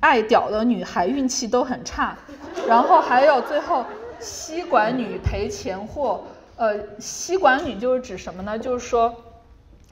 [0.00, 2.16] 爱屌的女孩运气都很差。
[2.66, 3.84] 然后还有最后
[4.18, 6.22] 吸管女赔钱货，
[6.56, 8.58] 呃，吸管女就是指什么呢？
[8.58, 9.14] 就是说。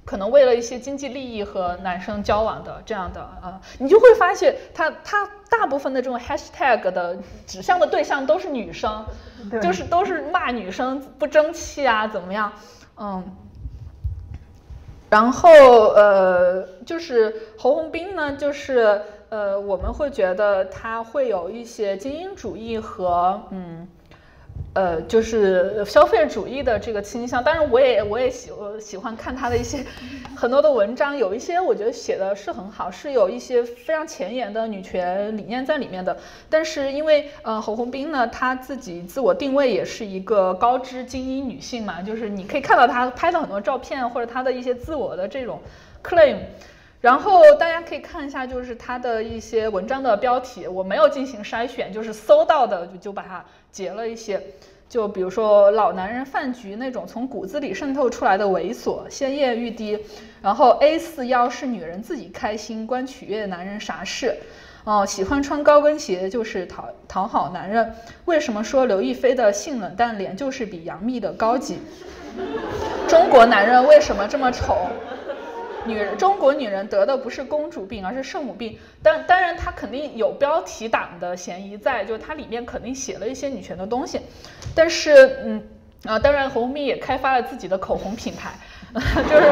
[0.09, 9.05] 可能为了一些经济利益和男生交往的这样的啊，你就会发现他他大部分的这种 hashtag 的指向的对象都是女生，
[9.61, 12.51] 就是都是骂女生不争气啊怎么样，
[12.97, 13.23] 嗯，
[15.11, 23.87] 然后呃就是侯鸿斌呢，就是呃我们会觉得他会有一些精英主义和嗯。
[24.79, 29.85] 呃，就是消费主义的这个倾向，当然我也我也喜喜欢看他的一些
[30.37, 36.17] 很多的文章，有一些我觉得写的是很好，是有一些非常前沿的女权理念在里面的。
[36.49, 45.61] 但是因为呃侯鸿斌呢，他自己自我定位也是一个高知精英女性嘛，就是你可以看到他拍的很多照片或者他的一些自我的这种
[46.05, 46.37] claim。
[47.01, 54.41] 然后大家可以看一下，就是他的一些文章的标题，我没有进行筛选，就是搜到的就就把它结了一些。
[54.89, 59.99] 就比如说老男人饭局那种从骨子里渗透出来的猥琐，先艳欲滴。
[60.41, 64.35] 然后 A 四腰是女人自己开心，关取悦男人啥事？
[64.85, 67.93] 哦，喜欢穿高跟鞋就是讨讨好男人。
[68.25, 71.81] 为什么说刘亦菲的性冷淡脸就是比杨幂的高级？
[73.07, 74.87] 中国男人为什么这么丑？
[75.89, 78.79] 女人，中国女人得的不是公主病，而是圣母病。
[79.03, 84.21] 但当然，它肯定有标题党的嫌疑在，就是它里面肯定写了一些女权的东西。
[84.75, 85.63] 但是，嗯，
[86.05, 88.53] 啊，当然，红米也开发了自己的口红品牌，
[88.95, 89.43] 就是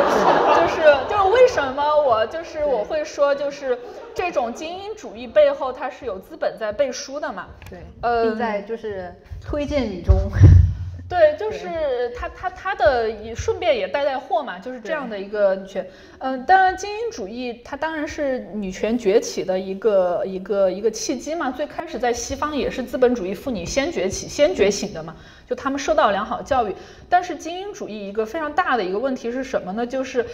[0.54, 3.78] 就是就是为什么我就是我会说，就是
[4.14, 7.48] 这种精英主义背后它是有资本在背书的嘛？
[7.68, 10.14] 对，呃，在就是推荐语中。
[11.08, 15.88] 对，就是他他他的也顺便也带带货嘛，就是这样的一个女权。
[16.18, 21.48] 嗯，当然精英主义它当然是女权崛起的一个一个一个契机嘛。
[21.50, 25.14] 最开始在西方也是资本主义妇女先崛起、先觉醒的嘛，
[25.48, 26.74] 就他们受到良好教育。
[27.08, 29.86] 但是精英主义一个非常大的一个问题是什么呢？
[29.86, 30.26] 就是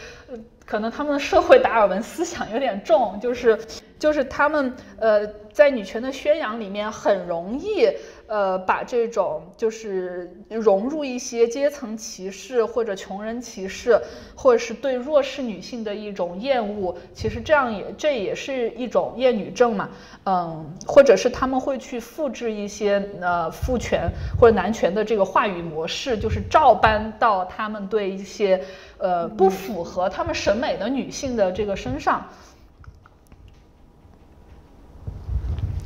[0.73, 3.59] 可能他们的社会达尔文思想有点重，就是
[3.99, 7.91] 就是他们呃在女权的宣扬里面很容易。
[8.29, 14.01] 呃，把这种就是融入一些阶层歧视或者穷人歧视，
[14.35, 19.91] 或者是对弱势女性的一种厌恶，其实这样也这也是一种厌女症嘛，
[20.25, 24.09] 嗯，或者是他们会去复制一些呃父权
[24.41, 28.65] 或者男权的这个话语模式，就是照搬到他们对一些
[29.03, 32.27] 呃不符合他们审美的女性的这个身上。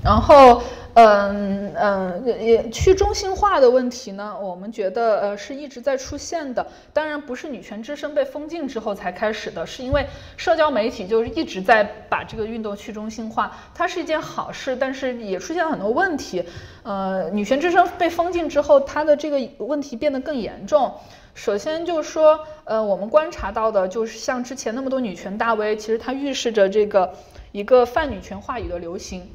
[0.05, 0.63] 然后。
[0.99, 6.67] 嗯嗯，也去中心化的问题呢，我们觉得呃是一直在出现的。
[6.95, 10.07] 当然不是女权之声被封禁之后才开始的，是因为
[10.39, 16.43] 社交媒体就是一直在把这个运动去中心化，它是一件好事，但是也出现了很多问题。
[16.83, 20.95] 呃，女权之声被封禁之后，它的这个问题变得更严重。
[21.37, 27.13] 首先就是说，呃，我们观察到的就是像之前那么多女权大 V，其实它预示着这个
[27.53, 29.29] 一个泛女权话语的流行。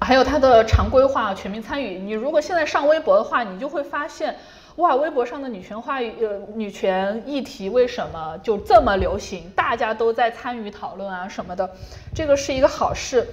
[0.00, 2.00] 还有它的常规化、全民参与。
[2.00, 4.34] 你如果现在上微博的话，你就会发现，
[4.74, 9.48] 哇，微博上的女权话语、呃，女权议题为什么就这么流行？
[9.54, 11.70] 大家都在参与讨论啊什么的，
[12.12, 13.24] 这个是一个好事。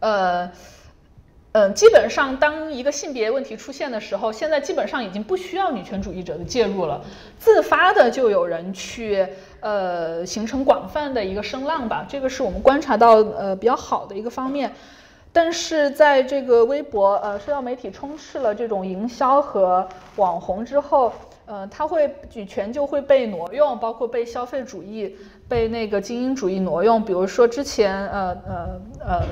[0.00, 0.50] 呃，
[1.54, 7.00] 嗯，基本上当一个性别问题出现的时候，现在基本上已经不需要女权主义者的介入了，
[7.38, 9.24] 自发的就有人去，
[9.60, 12.04] 呃，形成广泛的一个声浪吧。
[12.08, 14.72] 这个是我们观察到呃比较好的一个方面。
[15.32, 21.12] 但是在这个微博呃社交媒体充斥了这种营销和网红之后，
[21.46, 25.16] 呃，它会女权就会被挪用，包括被消费主义、
[25.48, 27.04] 被那个精英主义挪用。
[27.04, 29.22] 比如说之前呃呃呃，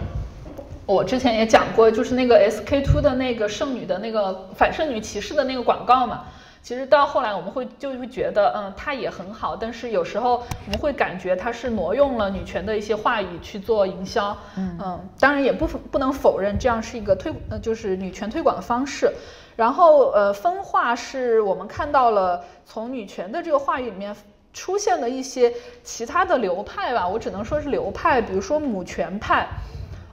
[0.92, 6.24] 我之前也讲过，就是那个 SK two 的那个剩女的那个反剩女骑士的那个广告嘛。
[6.62, 19.12] 其实到后来我们会就会觉得，嗯，它也很好，但是有时候我们会感觉它是挪用了女权的一些话语去做营销，嗯，当然也不不能否认这样是一个推呃就是女权推广的方式。
[19.56, 24.14] 然后呃分化是我们看到了从女权的这个话语里面
[24.52, 25.52] 出现的一些
[25.82, 29.48] 其他的流派吧，我只能说是流派，比如说母权派，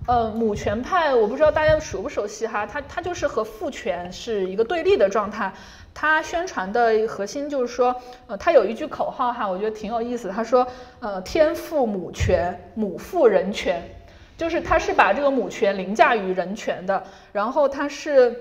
[0.10, 5.54] 呃母权派我不知道大家熟不熟悉哈，它它就是和父权是一个对立的状态。
[5.94, 7.96] 他宣传的核心就是说，
[8.26, 10.30] 呃，他有一句口号哈，我觉得挺有意思。
[10.30, 10.66] 他说，
[11.00, 13.84] 呃，天赋母权，母赋人权，
[14.36, 17.04] 就是他是把这个母权凌驾于人权的。
[17.32, 18.36] 然后他是，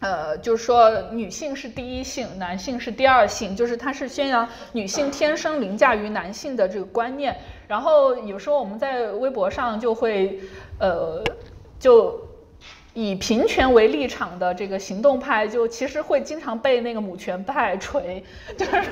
[0.00, 7.36] 呃，就是说女性是第一性，男性是第二性，就是他是宣扬女性天生凌驾于男性的这个观念。
[7.66, 10.40] 然后有时候我们在微博上就会，
[10.78, 11.22] 呃，
[11.78, 12.20] 就。
[12.98, 18.24] 以平权为立场的这个行动派，就其实会经常被那个母权派锤，
[18.56, 18.82] 就是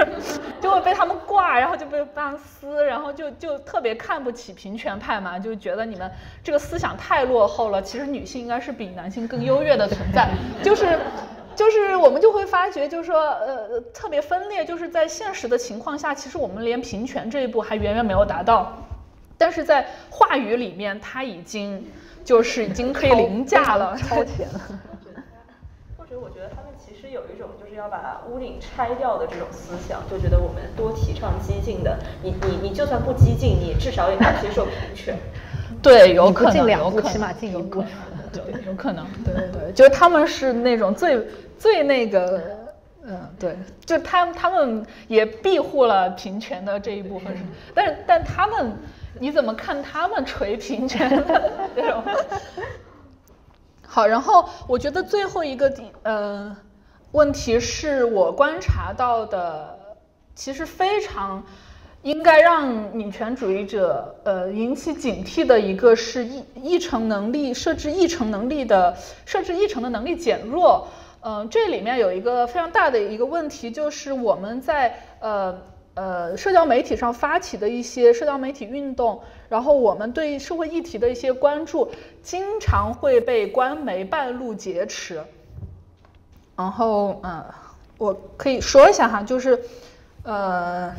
[0.60, 6.10] 就会被他们挂，然后就被棒撕，然后就就特别看不起平权派嘛，就觉得你们
[6.42, 7.80] 这个思想太落后了。
[7.80, 10.28] 其实女性应该是比男性更优越的存在，
[10.62, 10.98] 就是
[11.54, 18.76] 就是我们就会发觉，就是说呃特别分裂，就是在现实的情况下，其实我们连平权这一步还远远没有达到，
[19.38, 21.84] 但是在话语里面，他已经。
[22.24, 24.60] 就是已经可以凌驾了，超前了。
[25.98, 35.18] 或者我觉得他们其实有一种就是要把屋顶拆掉的这种思想，就觉得我们多提倡激进的，你你你就算不激进，你至少也要接受平权。
[35.84, 37.84] 对，有可能，有可能，起码进一步。
[38.32, 39.06] 对，有可能。
[39.24, 41.24] 对对对，就是他们是那种最
[41.56, 42.42] 最那个，
[43.04, 47.32] 嗯，对，就他他们也庇护了平权的这一部分，
[47.74, 48.72] 但是但他们。
[49.20, 52.02] 你怎么看他们锤平权的这种？
[53.86, 56.56] 好，然后我觉得最后一个地，呃，
[57.12, 59.78] 问题是我观察到的，
[60.34, 61.40] 其实非常
[62.04, 68.94] 应该让女权主义者呃引起警惕的一个是议议程能力设置议程能力的
[69.26, 70.86] 设置议程的能力减弱。
[71.22, 75.58] 嗯，这里面有一个非常大的一个问题，就是我们在呃。
[75.96, 81.88] 呃，社交媒体上发起的一些社交媒体运动，然后我们对社会议题的一些关注，
[82.20, 85.22] 经常会被官媒半路劫持。
[86.56, 87.44] 然后，嗯，
[87.96, 89.56] 我可以说一下哈，就是，
[90.24, 90.92] 呃。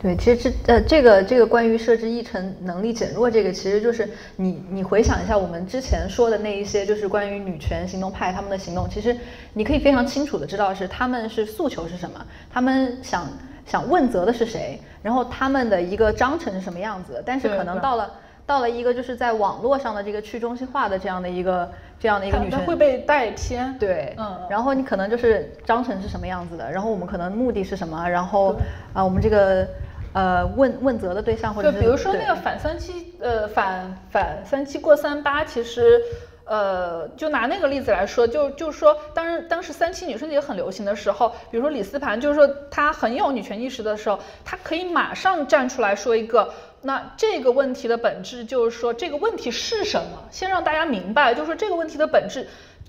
[0.00, 9.16] 对，其实这呃，这个这个关于设置议程能力减弱，这个其实就是你你回想一下我们之前说的那一些，就是关于女权行动派他们的行动，其实
[9.54, 13.26] 你可以非常清楚的知道是他们是诉求是什么，他们想
[13.66, 18.12] 想问责的是谁，然后他们的一个章程是什么样子，但是可能到了
[18.46, 21.68] 到了一个就是在网络上的这个去中心化的这样的一个
[21.98, 28.54] 这样的一个女权会被带偏，对，嗯，然后你可能就是章程是什么样子的，然后我们可能目的是什么，然后
[28.92, 29.66] 啊我们这个。
[30.12, 36.00] 呃，问问责的对象，或者就比如说那个反三七，呃，反反三七过三八，其实，
[36.44, 46.52] 呃，就拿那个例子来说，就就是说，当当时三七女生节很流行的时候，比如说李思盘，就是说她很有女权意识的时候，她可以马上站出来说一个，
[46.82, 52.48] 那这个问题的本质就是说这个问题是什么，先让大家明白，就是说这个问题的本质。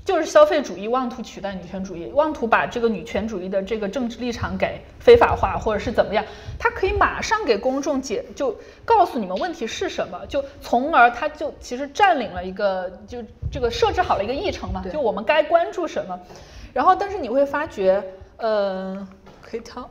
[0.09, 6.25] 就是消费主义妄图取代女权主义，妄图把这个女权主义的这个政治立场给非法化，或者是怎么样，
[6.57, 13.19] 他可以马上给公众解，就告诉你们问题是什么，就从而他就其实占领了一个，就
[13.51, 16.19] 这个设置好了一个议程嘛，就我们该关注什么，
[16.73, 18.03] 然后但是你会发觉，
[18.37, 19.07] 呃，
[19.43, 19.87] 可以跳，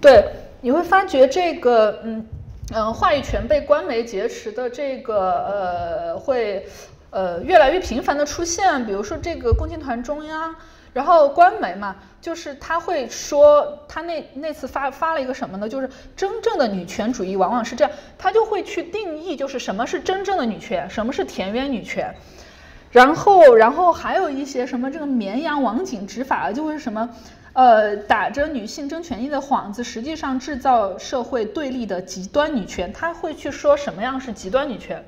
[0.00, 0.24] 对，
[0.60, 2.24] 你会发觉这个，嗯
[2.72, 5.16] 嗯，话语权被官媒劫持的这个，
[5.48, 6.64] 呃，会。
[7.10, 10.54] 呃，越来越频繁的出现，比如说这个共青团中央，
[10.92, 15.68] 然后官媒嘛，就是他会说，他那那次发发了一个什么呢？
[15.68, 22.14] 就是真正的女权主义往往是这样，他就会去定义，就是什么是真正的女权，什么是田园女权，
[22.90, 27.08] 然后然后还有一些什么这个绵羊网警执法，就是什么，
[27.54, 35.02] 呃，打着女性争权益的幌子，实际上制造社会对立的极端女权，他会去说什么样是极端女权。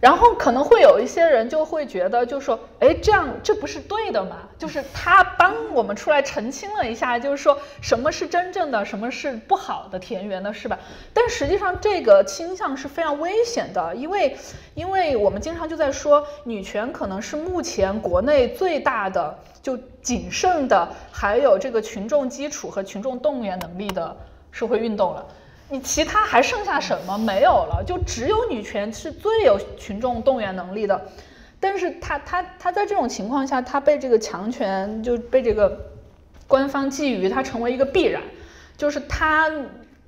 [0.00, 4.36] 然后可能会有一些人就会觉得，就说，哎，这样这不是对的吗？
[4.56, 10.78] 就是他帮我们出来澄清了一下，就是说什么是真正的，什么是不好的田园的，是吧？
[11.12, 14.36] 但实际上这个倾向是非常危险的，因为
[14.74, 24.16] 因为我们经常就在说，女权可能是目前国内最大的就谨慎的，还有这个群众基础和群众动员能力的
[24.52, 25.26] 社会运动了。
[25.70, 27.84] 你其他还剩下什么没有了？
[27.86, 31.10] 就只有女权是最有群众动员能力的，
[31.60, 35.90] 但是他他他在这种情况下，他被这个强权就被这个
[36.46, 38.22] 官方觊觎，他成为一个必然，
[38.78, 39.50] 就是他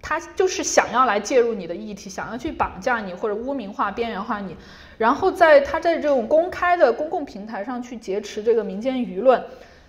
[0.00, 4.56] 他就是想要来介入你的议题，想要去绑架你或者污名化、边缘化你，
[4.96, 9.44] 然后在他在这种公开的公共平台上去劫持这个民间舆论，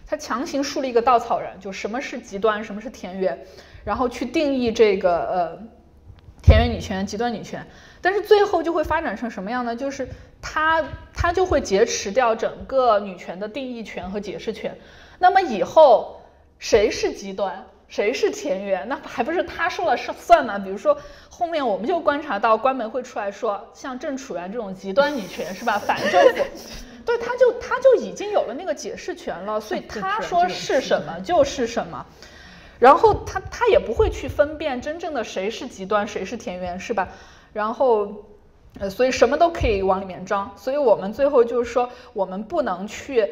[0.06, 3.40] 他强行树立一个稻草人，就什么是极端，什么是田园。
[3.84, 5.60] 然后去定义这个呃
[6.42, 7.66] 田园女权、极端女权，
[8.02, 9.76] 但是最后就会发展成什么样呢？
[9.76, 10.08] 就是
[10.42, 10.84] 它
[11.14, 14.78] 它就会劫持掉整个女权的定义权和解释权。
[15.20, 16.22] 那么以后
[16.58, 20.58] 谁是极端，谁是田园，那还不是他说了算吗？
[20.58, 20.98] 比如说
[21.30, 25.78] 后面我们就观察到官媒会出来说，像郑楚元这种极端女权是吧？
[25.78, 26.44] 反政府，
[27.06, 32.06] 对，他就他就已经有了那个解释权了，所以他说是什么就是什么。
[32.82, 37.08] 然后他他也不会去分辨真正的谁是极端，谁是田园，是吧？
[37.54, 38.12] 然后，
[38.80, 40.50] 呃，所以什么都可以往里面装。
[40.58, 43.30] 所以我们最后就是说，我们不能去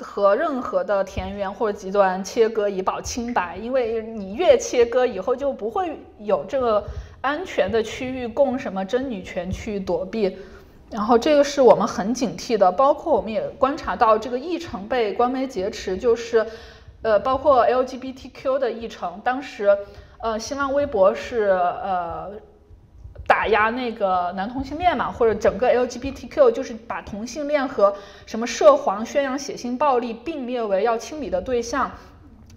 [0.00, 6.82] 和任何的田园或者极端切割以保清白，因为你越切割，以后就不会有这个
[7.20, 10.38] 安全的区域供什么真女权去躲避。
[10.90, 16.46] 然后这个是我们很警惕的，包括我们也观察到这个议程被官媒劫持，就是。
[17.06, 19.78] 呃，包括 LGBTQ 的议程，当时，
[20.18, 22.32] 呃，新浪微博是呃
[23.28, 27.94] 打压那个男同性恋嘛，或者整个 LGBTQ 就是把同性恋和
[28.26, 31.82] 什么涉黄、宣扬血腥暴力并列为要清理的对象，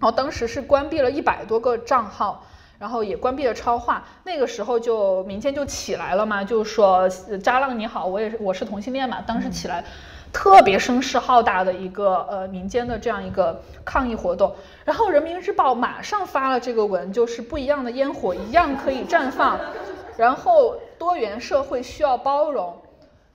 [0.00, 2.44] 后当时是关闭了一百多个账号，
[2.80, 7.08] 然后也关闭了超话，那个时候就民间就起来了嘛，就说
[7.40, 9.84] 渣浪你好，我也是我是同性恋嘛，当时起来。
[10.32, 14.54] 特别声势浩大的一个呃民间的这样一个抗议活动，
[14.84, 19.58] 然后人民日报马上发了这个文，就是不一样的烟火一样可以绽放，
[20.16, 22.80] 然后多元社会需要包容，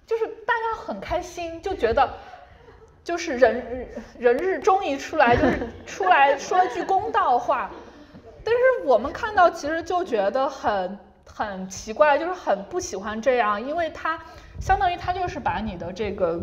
[0.07, 2.09] 就是大家很开心，就觉得
[3.03, 7.69] 就是人人日终于出来，就是出来说一句公道话，
[8.43, 14.17] 但是我们看到其实就觉得很很奇怪，就是很不喜欢这样，因为它
[14.61, 16.39] 相当于它就是把你的这个。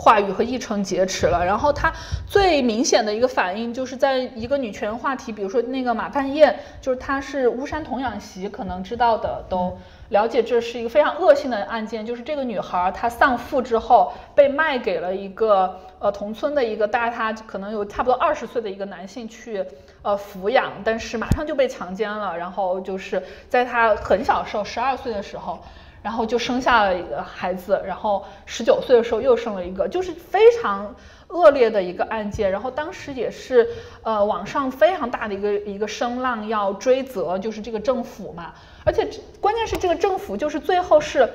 [0.00, 1.92] 话语和议程劫持了，然后他
[2.24, 9.76] 最明显的一个反应就是在一个女权话题，比如说那个马半燕，就是她是巫山童养媳，可能知道的都
[10.10, 19.64] 了解，这是一个非常恶性的案件，就是这个女孩她丧父之后被卖给了一个呃同村的一个大她可能有差不多二十岁的一个男性去
[20.02, 25.58] 呃抚养，但是马上就被强奸了，然后就是在她很小时候十二岁的时候。
[26.02, 30.94] 然后就生下了一个孩子，然后十九岁的时候又生了一个，就是非常
[31.26, 32.50] 恶劣的一个案件。
[32.50, 33.68] 然后当时也是，
[34.02, 38.54] 呃，网上非常大的一个一个声浪要追责，就是这个政府嘛。
[38.84, 39.08] 而且
[39.40, 41.28] 关键是这个政府就是最后是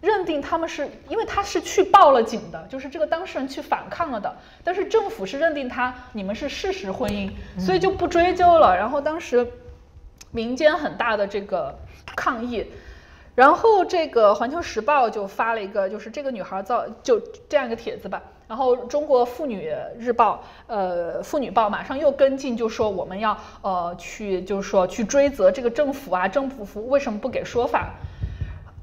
[0.00, 4.32] 认定他们是因为他是去报了警的，就是这个当事人去反抗了的。
[4.62, 8.76] 但是政府是认定他你们是事实婚姻，所以就不追究了。
[8.76, 9.46] 然后当时
[10.30, 11.76] 民间很大的这个
[12.14, 12.64] 抗议。
[13.34, 18.22] 然后这个《环球时报》就发了一个，就是这个女孩造就这样一个帖子吧。
[18.46, 27.94] 然后《中国妇女日报》呃，《妇女报》马上又跟进，就说我们要呃去，就是说去追责这个政府啊，政府服为什么不给说法？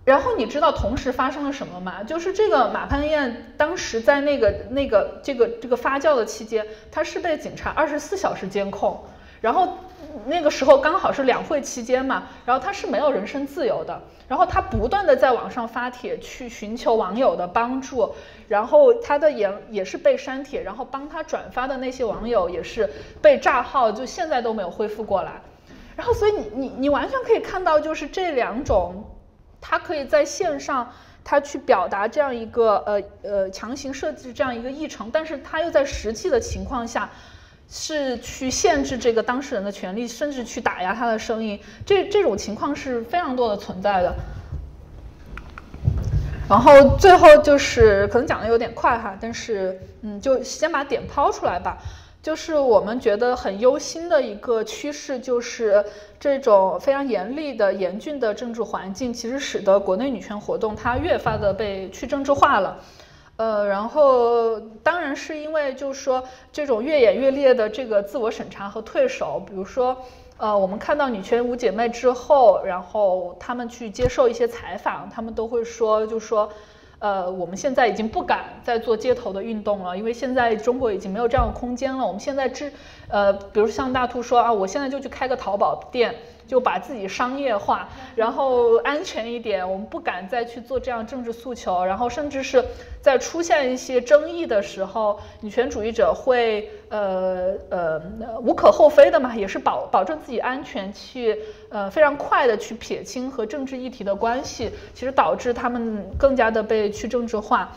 [0.04, 2.04] 然后你知道同时发生了什么吗？
[2.04, 9.00] 就是这个马潘燕当时在那个那个这个这个发酵的期间，他是被警察二十四小时监控，
[9.40, 9.78] 然后
[10.26, 18.14] 那个时候刚好是两会期间嘛，然后他是没有人身自由的，然后他不断的在网上发帖去寻求网友的帮助，
[18.48, 22.90] 然后他的也也是被删帖，然后帮他转发的那些网友也是
[23.22, 25.42] 被炸号，就现在都没有恢复过来，
[25.96, 29.04] 然后所以你你你完全可以看到就是这两种。
[29.64, 30.92] 他可以在线上，
[31.24, 37.08] 他去表达这样一个呃呃强行设置这样一个议程，但是他又在实际的情况下，
[37.74, 44.14] 是去限制这个当事人的权利，甚至去打压他的声音，这这种情况是非常多的存在的。
[46.50, 51.78] 然后最后就是可能讲的有点快哈，但是嗯，就先把点抛出来吧。
[52.22, 55.84] 就是我们觉得很忧心的一个趋势，就是
[56.20, 62.78] 这种非常严厉的、严峻的政治环境，其实使得国内女权活动它越发的被去政治化了。
[63.42, 66.24] 呃，然后当然是因为就是说
[66.54, 69.98] 这种越演越烈的这个自我审查和退守，比如说
[70.38, 76.48] 呃，我们看到女权五姐妹之后，然后她们去接受一些采访，她们都会说，就说。
[77.00, 82.06] 呃，我们现在已经不敢再做街头的运动了，因为现在中国已经没有这样的空间了。
[82.06, 82.72] 我们现在只，
[83.08, 86.14] 呃，比如像大兔说啊，我现在就去开个淘宝店。
[86.48, 92.64] 就把自己商业化，然后安全一点，我们不敢再去做这样政治诉求，然后甚至是
[93.02, 98.02] 在出现一些争议的时候，女权主义者会呃呃
[98.42, 101.38] 无可厚非的嘛，也是保保证自己安全，去
[101.70, 107.72] 呃非常快的去撇清和政治议题的关系，其实导致他们更加的被去政治化。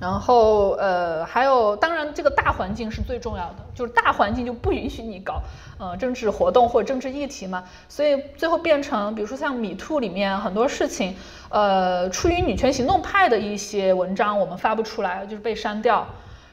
[0.00, 5.40] 然后，呃，还有，当然，这个大环境是最重要的，就是大环境就不允许你搞，
[5.78, 7.62] 呃，政治活动或者政治议题嘛。
[7.88, 11.14] 所以最后变成，比如说像米兔里面很多事情，
[11.50, 16.04] 呃，出于女权行动派的一些文章我们发不出来，就是被删掉。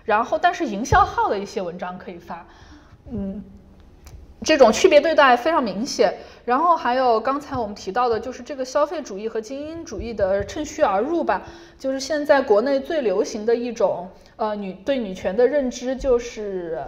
[0.06, 2.46] 然后，但是营销号的一些文章可以发，
[3.12, 3.44] 嗯。
[4.44, 11.41] 这种区别对待非常明显，然后还有刚才我们提到的，就是这个消费主义和精英主义的趁虚而入吧。
[11.78, 16.80] 就是现在国内最流行的一种，呃，女对女权的认知就是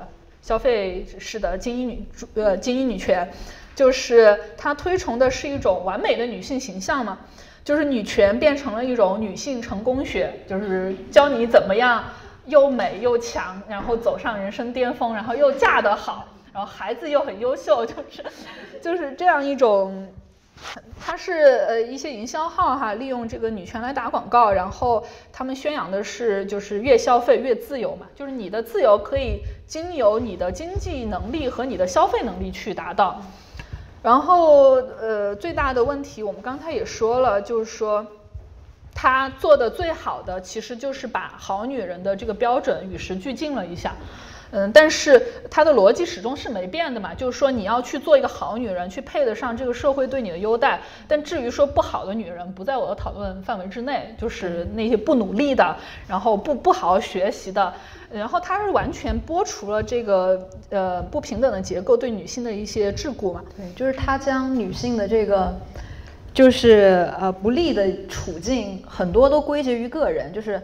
[0.42, 3.30] 消费式的精英女主，呃，精英女权，
[3.76, 7.20] 就是它推崇的是一种完美的女性形象嘛，
[7.66, 12.02] 就是女权变成了一种女性成功学，就是教你怎么样
[12.46, 16.30] 又美又强，然后走上人生巅峰，然后又嫁得好。
[16.54, 18.24] 然后孩子又很优秀，就是
[18.82, 20.08] 就是这样一种，
[21.00, 21.32] 它是
[21.68, 33.22] 呃一些营销号哈，利用这个女权来打广告，然后他们宣扬的是就是越消费越自由嘛，就是你的自由可以经由你的经济能力和你的消费能力去达到。
[34.04, 38.06] 然后呃最大的问题我们刚才也说了，就是说
[38.94, 43.94] 他做的最好的其实就是把好女人的这个标准与时俱进了一下。
[44.54, 50.82] 嗯，但是它的逻辑始终是没变的嘛，就是说你要去做一个好女人，去配得上这个社会对你的优待。
[51.08, 55.76] 但至于说不好的女人，不在我的讨论范围之内，就是那些不努力的，
[56.06, 57.74] 然后不不好好学习的，
[58.12, 63.42] 然后它是完全剥除了这个呃不平等的结构对女性的一些桎梏嘛。
[63.56, 65.58] 对，就是它将女性的这个
[66.34, 70.62] 就是呃不利的处境很多都归结于个人，就是。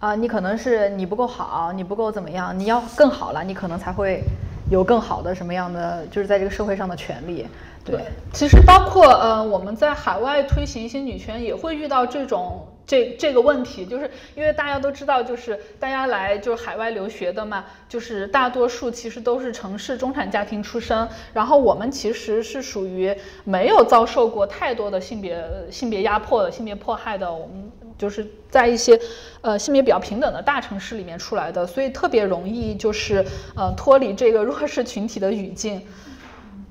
[0.00, 2.58] 啊，你可能是你不够好，你不够怎么样？
[2.58, 4.22] 你要更好了，你可能才会
[4.70, 7.46] 有更好的什么样的，就是在这个社会上的权利。
[7.84, 8.00] 对，
[8.32, 23.14] 其实包括呃，我们在海外推行一些女权，也会遇到这种这这个问题，就是因为大家都知道，就是大家来就是海外留学的嘛，就是大多数其实都是城市中产家庭出身，然后我们其实是属于
[23.44, 27.70] 没有遭受过太多的性别性别压迫性别迫害的，我们。
[28.00, 28.98] 就是在一些，
[29.42, 33.22] 呃，性别比较平等的大城市里面出来的，所以特别容易就是
[33.54, 35.82] 呃脱离这个 弱势群体的语境，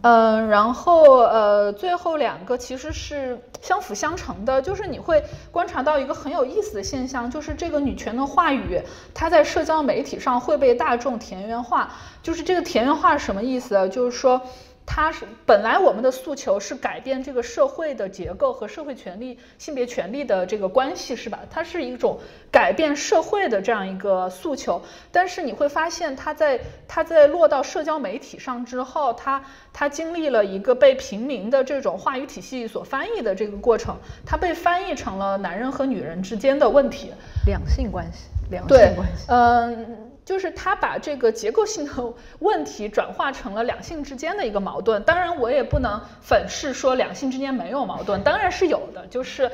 [0.02, 8.82] 嗯，然后呃最后两个其实是相辅相成的，就是你会观察到一个很有意思的现象，就是这个女权的话语，
[9.14, 11.94] 它在社交媒体上会被大众田园化，
[12.24, 13.88] 就是这个田园化什么意思？
[13.90, 14.42] 就是说。
[14.92, 21.40] 它是本来我们的诉求是改变这个社会的结构和社会权利、性别权利的这个关系，是吧？
[21.48, 22.20] 它是一种
[22.52, 24.82] 改变社会的这样一个诉求。
[25.12, 33.96] 但是你会发现，它在它在落到社交媒体上之后，它它经历了一个被平民的这种话语体系所翻译的这个过程，
[34.26, 37.14] 它被翻译成了男人和女人之间的问题，
[37.46, 40.09] 两性关系，两性关系，嗯。
[40.30, 45.02] 就是他把这个结构性的 问题转化成了两性之间的一个矛盾。
[45.02, 49.08] 当然，我也不能粉饰说两性之间没有矛盾，当然是有的。
[49.08, 49.50] 就是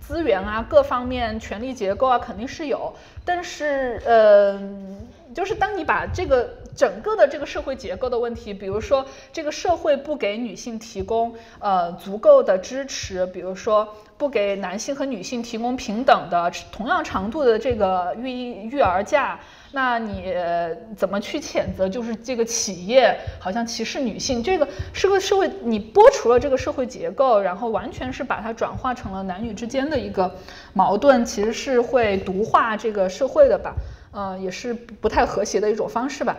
[0.00, 4.58] 资源啊，各方面权力结构啊，肯定是有，但是呃，
[5.34, 6.54] 就是当你把这个。
[6.74, 19.38] 整个的这个社会结构的问题，比如说这个社会不给女性提供呃足够的支持，比如说不给男性和女性提供平等的同样长度的这个育育儿假，
[19.74, 20.32] 那你
[20.96, 21.88] 怎么去谴责？
[21.88, 30.32] 就是这个企业好像歧视女性，这个是个社会，你剥除了这个社会结构，然后完全是把它转化成了男女之间的一个
[30.72, 33.74] 矛盾，其实是会毒化这个社会的吧？
[34.12, 36.36] 呃，也是不太和谐的一种方式吧。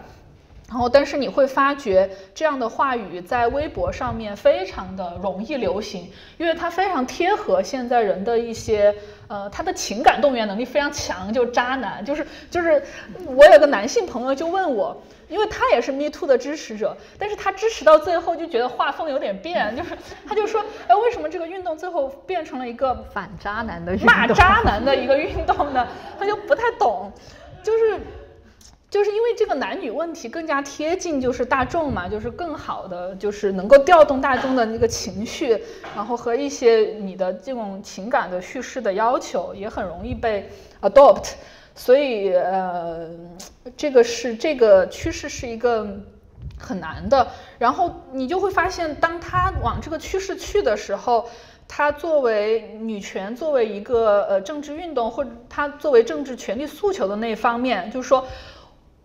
[0.68, 8.94] 然后，但是你会发觉这样的话语在微博上面非常的容易流行，因为它非常贴合现在人的一些，
[9.28, 12.82] 呃，他的情感动员能力非常强，就渣男，就是就是，
[13.28, 19.96] 我有个男性朋友就问我，因为他也是 Me Too 的支持者，但是他支持到最后就觉得画风有点变，就是
[20.28, 25.88] 他就说，哎，为什么这个运动最后变成了一个反渣男的骂渣男的一个运动呢？
[26.18, 27.12] 他就不太懂，
[27.62, 28.00] 就是。
[28.96, 35.62] 就是因为这个男女问题更加贴近，就是大众嘛，就是更好的，就是能够调动大众的那个情绪，
[35.94, 40.50] 然后和一些你的这种情感的叙事的要求，也很容易被
[40.80, 41.34] adopt。
[41.76, 43.10] 所以，呃，
[43.76, 45.86] 这个是这个趋势是一个
[46.58, 47.28] 很难的。
[47.58, 51.30] 然后你就会发现，当他往这个趋势去的时候，
[51.68, 58.26] 他作为女权，作为一个呃政治运动，或者他作为政治权利诉求的那一方面，就是说。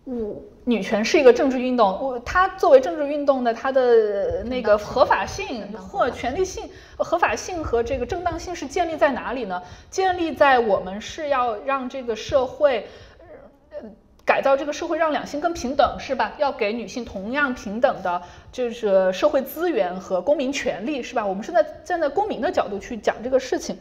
[0.05, 6.67] 五女权是一个政治运动，我它作为政治运动的它的那个合法性或权利性、
[6.97, 9.61] 合法性和这个正当性是建立在哪里呢？
[9.91, 12.87] 建立在我们是要让这个社会，
[13.19, 13.89] 呃，
[14.25, 16.33] 改造这个社会，让两性更平等，是吧？
[16.39, 18.21] 要给女性同样平等的，
[18.51, 21.23] 就是社会资源和公民权利，是吧？
[21.23, 23.77] 我们是在站在公民的角度去讲这个事情。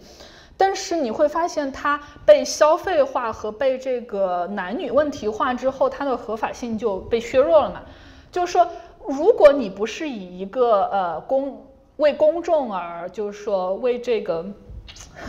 [0.60, 7.80] 但是你会发现，它被消费化和被这个男女问题化之后，它的合法性就被削弱了嘛？
[8.30, 8.68] 就是说，
[9.08, 11.66] 如果你不是以一个呃公
[11.96, 14.44] 为公众而，就是说为这个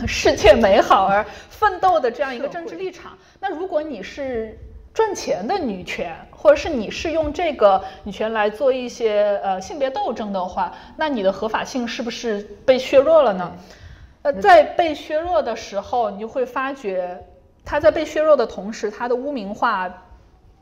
[0.06, 4.58] 世界美好而奋斗的这样一个政治立场，那如果你是
[4.92, 13.50] 赚钱的女权，或者是你是用这个女权来做一些呃性别斗争的话，那你的合法性是不是被削弱了呢？
[14.22, 17.26] 呃，在被削弱的时候，你就会发觉，
[17.64, 19.92] 它在被削弱的同时，它的污名化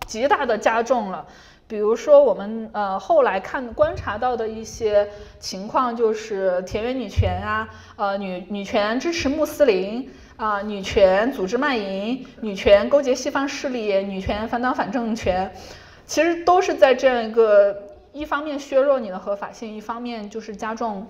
[0.06, 1.26] 极大的加重了。
[1.68, 5.08] 比如说，我们呃后来看观察到的一些
[5.38, 15.52] 情况，就是田园女权啊，呃女女权支持穆斯林啊，女权组织卖淫，女权勾结西方势力，女权反党反政权，
[16.06, 17.76] 其实都是在这样一个
[18.12, 21.06] 一方面削弱你的合法性，一方面就是加重。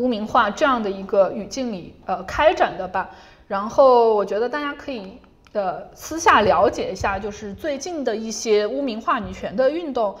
[0.00, 3.10] 污名化这样的一个语境里，呃，开展的吧。
[3.46, 5.18] 然后我觉得大家可以
[5.52, 10.16] 呃私下了解一下，就是最近的一些污名化女权的运动，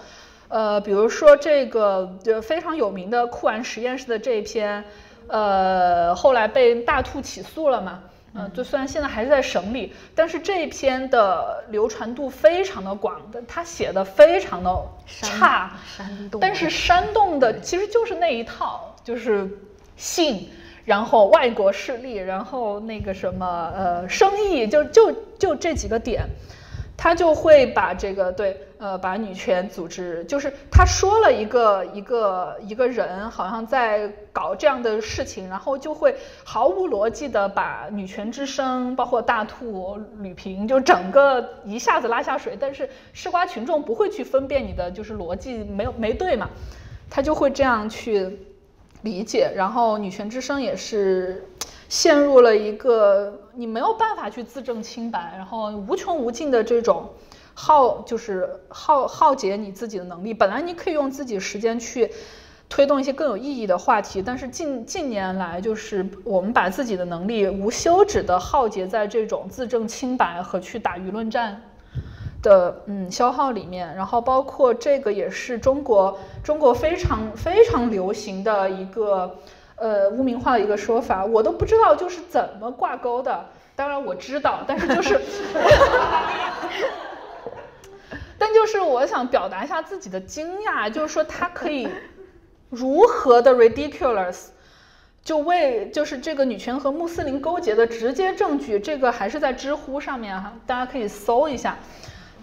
[0.48, 4.84] 呃，比如说这个就非常有名的酷玩实验室的这一篇，
[5.28, 8.02] 呃，后来被大兔起诉了嘛，
[8.34, 14.70] 嗯，就虽然现在还是在审理，但是这一篇的流传度非常的广，的他写的非常的
[15.06, 15.72] 差，
[16.40, 18.86] 但是煽动的其实就是那一套。
[19.02, 19.48] 就是
[20.00, 20.48] 性，
[20.86, 26.24] 然后外国势力，然后那个什么呃生意，就就就这几个点，
[26.96, 46.48] 他就会把这个对呃把女权组织，就是他说了一个一个一个人好像在搞这样的事情，然后就会毫无逻辑的把女权之声，包括大兔、吕萍，就整个一下子拉下水，但是吃瓜群众不会去分辨你的就是逻辑没有没对嘛，
[47.10, 48.46] 他就会这样去。
[49.02, 51.48] 理解，然后女权之声也是
[51.88, 57.08] 陷入了一个你没有办法去自证清白，然后无穷无尽的这种
[57.54, 60.34] 耗，就是耗耗竭你自己的能力。
[60.34, 62.10] 本来你可以用自己时间去
[62.68, 71.60] 推动一些更有意义的话题，但是近近年来就是我们把自己的能力无休止的耗竭在这种自证清白和去打舆论战。
[72.42, 79.36] 的嗯消耗里面，然后包括这个也是中国中国非常非常流行的一个
[79.76, 83.46] 呃污名化的一个说法，我都不知道就是怎么挂钩的。
[83.76, 85.18] 当然我知道，但是就是，
[88.36, 91.88] 但就是我想表达一下自己的惊讶，就是说他可以
[92.68, 94.48] 如何的 ridiculous，
[95.24, 101.78] 就为就是这个女权和穆斯林勾结的直接证据，这个还是在知乎上面哈，大家可以搜一下。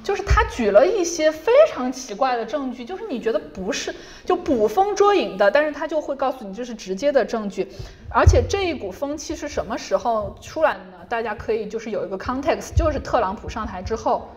[0.08, 3.94] 就是他举了一些非常奇怪的证据，就是你觉得不是
[4.24, 7.68] 就捕风捉影的，但是他就会告诉你这是直接的证据。
[8.10, 11.06] 而且这一股风气是什么时候出来的呢？
[11.10, 14.30] 大家可以就是有一个 context，就是特朗普上台之后，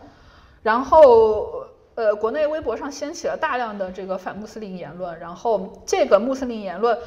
[0.61, 1.65] 然后
[1.95, 6.99] 呃，国内微博上掀起了大量的这个反穆斯林言论，然后这个穆斯林言论。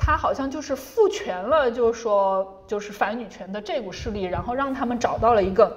[0.00, 5.76] 他好像就是赋权了，就是说，就是反女权的这股势力，然后让他们找到了一个，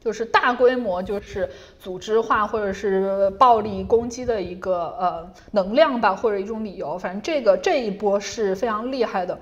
[0.00, 1.48] 就是大规模就是
[1.78, 6.98] 组织化或者是暴力攻击的一个呃能量吧，或者一种理由。
[6.98, 9.38] 反正这个这一波是非常厉害的。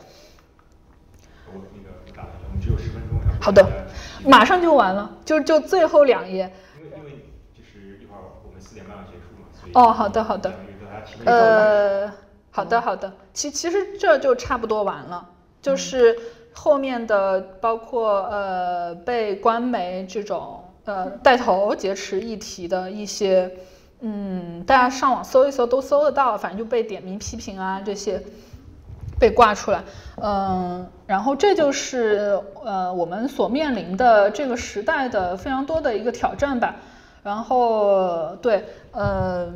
[1.46, 3.18] 我那个打我们只有十分钟。
[3.40, 3.64] 好的，
[4.24, 6.52] 马上就完了，就就最后两页。
[6.76, 7.10] 因为因为
[7.56, 10.52] 就是一会儿我们四点半要结束嘛，所以哦，好的好的，
[11.24, 12.12] 呃。
[12.50, 15.30] 好的，好的，其其实这就差不多完了，
[15.62, 16.18] 就是
[16.60, 23.48] 后面的包括呃被官媒这种呃带头劫持议题的一些，
[24.00, 28.20] 嗯，大家上网搜一搜都搜得到，反正就被点名批评啊这些
[29.20, 29.84] 被挂出来，
[30.20, 36.74] 嗯，然后这就是呃我们所面临的这个时代的非常多的一个挑战吧，
[37.22, 39.48] 然后对，呃。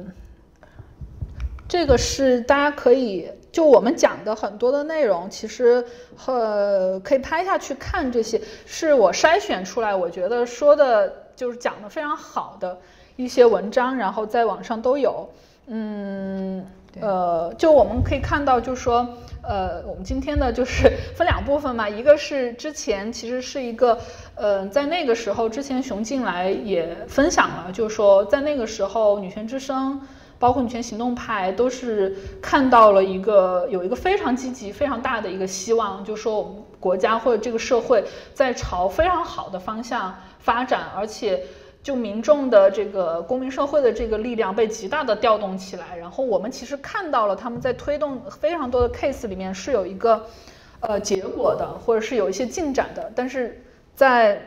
[1.69, 5.85] 这个是大家可以就我们讲的很多的内容，其实
[6.25, 8.11] 呃可以拍下去看。
[8.11, 12.79] 这些是我筛选出来，我觉得说的就是讲的非常好的
[13.17, 15.29] 一些文章，然后在网上都有。
[15.67, 16.67] 嗯，
[17.01, 19.07] 呃，就我们可以看到，就是说，
[19.43, 23.99] 呃，我们今天的就是分两部分嘛，一个是之前其实是一个，
[24.35, 30.01] 呃，在那个时候之前熊进来也分享了，就是说在那个时候女权之声。
[30.43, 38.03] 包括女权行动派都是看到了一个有一个非常积极、非常大的一个希望，就说我们国家或者这个社会
[38.35, 41.45] 在朝非常好的方向发展，而且
[41.81, 45.97] 就民众的这个公民社会的这个力量被极大的调动起来。
[45.97, 50.27] 然后我们其实看到了他们在推动非常多的 case 里面是有一个
[50.81, 53.63] 呃结果的，或者是有一些进展的，但是
[53.95, 54.43] 在。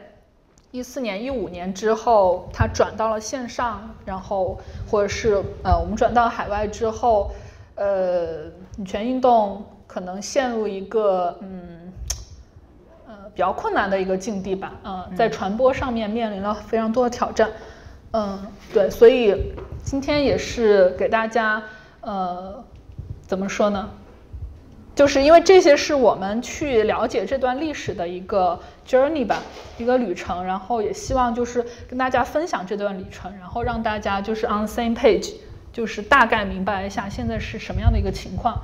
[0.76, 4.60] 一四年、一五年之后，它转到了线上，然后
[4.92, 7.32] 或者是呃，我们转到海外之后，
[7.76, 8.44] 呃，
[8.76, 11.94] 女权运动可能陷入一个嗯
[13.08, 17.50] 呃比较困难的一个境地吧，嗯，在传播上面面临了非常多的挑战，
[18.12, 18.38] 嗯，
[18.74, 21.64] 对，所以今天也是给大家
[22.02, 22.62] 呃
[23.22, 23.90] 怎么说呢？
[24.96, 28.58] 就是因为这些是我们去了解这段历史的一个
[28.88, 29.44] journey 吧，
[29.78, 35.34] 一个旅程，然后也希望就是跟大家分享这段旅程，然后让大家就是 on same page，
[35.74, 38.58] 就是大概明白一下现在是什么样的一个情况。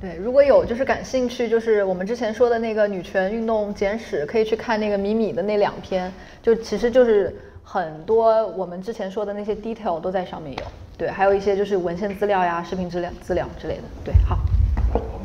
[0.00, 6.10] 对对，如果有就是感兴趣，就是我们之前说的那个女权运动简史，可以去看那个米米的那两篇，
[6.42, 10.62] 就其实就是很多我们之前说的那些 detail 都在上面有。
[10.96, 13.82] 对，还有一些就是文献资料呀、视频资料资料之类的。
[14.02, 14.38] 对，好。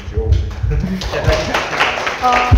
[0.10, 0.32] 只有五
[0.70, 1.34] 分钟，现在
[2.26, 2.52] 啊。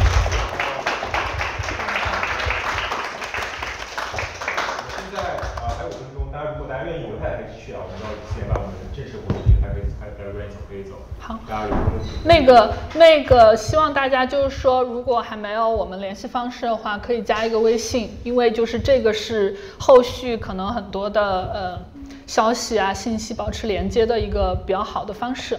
[4.89, 5.17] 现在
[5.61, 7.79] 啊还有五分钟，大家如果大家愿意，我太太可以继续啊。
[7.83, 10.91] 我们到四点半，我们正式活动还可以，还还有愿意走可以走。
[11.19, 12.09] 好，大家有问题？
[12.23, 21.21] 那个那个，希望大家就是说，如果还没有我们联系方式的话，可以加一个微信，因为就是这个是后续可能很多的
[21.53, 21.79] 呃
[22.27, 25.57] 消息啊信息保持连接的一个比较好的方式。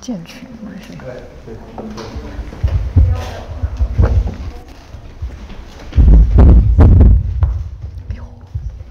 [0.00, 0.94] 健全嘛是。
[0.96, 1.04] 对
[1.44, 1.54] 对。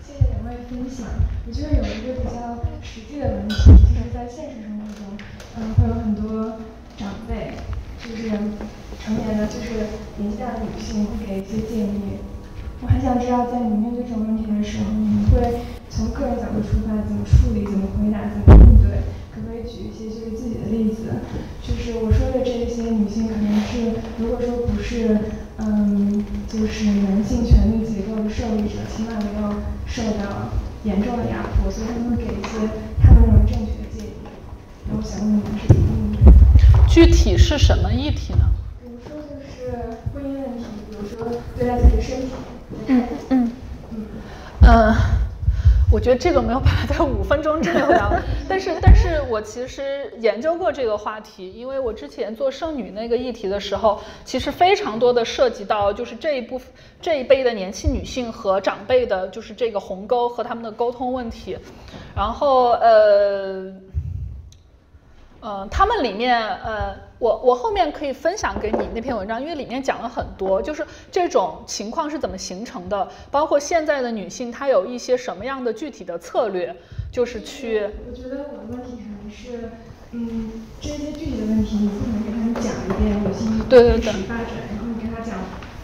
[0.06, 1.08] 谢谢两位分享。
[1.48, 5.18] 我觉得有一个比较实际的问题，就是在现实生活中，
[5.58, 6.60] 嗯，会有很多
[6.96, 7.58] 长辈，
[7.98, 8.30] 就是
[9.04, 12.20] 成年的，就是年纪大的女性，会给一些建议。
[12.82, 19.02] 我很想知道，在你面对这种问题的时候，你会从个人角度出发，怎么处理，怎么回答，怎么应对？
[19.70, 21.22] 举一些就是自己的例子？
[21.62, 25.20] 就是我说的这些女性，可能是如果说不是，
[25.58, 30.50] 嗯，就是男性权力结构的受益者，起码没有受到
[30.84, 32.72] 严重的压迫，所以他们给一些
[33.02, 34.14] 他们认为正确的建议。
[34.90, 36.34] 然后想问你们是怎么应对？
[36.88, 38.50] 具体是什么议题呢？
[38.82, 39.78] 比如说就是
[40.14, 42.28] 婚姻问题，比如说对待自己的身体。
[42.88, 43.52] 嗯嗯嗯
[44.62, 44.96] 嗯。
[45.92, 48.14] 我觉得这个没有办法在五分钟之内聊，
[48.48, 56.72] 但是，但是我其实研究过这个话题，因为我之前做剩女那个议题的时候，其实非常多的涉及到就是这一部分
[57.02, 61.58] 这一辈的年轻女性和长辈的，就是这个鸿沟和他们的沟通问题，
[62.16, 63.74] 然后呃，
[65.40, 67.09] 呃，他们里面呃。
[67.20, 76.74] 我我后面可以分享给你那篇文章，因为里面讲了很多，就是这种情况是怎么形成的，包括现在的女性她有一些什么样的具体的策略，
[77.12, 77.90] 就是去。
[78.10, 79.70] 我觉得我的问题可能是，
[80.12, 85.36] 嗯，这些具体的问题你不能给他们讲一遍女性历史发展，然后你跟他讲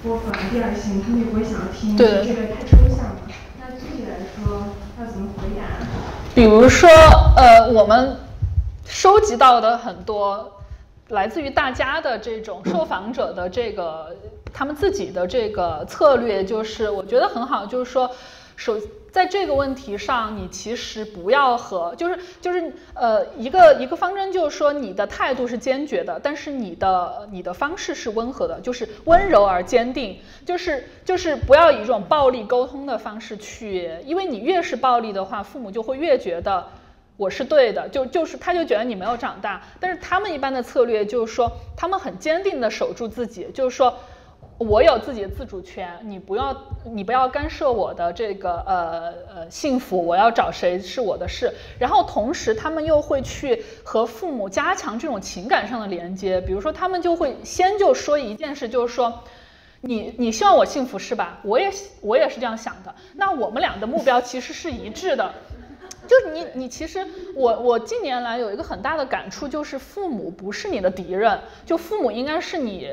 [0.01, 3.21] 波伏娃第二性，他们也不会想要听，这个太抽象了。
[3.59, 4.63] 那具体来说
[4.97, 5.85] 要怎么回答？
[6.33, 6.87] 比如说，
[7.35, 8.15] 呃，我们
[8.85, 10.53] 收集到的很多。
[11.09, 14.15] 来自于大家的这种受访者的这个
[14.51, 18.09] 他们自己的这个策略，就是我觉得很好，就是说，
[18.55, 18.75] 首
[19.11, 36.65] 在这个问题上，你其实不要和，就是就是呃一个一个方针，就是说你的态度是坚决的，但是你的你的方式是温和的，就是温柔而坚定，就是就是不要以这种暴力沟通的方式去，因为你越是暴力的话，父母就会越觉得。
[37.17, 43.97] 我是对的，就就是他就觉得你没有长大，但是他们一般的策略就是说，他们很坚定的守住自己，就是说
[44.57, 51.53] 我有自己的自主权，你不要你不要干涉我的这个呃呃幸福，我要找谁是我的事。
[51.79, 59.23] 然后同时他们又会去和父母加强这种情感上的连接，比如说他们就会先就说一件事，就是说
[59.81, 61.39] 你你希望我幸福是吧？
[61.43, 61.69] 我也
[62.01, 65.33] 我也是这样想的，那我们俩的目标其实是一致的。
[66.07, 67.05] 就是你，你其实
[67.35, 72.89] 我我近年来有一个很大的感触，就是父母不是你的敌人，就父母应该是你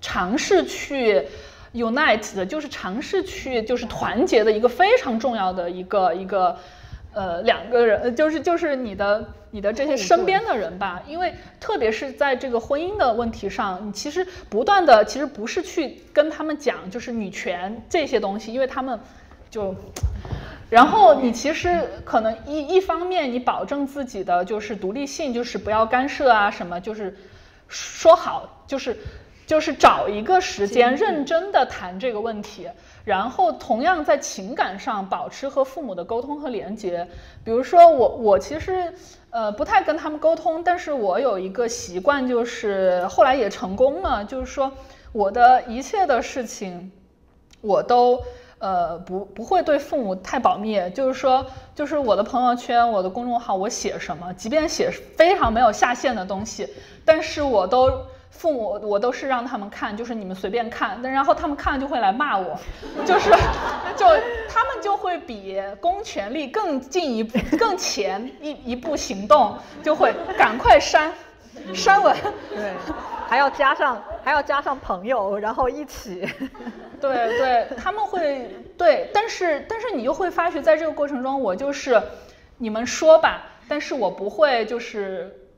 [0.00, 1.22] 尝试去
[1.72, 6.56] unite 的，就是尝试去就是团结的一个非常重要的一个一个
[7.12, 18.98] 呃两个人，就是就是你的你的这些身边的人吧，因为特别是在这个婚姻的问题上，你其实不断的其实不是去跟他们讲就是女权这些东西，因为他们
[19.50, 19.74] 就。
[20.68, 27.16] 然后你其实可能一一方面你保证自己的就是独立性，就是不要干涉啊什么，就是
[27.68, 28.96] 说好就是
[29.46, 32.68] 就是找一个时间认真的谈这个问题，
[33.04, 37.06] 然后同样在情感上保持和父母的沟通和连接。
[37.44, 38.92] 比如说我我其实
[39.30, 44.72] 呃不太跟他们沟通，但是我有一个习惯，就是后来也成功了，就是说
[45.12, 46.90] 我的一切的事情
[47.60, 48.20] 我都。
[48.58, 56.66] 呃，不不会对父母太保密，就是说，就是我的朋友圈、我的公众号，我写什么，即便写非常没有下限的东西，
[57.04, 57.92] 但是我都
[58.30, 62.58] 父母我都是让他们看，就是你们随便看，但然后他们看了就会来骂我，
[63.04, 63.30] 就是
[63.94, 64.06] 就
[64.48, 71.12] 他们就会比公权力更进一步、更前一一步行动，就会赶快删
[71.74, 72.16] 删文，
[72.54, 72.72] 对，
[73.28, 76.26] 还要加上还要加上朋友，然后一起。
[76.98, 82.00] 对对，他们会对，但是但是你就会发觉，在这个过程中，我就是
[82.56, 85.50] 你们说吧，但是我不会就是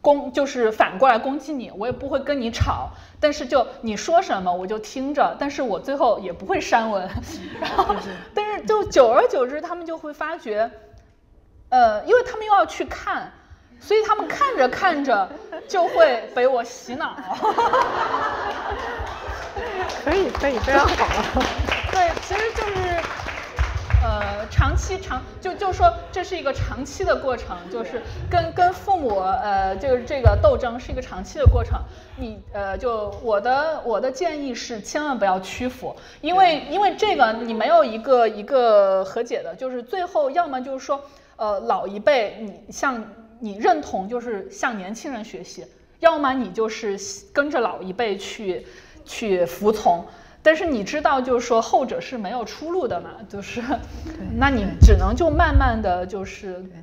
[0.00, 2.88] 攻，就是反过来攻击你，我也不会跟你吵，
[3.20, 7.06] 但是就你说什么我就听着，但是我最后也不会删文，
[7.60, 7.94] 然后
[8.32, 10.70] 但是就久而久之，他们就会发觉，
[11.68, 13.32] 呃，因为他们又要去看，
[13.80, 15.28] 所以他们看着看着
[15.68, 17.16] 就会被我洗脑。
[20.04, 21.42] 可以可以非常好。
[21.90, 23.00] 对，其实就是，
[24.04, 28.00] 呃，长期长就就说这是一个长期的过程，就是
[28.30, 31.80] 跟跟父母呃就是这个斗争是一个长期的过程。
[32.16, 41.02] 你呃就我的我的建议是千万不要屈服，因为因为这个你没有一个一个和解的，就是最后要么就是说
[41.36, 43.02] 呃老一辈你向
[43.40, 45.64] 你认同就是向年轻人学习，
[46.00, 46.98] 要么你就是
[47.32, 48.66] 跟着老一辈去。
[49.08, 50.04] 去服从，
[50.42, 53.62] 但是你知道，就是说后者是没有出路的嘛，就是，
[54.34, 56.74] 那你只能就慢慢的就是，对，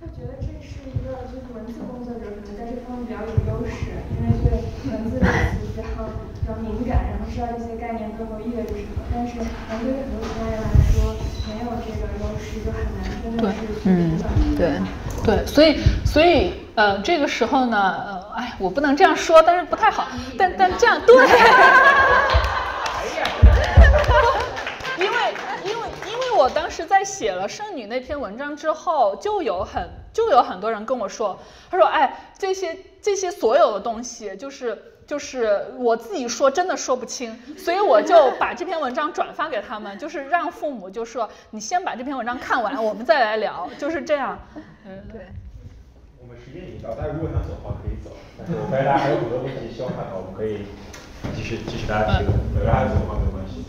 [0.00, 4.56] 他觉得这是一个就是文字工作者可能在这方面比较有优势，因为对
[4.88, 5.84] 文字比较
[6.40, 10.64] 比较敏感，然后知道这些概念背后意味着什么，但是可能对于很多其他人来
[10.96, 11.12] 说
[11.52, 14.16] 没有这个优势，就很难真的是嗯，
[14.56, 14.80] 对，
[15.24, 18.22] 对，所以所以呃这个时候呢呃。
[18.32, 20.08] 哎，我不能这样说，但是不太好。
[20.38, 21.14] 但但这样对，
[24.96, 25.16] 因为
[25.64, 31.38] 因为因为我当时在写了剩女那篇文章之后，就有很就有很多人跟我说，
[31.70, 44.38] 他说哎，这些这些所有的东西，就是就是我自己说真的说不清，所以我就把这篇文章转发给他们，就是让父母就说你先把这篇文章看完，我们再来聊，就是这样。
[44.92, 45.32] 嗯，对。
[46.20, 48.12] 我们时间已经到，大家如果想走的话可以走。
[48.36, 50.68] 但是我发现大家还有很多问题需要探讨，我们可以
[51.32, 52.36] 继续继续大家提问。
[52.52, 53.64] 有大家走的话没有关系。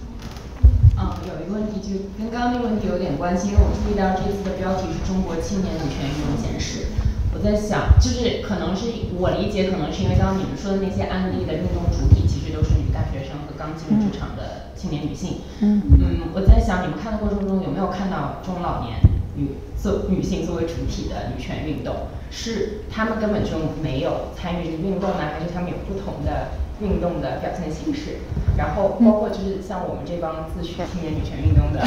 [1.00, 6.92] 嗯，有一个问题就跟刚刚那个问题有点关系，因为我注意到这次的标题是中国青年女权运动简史。
[7.32, 15.40] 我在想，就是可能是我理解，可能是因为刚刚你们说的那些案例的运动主体，其实都是女大学生和刚进入职场的青年女性。
[15.64, 19.00] 嗯嗯，我在想，你们看的过程中有没有看到中老年
[19.34, 21.94] 女作女性作为主体的女权运动？
[22.32, 23.52] 是她们根本就
[23.84, 26.48] 没有参与运动呢，还是她们有不同的
[26.80, 28.20] 运动的表现形式？
[28.58, 31.84] 然后包括就是像我们这帮自诩青年女权运动的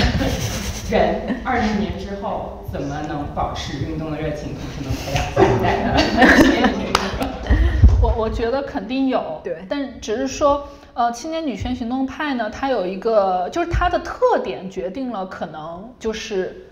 [0.90, 7.96] 人，二十年之后怎么能保持运动的热情，同时能培养下一代的青年女权运动？
[8.02, 16.66] 我我觉得肯定有，对，但只是说，呃，青年女权行动派呢，它有一个，就是它的特点决定了可能就是，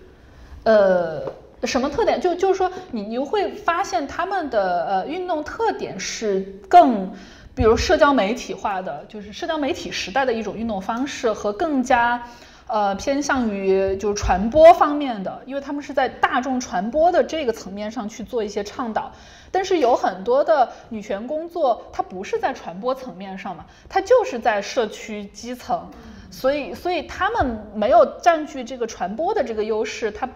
[0.65, 1.21] 呃，
[1.63, 2.19] 什么特点？
[2.19, 7.09] 就就是说，你你会发现他们的呃运动特点是更，
[7.55, 12.21] 比如社交媒体化的，就是社交媒体时代的一种运动方式和更加。
[12.67, 19.11] 呃，偏向于就是传播方面的，因为他们是在大众传播的这个层面上去做一些倡导。
[19.51, 25.87] 但是有很多的女权工作，它不是在传播层面上嘛，它就是在社区基层，
[26.31, 30.27] 所以所以他们没有占据这个传播的这个优势，它。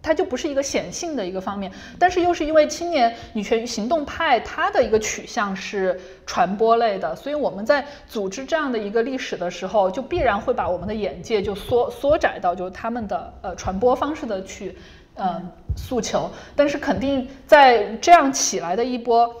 [0.00, 14.76] 它就不是一个显性的一个方面，但是又是因为青年女权行动派它的一个取向是传播类的，所以我们在组织这样的一个历史的时候，就必然会把我们的眼界就缩缩窄到就是他们的呃传播方式的去
[15.14, 15.42] 呃
[15.76, 19.34] 诉求，但是肯定在这样起来的一波，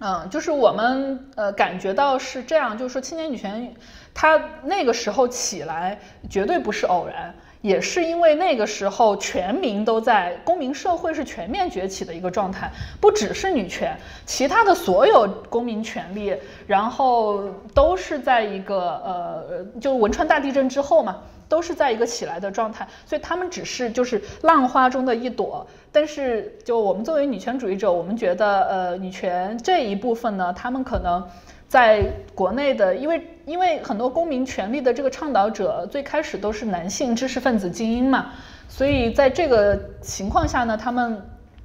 [0.00, 3.74] 嗯，就是我们呃感觉到是这样，就是说青年女权
[4.12, 5.98] 它那个时候起来
[6.28, 7.34] 绝对不是偶然。
[7.66, 12.70] 也是因为那个时候全民都在公民社会是全面崛起的一个状态，
[13.00, 16.32] 不只是女权，其他的所有公民权利，
[16.68, 17.42] 然后
[17.74, 21.16] 都是在一个呃，就汶川大地震之后嘛，
[21.48, 25.66] 都是在一个起来的状态，所以他们只是就是浪花中的一朵。
[25.90, 31.26] 但是就我们作为女权主义者，我们觉得呃，女权这一部分呢，他们可能。
[31.76, 38.32] 在国内的，因为因为很多公民权利的这个倡导者最开始都是男性知识分子精英嘛，
[38.66, 41.22] 所以在这个情况下呢，他们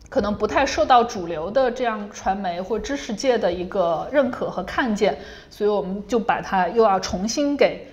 [0.10, 5.18] 可能不太受到主流的这样传媒或知识界的一个认可和看见，
[5.50, 7.88] 所以我们就把它又要重新给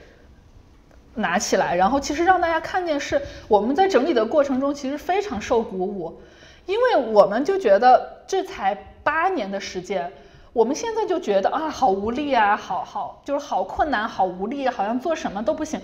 [1.14, 6.20] 拿起来，然后其实让大家看见是我们在整理的过程中其实非常受鼓舞，
[6.66, 10.10] 因为我们就觉得这才八年的时间。
[10.58, 15.80] 我们现在就觉得啊，好无力啊，好好就是好困难，好无力，好像做什么都不行。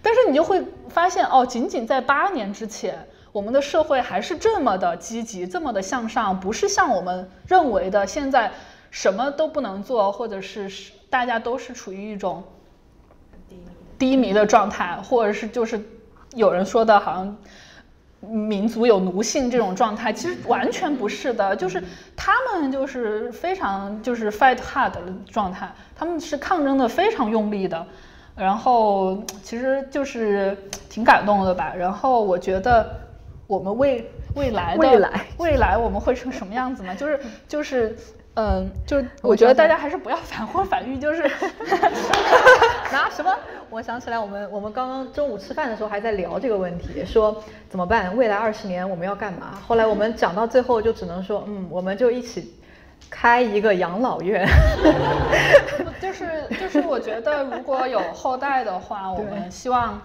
[0.00, 8.50] 但是你就会发现哦，仅仅在八年之前，我们的社会还是这么的积极，这么的向上，不是像我们认为的现在
[8.90, 10.70] 什么都不能做，或者是
[11.10, 12.42] 大家都是处于一种
[13.98, 15.78] 低迷的状态，或者是就是
[16.34, 17.36] 有人说的好像。
[18.30, 21.82] 民族有奴性这种状态，其实完全不是的，就是
[22.16, 27.86] 他们就是非常就是 fight hard 的状态，他们是抗争的非常用力的，
[28.36, 30.56] 然后其实就是
[30.88, 31.74] 挺感动的吧。
[31.76, 32.88] 然后我觉得
[33.46, 36.94] 我们未未来的未来未来我们会成什么样子呢？
[36.94, 37.96] 就是就是。
[38.34, 41.22] 嗯，就我觉得大家还是不要反婚反育，就是
[42.92, 43.32] 拿什么？
[43.70, 48.16] 我想起来，我们我们刚刚中午吃饭的时候还在聊这个问题，说怎么办？
[48.16, 49.58] 未来二十年我们要干嘛？
[49.66, 52.54] 后来我们讲到最后，就只能说，嗯，我们就一起
[53.08, 54.44] 开一个养老院。
[56.02, 56.26] 就是
[56.60, 60.00] 就是，我觉得如果有后代的话，我们希望。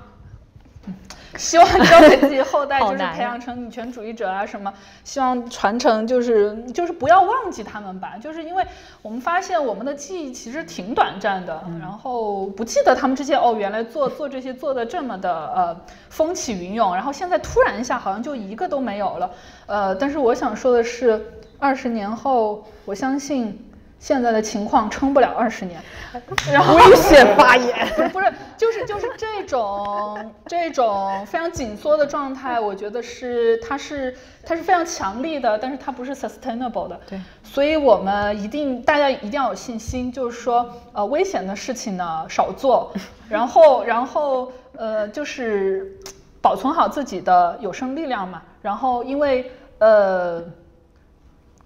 [1.37, 4.73] 希望教给自己后代， 就是培养成女权主义者啊什么。
[5.03, 8.15] 希望传承，就是就是不要忘记他们吧。
[8.21, 8.65] 就是因为
[9.01, 19.31] 我们发现我们的记忆其实挺短暂的，然后不记得他们这些哦，原来做做这些做的这么的呃风起云涌，然后现在突然一下好像就一个都没有了。
[19.67, 21.23] 呃，但是我想说的是，
[21.59, 23.65] 二十年后，我相信。
[23.99, 25.81] 现在的情况撑不了二十年，
[26.51, 36.99] 然后危险发言， 不是不是，就是就是这种这种非常紧缩的状态，我觉得是它是它是非常强力的，但是它不是 sustainable 的。
[37.09, 42.91] 对，所以我们一定大家一定要有信心，就是说呃危险的事情呢少做，
[43.29, 45.93] 然后然后呃就是
[46.41, 50.41] 保存好自己的有生力量嘛，然后因为呃。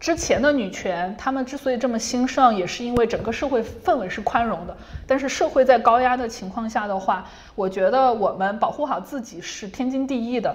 [0.04, 4.76] 之前的女权，她们之所以这么兴盛，也是因为整个社会氛围是宽容的。
[5.08, 7.26] 但是社会在高压的情况下的话，
[7.56, 10.54] 我觉得我们保护好自己是天经地义的。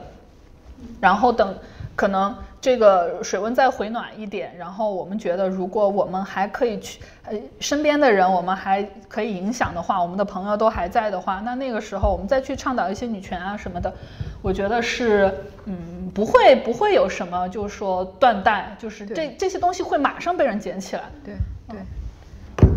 [1.01, 1.57] 然后等
[1.99, 13.93] 可能这个水温再回暖一点，然后我们觉得如果我们还可以去，呃，身边的人我们还可以影响的话，我们的朋友都还在的话，那那个时候我们再去倡导一些女权啊什么的，
[14.41, 15.27] 我觉得是，
[15.65, 15.75] 嗯。
[15.99, 21.03] 嗯，不会不会有什么，就是说断代，就是这这些东西会马上被人捡起来。
[21.25, 21.35] 对
[21.69, 21.79] 对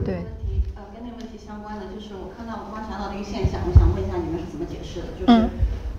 [0.04, 0.16] 对。
[0.16, 5.08] 问题呃，跟那个问题相关的，就是我看到我刚刚想到的一个现象，我想问一下你们是怎么解释的？
[5.18, 5.48] 就是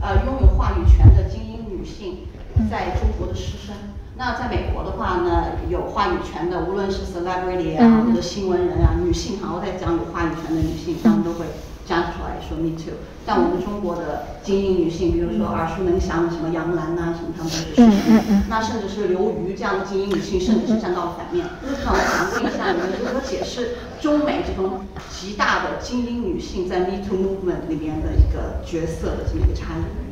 [0.03, 2.27] 呃，拥有话语权的精英女性
[2.71, 3.75] 在中国的师生。
[4.17, 11.47] 那在美国的话呢，有话语权的，无论是 celebrity 啊或者新闻人啊，女性哈，我在讲有话语权的女性，她们都会。
[11.85, 12.95] 站出来说 me too，
[13.27, 18.47] 但我们中国的精英女性，比如说耳熟能详的什么杨澜呐，什么她们都是。
[18.49, 21.45] 那甚至是刘瑜这样的精英女性，甚至是站到了反面。
[21.85, 30.12] 那我想问一下，你们如何解释中美这种极大的精英女性在 me too movement 里面的一个角色的这么一个差异？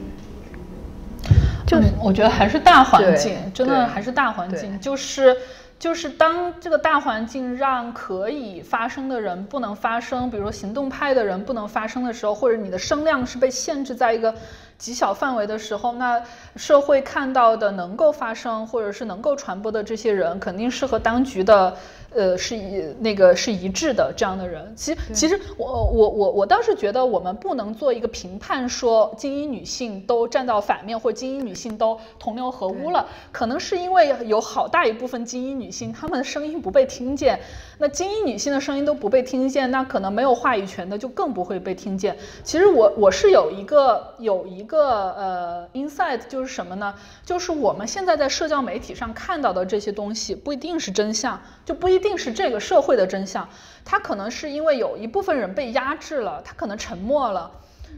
[1.71, 5.37] 就是我觉得还是大环境，真的还是大环境，就是。
[5.81, 14.35] 就是当这个大环境让可以发声的人不能发声，比如说行动派的人不能发声的时候，或者你的声量是被限制在一个
[14.77, 16.21] 极小范围的时候，那
[16.55, 21.75] 社会看到的能够发声或者是能够传播的这些人，肯定是和当局的。
[22.13, 37.39] 呃，是一那个是一致的这样的人，其实其实我我我我倒是觉得我们不能做一个评判，说精英女性都站到反面，或精英女性都同流合污了，可能是因为有好大一部分精英女性，她们的声音不被听见。
[37.79, 42.15] 那精英女性的声音都不被听见，那可能没有话语权的就更不会被听见。
[42.45, 46.95] 其实我我是有一个有一个呃 insight，就是什么呢？
[47.25, 51.41] 就是我们现在在社交媒体上看到的这些东西不一定是真相，
[51.71, 53.49] 就不一定是这个社会的真相。
[53.85, 57.49] 他可能是因为有一部分人被压制了，他可能沉默了。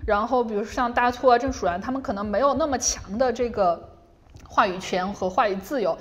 [0.06, 3.88] 然后比如像大错啊、郑楚然，他们可能没有那么强的这个
[4.46, 5.96] 话语权和话语自由。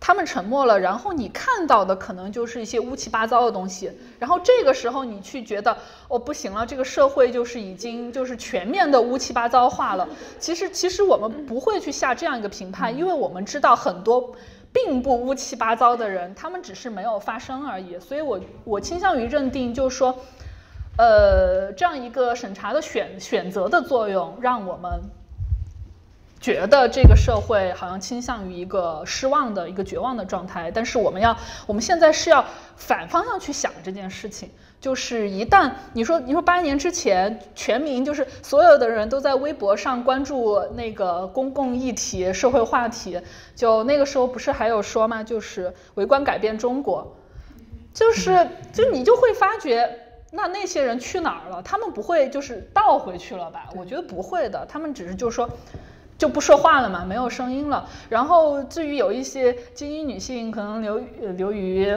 [0.00, 3.90] 他们沉默了，然后你看到的可能就是一些乌七八糟的东西，
[4.20, 10.08] 然后这个时候你去觉得哦不行了，这个社会就是已经就是全面的乌七八糟化了。
[10.38, 14.32] 其实其实我们不会去下这样一个评判，因为我们知道很多
[14.72, 17.98] 并不乌七八糟的人，他们只是没有发生而已。
[17.98, 20.18] 所以我我倾向于认定，就是说，
[20.96, 25.00] 呃，这样一个审查的选选择的作用，让我们。
[26.40, 32.44] 觉得这个社会好像倾向于一个失望的一个绝望的状态，但是我们要，我们现在是要
[32.76, 34.48] 反方向去想这件事情，
[34.80, 43.20] 就是一旦你说你说八年之前全民就是所有的人都在微博上关注那个公共议题、社会话题，
[43.54, 45.22] 就那个时候不是还有说吗？
[45.22, 47.16] 就是围观改变中国，
[47.92, 49.88] 就是就你就会发觉，
[50.30, 51.62] 那那些人去哪儿了？
[51.62, 53.68] 他们不会就是倒回去了吧？
[53.76, 55.48] 我觉得不会的，他们只是就是说。
[56.18, 57.88] 就不说话了嘛，没有声音了。
[58.08, 61.00] 然后至于有一些精英女性，可能刘
[61.36, 61.96] 刘瑜，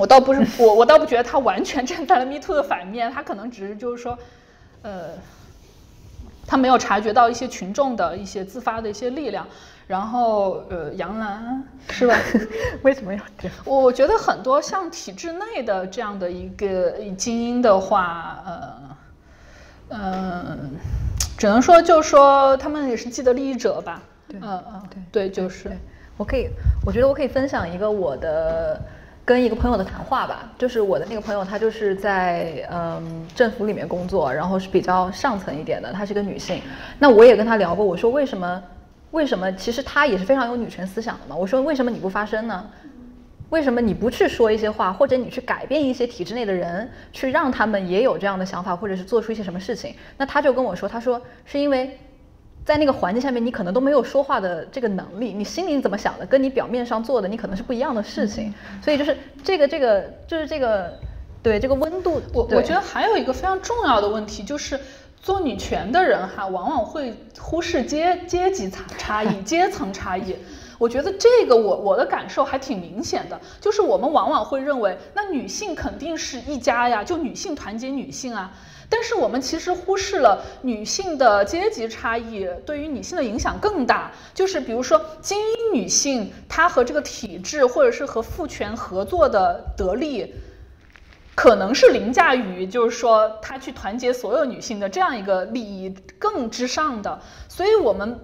[0.00, 4.18] 我倒不是我我倒不觉得他完全站在了 Me Too 的反面，他可能只是就是说，
[4.82, 5.10] 呃，
[6.46, 9.46] 他没有察觉到一些群众的一些自发的一些力量。
[9.86, 12.14] 然后呃，杨澜是吧？
[12.82, 13.56] 为什么要这样？
[13.64, 18.72] 我觉得很多像体制内的这样的一个精英的话，呃，
[19.88, 20.70] 嗯。
[21.36, 24.02] 只能说，就说他们也是既得利益者吧。
[24.28, 25.70] 对，嗯嗯，对对，就是。
[26.18, 26.48] 我可以，
[26.84, 28.78] 我觉得我可以分享一个我的
[29.30, 30.50] 跟一个朋友的谈话吧。
[30.58, 36.60] 就是我的那个朋友，她就是在嗯政府里面工作，然后是比较上层一点的，她是个女性。
[36.98, 38.60] 那我也跟她聊过，我说为什么
[39.12, 41.36] 为什么其实她也是非常有女权思想的嘛。
[41.36, 42.68] 我说为什么你不发声呢？
[43.50, 49.94] 为什么你不去说一些话，或者你去改变一些体制内的人，去让他们也有这样的想法，或者是做出一些什么事情？
[50.16, 51.96] 那她就跟我说，她说是因为
[52.70, 58.54] 在那个环境下面，你可能都没有说话的这个能力，你心里怎么想的，跟你表面上做的，你可能是不一样的事情。
[58.80, 60.96] 所以就是这个这个就是这个
[61.42, 64.78] 对这个温度，我我觉得还有一个非常重要的问题，就是
[65.20, 70.36] 做女权的人哈，往往会忽视阶阶级差差异、 阶层差异。
[70.78, 78.52] 我觉得这个我我的感受还挺明显的，就是我们往往会认为，那女性肯定是一家呀，就女性团结女性啊。
[78.90, 84.12] 但是我们其实忽视了女性的阶级差异对于女性的影响更大。
[84.34, 90.34] 就是比如说精英女性，她和这个体制或者是和父权合作的得力，
[91.34, 97.20] 可能是凌驾于就是说她去团结所有女性的这样一个利益更之上的。
[97.48, 98.18] 所以我们。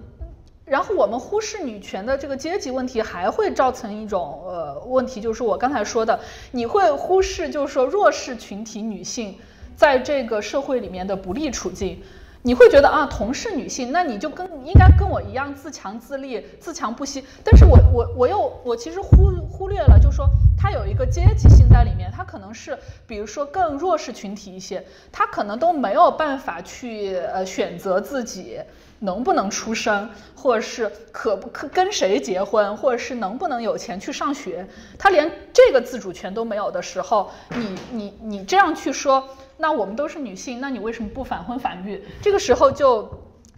[0.67, 6.19] 然后我们忽视女权的这个阶级问题，还会造成一种呃问题，就是我刚才说的，
[6.51, 9.37] 你会忽视就是说弱势群体女性
[9.77, 12.01] 在这个社会里面的不利处境。
[12.43, 17.23] 你会觉得啊，同是女性，那你就跟应该跟我一样自强自立、自强不息。
[17.43, 28.59] 但是我我我又我其实忽忽略了，就是说它有一个阶级性在里面，它可能是比如说更弱势群体一些，他可能都没有办法去呃选择自己
[28.99, 34.67] 能不能出生，或者是可不可跟谁结婚，或者是能不能有钱去上学，
[34.97, 39.23] 他连这个自主权都没有的时候，你你你这样去说。
[39.59, 41.99] 那我们都是女性，那你为什么不反婚反育？
[42.21, 43.09] 这个时候就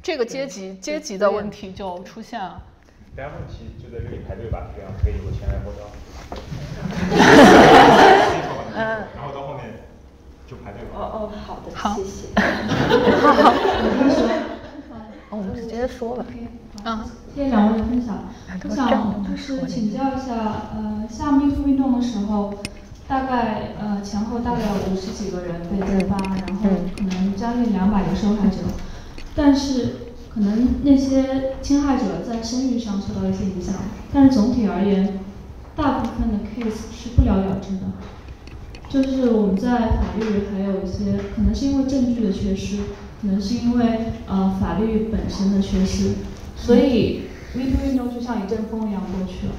[0.01, 2.63] 这个阶级阶级的问题就出现了。
[3.17, 5.83] 大家问题就在这里排队吧，这样可以有前来后到。
[8.75, 8.79] 嗯。
[9.13, 9.73] 然后到后面
[10.47, 10.83] 就排队。
[10.93, 12.29] 哦哦，好的，好，谢谢。
[13.19, 13.51] 好好，
[15.29, 16.25] 我们直接说吧。
[16.83, 16.99] 嗯。
[17.35, 18.25] 谢谢两位的分享。
[18.63, 22.53] 我想就是请教一下，呃，像 Me Too 运动的时候。
[23.07, 28.57] 大概呃前后大概有五十几个人被揭发，然后可能将近两百个受害者，
[29.35, 29.95] 但是
[30.31, 33.73] 可能那些侵害者在声誉上受到一些影响，
[34.13, 35.21] 但是总体而言，
[35.75, 37.87] 大部分的 case 是不了了之的，
[38.87, 42.77] 就是我们在法律还有一些可能是因为证据的缺失，
[43.21, 46.13] 可能是因为呃法律本身的缺失，
[46.55, 47.21] 所以
[47.53, 49.53] Me Too 运动就像一阵风一样过去了，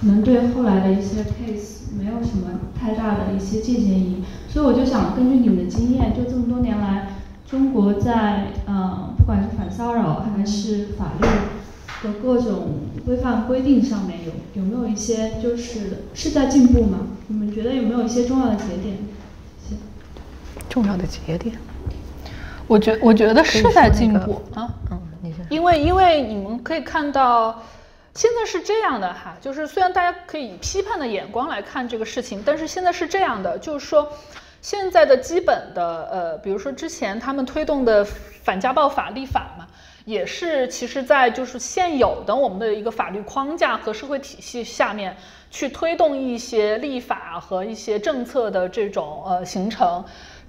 [0.00, 1.74] 可能对后来的一些 case。
[1.96, 7.10] 没有什么太大的一些借鉴意义，所以我就想根据你们的经验，就这么多年来，
[7.48, 11.28] 中国在呃不管是反骚扰还是法律
[12.02, 16.98] 的各种规范规定上面，有有没有一些就是是在进步吗？
[17.28, 18.96] 你们觉得有没有一些重要的节点？
[20.68, 21.54] 重要的节点，
[22.66, 25.46] 我觉我觉得是在进步啊，嗯，你先。
[25.50, 27.62] 因为因为你们可以看到。
[28.16, 34.08] 现在是这样的哈，就是虽然大家可以以批判的眼光来看这个事情，但是现在是这样的，就是说
[34.62, 39.66] 现在的基本的呃，比如说之前他们推动的反家暴法立法嘛，
[40.04, 45.16] 也是其实在就是现有的我们的一个法律框架和社会体系下面
[45.50, 50.04] 去推动一些立法和一些政策的这种呃形成，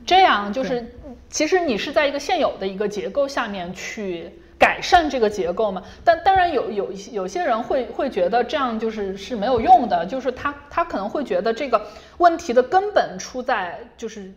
[0.06, 0.96] 这样就是
[1.30, 4.40] 其实你是在一个现有的一个结构下面去。
[4.58, 5.84] 改善这个结构嘛？
[6.06, 11.86] 但当然有有有些人会会觉得这样就是是没有用的，就是他他可能会觉得这个
[12.20, 14.34] 问题的根本出在就是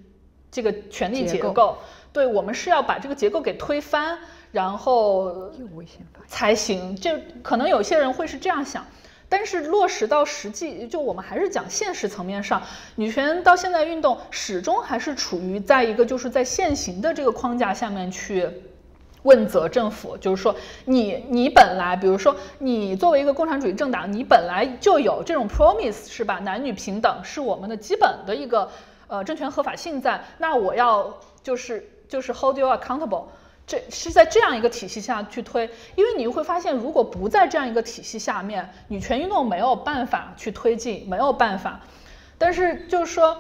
[0.50, 1.78] 这个权力结构。
[2.12, 4.18] 对我们是要把这个结构给推翻，
[4.50, 5.52] 然后
[6.26, 6.97] 才行。
[6.97, 8.84] 这可能有些人会是这样想，
[9.28, 12.62] 但是落实到实际，就我们还是讲现实层面上，
[12.97, 18.48] 女权到现在运动始终还是处于在一个就是在现行的这个框架下面去。
[19.24, 26.39] 问责政府，就是说，你你本来，比如说，你作为一个共产主义政党，你本来就有这种 promise 是吧？
[26.44, 28.70] 男女平等是我们的基本的一个
[29.08, 30.24] 呃政权合法性在。
[30.39, 33.24] 那我要就是就是 hold you accountable，
[33.68, 41.80] 这是在这样一个体系下去推，因为你会发现，如果不在这样一个体系下面，女权运动没有办法去推进，没有办法。
[42.36, 43.38] 但是就是说。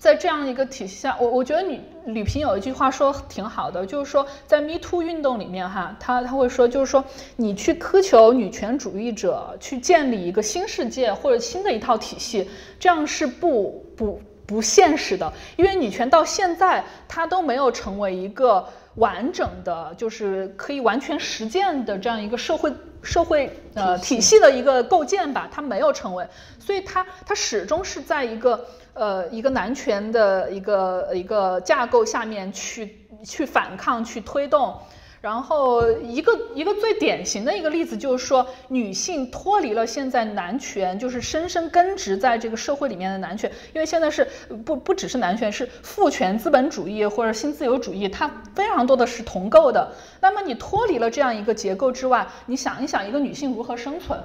[0.00, 7.04] 在这样一个体系下，我我觉得女吕平有一句话说挺好的，就是说在 Me Too 运动里面哈，他他会说，就是说
[7.36, 12.48] 你去苛求女权主义者去建立一个新世界或者新的一套体系，
[12.78, 18.66] 这样是不不不现实的，因为女权到现在它都没有成为一个
[19.00, 22.72] 完整的，就是可以完全实践的这样一个社会
[23.02, 26.24] 社会呃体系的一个构建吧，它没有成为，
[26.60, 28.64] 所以它它始终是在一个。
[28.92, 34.76] 呃，一个男权的一个一个架构下面去去反抗、去推动，
[35.20, 44.26] 然后一个一个最典型的一个例子就是说，女性脱离了现在男权，就是深深根植在这个社会里面的男权，因为现在是
[44.64, 49.92] 不不只是男权，是父权资本主义或者新自由主义，它非常多的是同构的。
[50.22, 54.18] 那么你脱离了这样一个结构之外，你想一想，一个女性如何生存？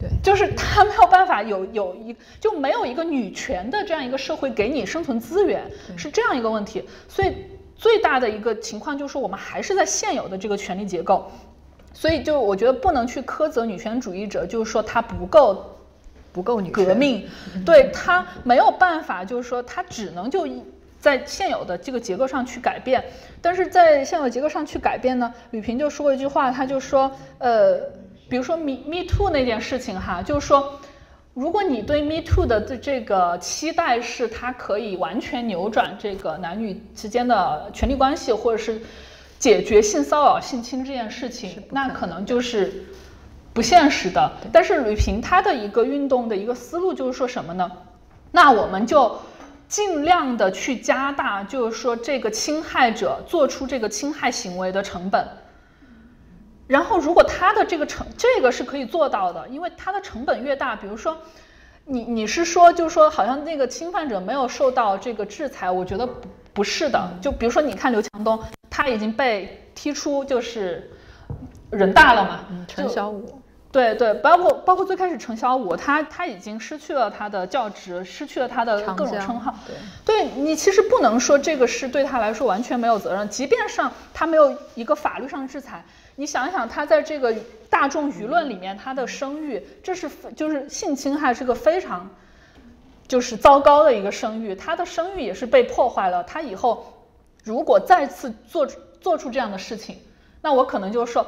[0.00, 6.82] 对，就是她没有办法有有一就没有一个女权的这样一个社会给你生存资源，是这样一个问题。
[7.08, 7.34] 所以
[7.78, 11.30] 最大的一个情况就是说，我们还是在现有的这个权力结构。
[11.94, 15.64] 所以就我觉得不能去苛责女权主义者，就是说她不够
[16.32, 17.26] 不够女革命，
[17.64, 20.46] 对他没有办法，就是说他只能就
[21.00, 23.02] 在现有的这个结构上去改变。
[23.40, 27.80] 但是在现有结构上去改变呢，吕平就说过一句话，他就说，呃。
[28.30, 30.78] 比如说 Me Me Too 那件事情哈，就是说，
[31.38, 38.82] 如果你对 Me Too 的这这个期待是它可以完全扭转这个男女之间的权利关系，或者是
[39.38, 42.86] 解决性骚扰、性侵这件事情，那可能就是
[43.52, 44.32] 不现实的。
[44.52, 47.70] 但是吕平他的一个运动的一个思路就是说什么呢？
[48.32, 49.16] 那我们就
[49.68, 55.24] 尽量的去加大，就是说这个侵害者做出这个侵害行为的成本。
[56.68, 61.16] 然后，如果他的这个成这个是可以做到的，因为他的成本越大，比如说，
[61.86, 67.08] 你你是说，就是说，好像那个侵犯者没有受到这个制裁，我觉得不不是的。
[67.22, 68.38] 就比如说，你看刘强东，
[68.68, 70.90] 他已经被踢出就是
[71.70, 73.40] 人大了嘛，陈小武。
[73.70, 79.54] 对对，包括包括最开始陈小武，他他已经失去了他的教职，失去了他的各种称号。
[80.04, 85.84] 对，对你其实不能说这个是对他来说完全没有责任，即便上他没有一个法律上的制裁，
[86.18, 87.32] 你想想，他在这个
[87.70, 92.10] 大众舆论里面他的声誉，这是就是性侵害是个非常
[93.06, 96.24] 就是糟糕的一个声誉，他的声誉也是被破坏了。
[96.24, 96.92] 他以后
[97.44, 98.66] 如果再次做
[99.00, 99.96] 做出这样的事情，
[100.42, 101.24] 那我可能就说。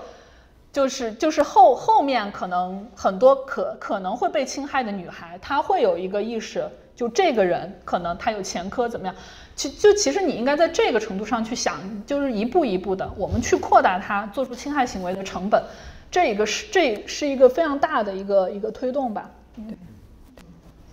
[0.72, 9.12] 就是就是后后面可能很多可可能会被侵害的女孩，她会有一个意识，就这个人可能他有前科怎么样？
[9.60, 15.62] 其就其实你应该在这个程度上去想，就是一步一步的，我们去扩大它做出侵害行为的成本，
[16.10, 19.30] 这个是这是一个非常大的一个一个推动吧。
[19.54, 19.76] 对。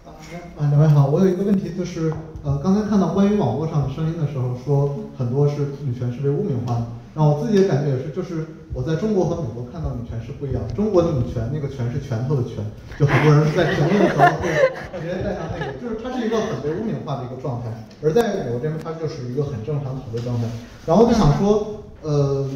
[0.04, 2.14] 啊，两位好，我有一个问题就是，
[2.44, 8.46] 呃，刚才看到关于网络上的声音的时候，说很多是女权是被污名化的，然后我自己的感觉也是，就是。
[8.78, 12.64] 我在中国和美国看到女权是不一样，中国的女权那个权是拳头的拳，
[13.00, 17.74] 就很多人在评论的时候会直接带上那个，就是它是一个很被污名化的一个状态。
[18.04, 20.44] 而在美国这边，它就是一个很正常的状态。
[20.86, 22.48] 然后就想说，呃，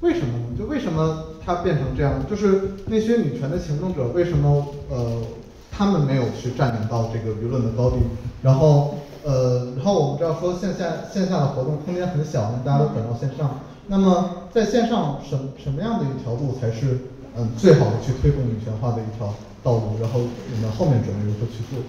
[0.00, 0.58] 为什么呢？
[0.58, 2.26] 就为什么它变成这样？
[2.28, 5.22] 就是那些女权的行动者为什么呃
[5.70, 7.98] 他们没有去占领到这个舆论的高地？
[8.42, 13.60] 然后呃，然后我们知道说线下线下的活动空间很小，大家都转到线上。
[13.88, 16.98] 那么在线上什什么样的一条路才是
[17.36, 19.98] 嗯最好的去推动女权化的一条道路？
[20.00, 21.82] 然后你们后面准备如何去做？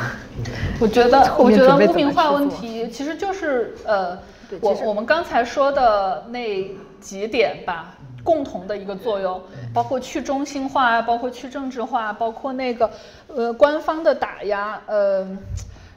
[0.80, 4.18] 我觉得我觉得污名化问题其实就是呃
[4.60, 9.40] 我我们刚才说的那几点吧，共同的一个作用，
[9.74, 12.90] 包括去中心化，包括去政治化，包括那个
[13.28, 15.26] 呃官方的打压，呃。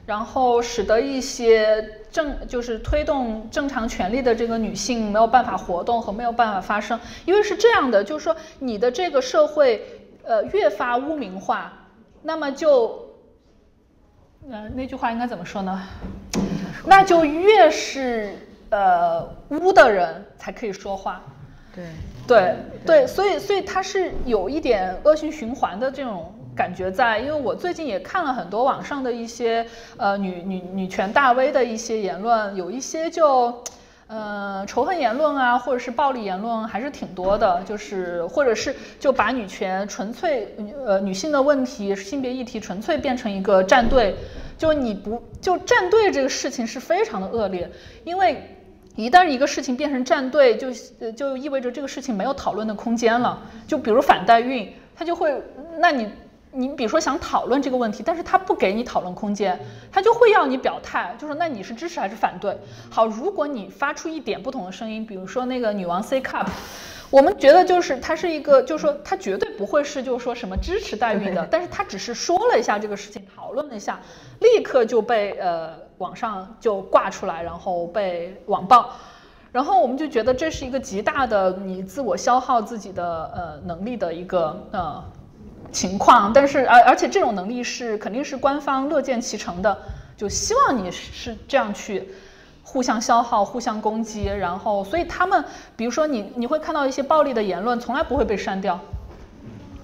[0.06, 9.84] 然后使得一些正就是推动正常权利的这个女性没有办法活动和没有办法发声，因为是这样的，就是说你的这个社会
[10.22, 11.72] 呃越发污名化，
[12.22, 13.08] 那么就，
[14.48, 15.82] 呃那句话应该怎么说呢？
[16.84, 18.32] 那就越是
[18.70, 21.20] 呃污的人才可以说话。
[21.74, 21.84] 对
[22.28, 26.32] 对对，所以所以它是有一点恶性循环的这种。
[26.56, 29.66] 感觉在，因为我最近也看了很多网上的一些
[29.98, 33.62] 呃女女女权大 V 的一些言论，有一些就，
[34.06, 44.16] 呃仇恨言论啊，或者是暴力言论还是挺多的，就是或者是就把女权纯粹呃女性的问题性别议题纯粹变成一个站队，
[44.56, 47.70] 就你不就站队这个事情是非常的恶劣，
[48.04, 48.42] 因为
[48.94, 50.72] 一旦一个事情变成站队，就
[51.12, 55.30] 就意味着这个事情没有讨论的空间了，就比如反代孕，它就会
[55.78, 56.08] 那你。
[56.56, 59.60] 你比如说想讨论这个问题，但是他不给你讨论空间，
[59.92, 62.56] 他就会要你表态，就说那你是支持还是反对？
[62.90, 66.46] 好，如果你发出一点不同的声音，比如说那个女王 C cup，
[67.10, 74.00] 我们觉得就是他是一个，就是说他绝对不会是就是说什么支持代孕的，但是他只是说了一下这个事情，讨论了一下，
[74.40, 78.88] 立刻就被呃网上就挂出来，然后被网暴，
[79.52, 85.04] 然后我们就觉得这是一个极大的你自我消耗自己的呃能力的一个呃。
[85.76, 89.76] 情况，但是而而且这种能力是肯定是官方乐见其成的，
[90.16, 92.08] 就希望你是这样去
[92.62, 95.44] 互相消耗、互相攻击，然后所以他们，
[95.76, 98.80] 比如说你你会看到一些暴力的言论，从来不会被删掉，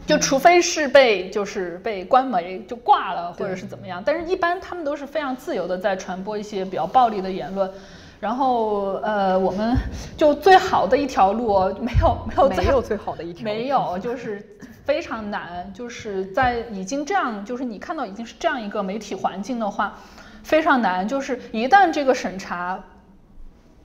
[0.07, 7.71] 就除非是被就是被官媒就挂了或者是怎么样，但是一般他们都是非常自由的在传播一些比较暴力的言论，
[8.23, 9.77] 然后呃我们
[10.17, 14.41] 就最好的一条路没有没有没有最好的一条没有就是。
[14.85, 19.97] 非常难，就是在已经这样，就是你看到已经是这样一个媒体环境的话，
[20.43, 21.07] 非常难。
[21.07, 22.83] 就是一旦这个审查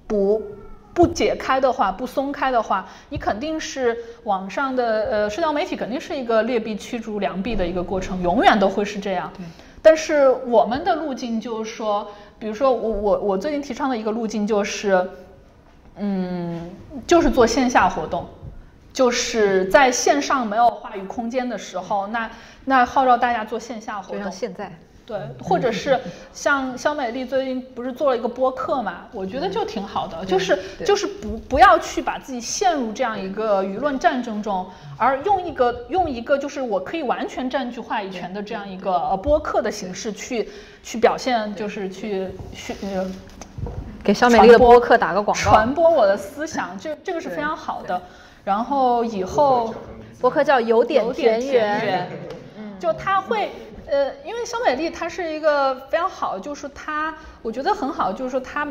[0.07, 0.41] 不
[0.95, 9.32] 不解开的话，不松开的话，你肯定是网上的呃社交媒体肯定是一个劣币驱逐良币的一个过程，永远都会是这样。
[9.83, 15.09] 但是我们的路径就是说，比如说我我我最近提倡的一个路径就是，
[15.95, 16.69] 嗯，
[17.06, 18.27] 就是做线下活动。
[18.93, 22.32] 就是在线上没有话语空间的时候，那
[22.66, 24.17] 那号召大家做线下活动。
[24.17, 24.75] 就像现在，
[25.08, 25.98] 对，或者是
[26.34, 29.06] 像肖美丽最近不是做了一个播客嘛？
[29.14, 40.50] 我觉得就挺好的，就是就是不不要去把自己陷入这样一个舆论战争中，而用一个用一个就是我可以完全占据话语权的这样一个呃播客的形式去
[40.84, 43.10] 去表现，就是去去呃
[44.03, 48.02] 给肖美丽的播客打个广告，传播我的思想，这这个是非常好的。
[48.44, 49.74] 然后以后
[50.19, 52.10] 播客叫有点田园，
[52.77, 53.50] 就他会。
[53.90, 58.67] 呃，因为肖美丽她是一个非常好，就是她，我觉得很好，就是说她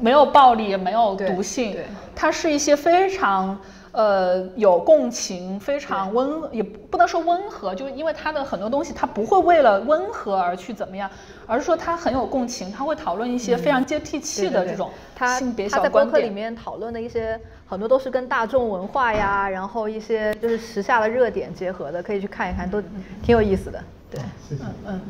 [0.00, 1.76] 没有暴力，也没有毒性，
[2.14, 3.58] 她是一些非常
[3.92, 11.10] 呃有共情，非常温，也不能说温和，就是因为她的很多东西，她不会为了温和而去怎么样，
[11.46, 14.90] 而是说她很有共情，她会讨论一些非常接地气的这种
[15.38, 15.82] 性别小观点。
[15.82, 22.80] 她在博客里面讨论的一些很多都是跟大众文化呀，然后一些就是时下的热点结合的，可以去看一看，都
[23.22, 23.82] 挺有意思的。
[24.10, 24.20] 对，
[24.50, 25.00] 嗯嗯。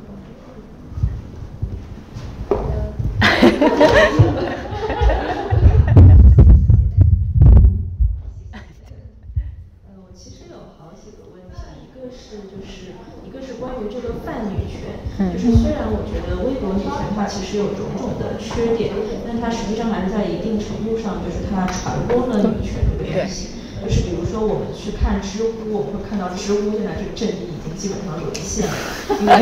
[9.94, 12.92] 我其实有好几个问题，一个是就是
[13.24, 14.98] 一个是关于这个泛女权，
[15.32, 18.92] 就是虽然我觉得微博女权它其实有种种的缺点，
[19.24, 23.57] 但它实际上还是在一定程度上就是它传播了女权这个东西。
[23.82, 28.74] 就是比如说我们去看知乎，我们会看到知乎现在这个阵地已经基本上沦陷了，
[29.20, 29.32] 因为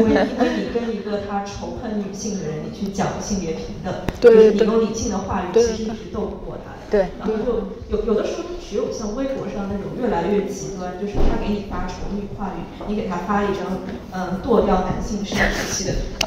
[0.00, 6.76] 因为因为你跟一个他仇恨女性的人，你去讲性别平等，就是你用理性的话语，其实你是斗不过他的。
[6.90, 7.08] 对。
[7.18, 13.78] 然后就有有的时候，只有像微博上那种越来越极端，就是他给你发丑女话语，你给他发一张
[14.12, 15.94] 嗯剁掉男性生殖器的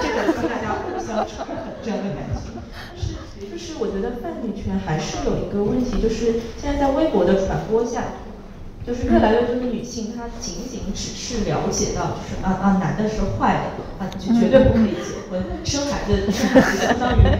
[0.00, 2.55] 这个跟大家互相仇恨这样的感觉。
[3.56, 8.02] 就是我觉得泛女权还是有一个问题，就是现在在微博的传播下，
[8.86, 17.32] 就是越来越多的女性，她仅仅只是了解到，就是啊啊，男的是坏的，啊就绝对不可以结婚，生孩子生孩子相当于没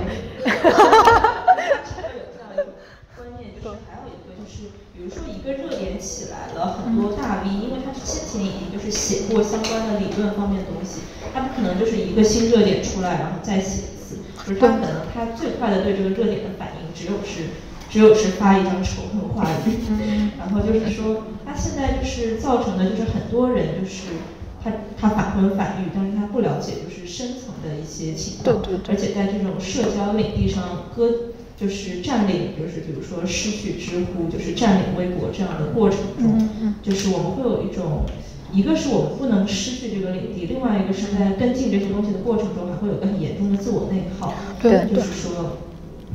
[0.49, 1.45] 哈哈哈哈哈哈。
[1.77, 2.73] 有这样一个
[3.15, 11.01] 观念，就是还有一个就是，比如说一个热点起来了，很多大 V，因为他先前已经就是写过相关的理论方面的东西，
[11.35, 13.93] 他不可能就是一个新热点出来，然后再写。
[14.47, 17.51] 就是他可能他最快的对这个热点的反应只有是
[17.91, 24.03] 只有是发一张仇恨话语，然后就是说他现在就是造成的就是很多人就是
[24.63, 31.11] 他他反婚反育，但是他不了解就是深层的一些情况，对对对，而且在这种社交领地上割
[31.57, 38.05] 就是占领，就是比如说失去知乎，就是占领微博这样的过程中，就是我们会有一种。
[38.53, 44.33] 一个是我们不能失去这个领地，另外一个是在跟进这些东西的过程中，还会有个很严重的自我内耗。
[44.63, 45.59] 对，就是说，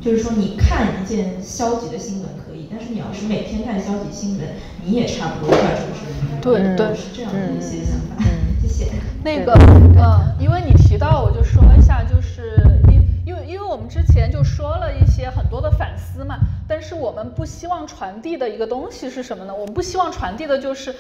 [0.02, 4.48] 就是说，你看一件消极的新闻可以，但是你要是每天看消极新闻，
[4.84, 6.12] 你也差不多快出事。
[6.42, 8.24] 对对，是这样的一些想法。
[8.62, 8.92] 谢谢。
[9.24, 12.56] 那个，嗯，因为你提到，我就说一下，就是
[12.88, 19.54] 因因为因为我们之前就说了一些很多的反思嘛，但是我们不希望传递的一个东西是什么呢？
[19.54, 20.96] 我们不希望传递的就是。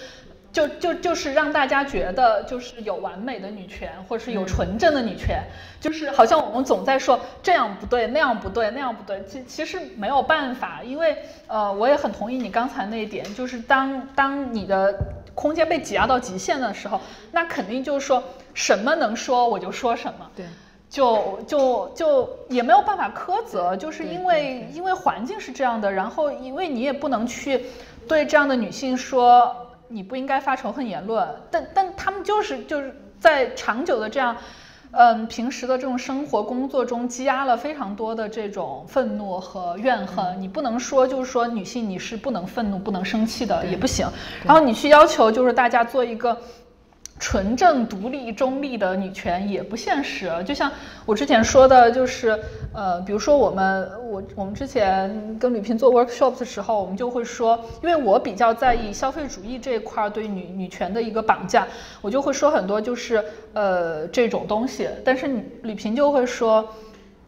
[0.51, 5.41] 就就就是让大家觉得就是有完美的女权，或者是有纯正的女权，
[5.79, 9.23] 就是好像我们总在说这样不对，那样不对，那样不对。
[9.23, 14.93] 其其实没有办法，因为呃，我也很同意你刚才那一点，就是当当你的
[15.33, 16.99] 空间被挤压到极限的时候，
[17.31, 18.21] 那肯定就是说
[18.53, 20.45] 什么能说我就说什么，对，
[20.89, 27.67] 就就就也没有办法苛责，就是因为因为环境是这样的，然后因为你也不能去
[28.05, 29.55] 对这样的女性说。
[29.91, 34.35] 你不应该发仇恨言论，但但他们就是就是在长久的这样，
[34.91, 40.41] 嗯，平时的这种生活工作中积压了非常多的这种愤怒和怨恨。
[40.41, 44.07] 你不能说就是说女性你是不能愤怒、不能生气的也不行，
[44.43, 46.37] 然后你去要求就是大家做一个。
[47.21, 50.71] 纯正独立中立的女权也不现实，就像
[51.05, 52.37] 我之前说的，就是
[52.73, 61.67] 呃，比如说我们我我们之前跟吕萍做 workshop 的时候，我们就会说，因为我比较在意消费主义这一块对女女权的一个绑架，
[62.01, 65.29] 我就会说很多就是呃这种东西，但是
[65.61, 66.67] 吕萍就会说，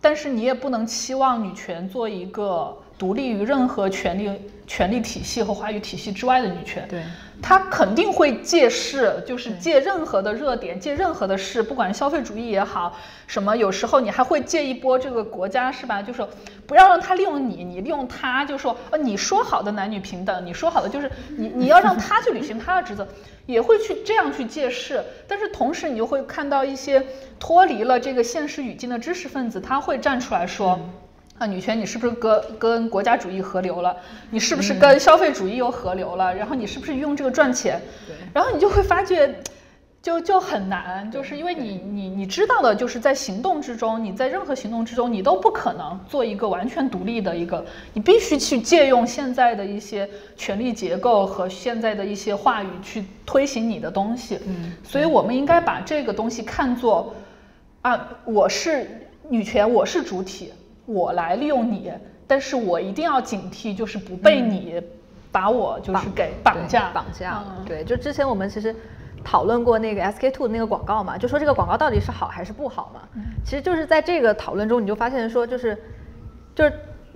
[0.02, 6.88] 但是你也不能期望女权做一个独立于任何权利权力体系和话语体系之外的女权。
[6.90, 7.04] 对。
[7.44, 12.98] 他肯定会借势，就是借任何的热点，借任何的事，不管是消费主义也好，
[13.28, 16.02] 什么有时候你还会借一波这个国家是吧？
[16.02, 16.26] 就是
[16.66, 23.06] 不要让他利用你，你利用他，就说呃你说好的男女平等，你说好的就是你你要让他去履行他的职责，
[23.46, 25.04] 也会去这样去借势。
[25.28, 27.06] 但是同时你就会看到一些
[27.38, 30.80] 脱离了这个现实语境的知识分子，他会站出来说。
[31.44, 33.94] 啊，女权你是不是跟跟国家主义合流了？
[34.30, 36.34] 你是不是跟消费主义又合流了？
[36.34, 37.82] 然后你是不是用这个赚钱？
[38.34, 39.36] 然后你就会发觉，
[40.02, 54.40] 就就很难，就是因为你你你知道的，就是在行动之中，你在任何行动之中，你都不可能做一个完全独立的一个，你必须去借用现在的一些权力结构和现在的一些话语去推行你的东西。
[54.48, 57.14] 嗯，所以我们应该把这个东西看作，
[57.82, 58.88] 啊，我是
[59.28, 60.54] 女权，我是主体，
[60.86, 61.92] 我来利用你，
[62.28, 64.82] 但是我一定要警惕，就是不被你
[65.32, 67.44] 把我就是给绑架绑架。
[67.66, 68.76] 对，就之前我们其实。
[69.26, 73.08] 讨论过那个 SK two 的那个广告嘛，就说这个广告到底是好还是不好嘛？
[73.46, 75.82] 其实就是在这个讨论中，你就发现说，就是，
[76.54, 76.74] 就是，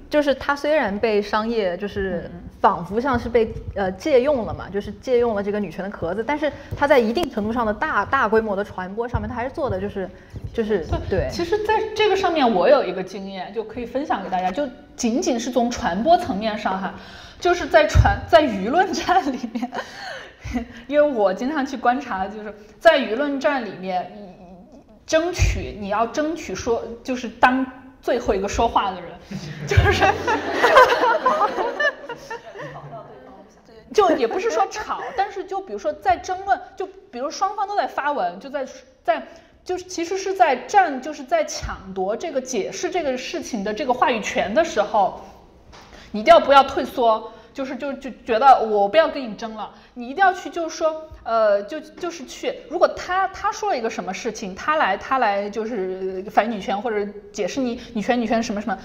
[0.09, 10.09] 就是它虽然被商业就是仿佛像是被呃借用了嘛，就是借用了这个女权的壳子，但是它在一定程度上的大大规模的传播上面，它还是做的就是
[10.53, 11.27] 就是对。
[11.31, 16.93] 其实，在这个上面我有一个经验，就可以分享给大家，就仅仅是从传播层面上哈，
[17.39, 19.71] 就是在传在舆论战里面。
[20.87, 24.09] 因为我经常去观察，就是在舆论战里面，
[25.05, 27.65] 争取你要争取说，就是当
[28.01, 29.11] 最后一个说话的人，
[29.67, 30.05] 就是，
[33.93, 38.65] 就也不是说吵，但是就比如说在争论，就比如双方都在发文，就在
[39.03, 39.27] 在
[39.63, 45.21] 就是其实是在占，就是在抢夺这个解释这个事情的这个话语权的时候，
[46.11, 47.31] 你一定要不要退缩。
[47.57, 52.53] 就是就就觉得我不要跟你争了，你一定要去，就是说，呃，就就是去。
[52.69, 58.77] 如果他他说了一个什么事情，他来他来就是反女权或者解释你女权女权什么什么，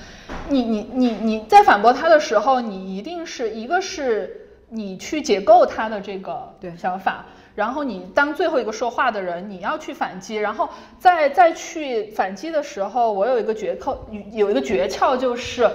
[0.48, 4.41] 你你你你在反驳他的时候，你一定是一个是
[4.72, 10.68] 你去解构他的这个想法，然后你当最后一个说话的人，你要去反击，然后
[10.98, 13.96] 再再去反击的时候，我有一个诀窍，
[14.32, 15.70] 有一个诀窍就是。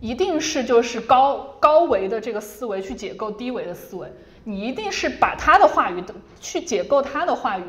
[0.00, 4.06] 一定是就是高高维的这个思维去解构低维的思维，
[4.42, 7.64] 你一定是把他的话语的去解构他的话语，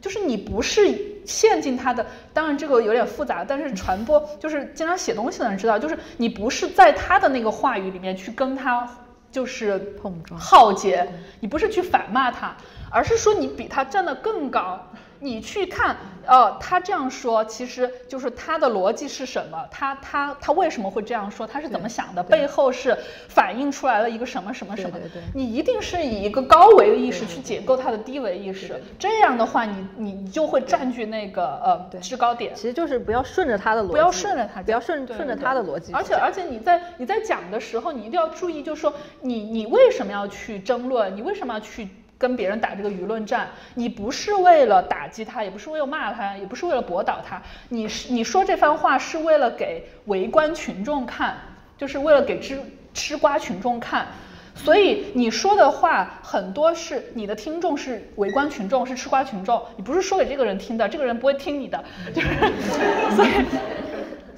[0.00, 8.88] 就是你不是陷进他的，当然这个有点复杂，但是传播就是经常写东西的人知道，就是你不是在他的那个话语里面去跟他
[9.36, 11.06] 就是碰撞浩劫，
[11.40, 12.56] 你不是去反骂他，
[12.90, 14.80] 而是说你比他站得更高。
[15.20, 15.96] 你去看，
[16.26, 19.66] 呃，他这样说，其实就是他的逻辑是什么？
[19.70, 21.46] 他他他为什么会这样说？
[21.46, 22.22] 他是怎么想的？
[22.22, 22.96] 背后是
[23.28, 24.90] 反映出来了一个什么什么什么？
[24.90, 25.22] 对对对。
[25.34, 32.54] 你一定是以一个高维的意识去解构他的低维意识，这样的话，你你你就会占据那个呃制高点。
[32.54, 35.92] 其实就是不要顺着他的逻辑，不要顺着他，不要顺顺着他的逻辑。
[35.92, 41.16] 而且而且你在你在讲的时候，你一定要注意，就是说你你为什么要去争论？
[41.16, 41.88] 你为什么要去？
[42.18, 51.36] 跟别人打这个舆论战，你不是为了打击他，也不是为了骂他，也不是为了驳倒他，你是你说这番话是为了给围观群众看，
[51.76, 52.58] 就是为了给吃
[52.94, 54.06] 吃瓜群众看，
[54.54, 62.28] 所以你说的话很多是你的听众是围观群众，是吃瓜群众，你不是说给这个人听的，这个人不会听你的，就是
[63.14, 63.28] 所以。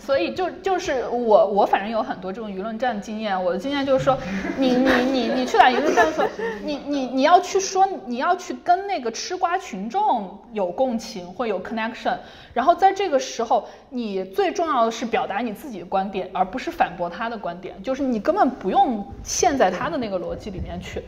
[0.08, 4.16] 所以就就是我我反正有很多这种舆论战经验，我的经验就是说，
[4.56, 6.26] 你你你你去打舆论战的时候，
[6.64, 12.16] 你你你要去说，你要去跟那个吃瓜群众有共情或有 connection，
[12.54, 21.02] 然后在这个时候，你最重要的是表达你自己的观点，而不是反驳他的观点，就是你根本不用陷在他的那个逻辑里面去。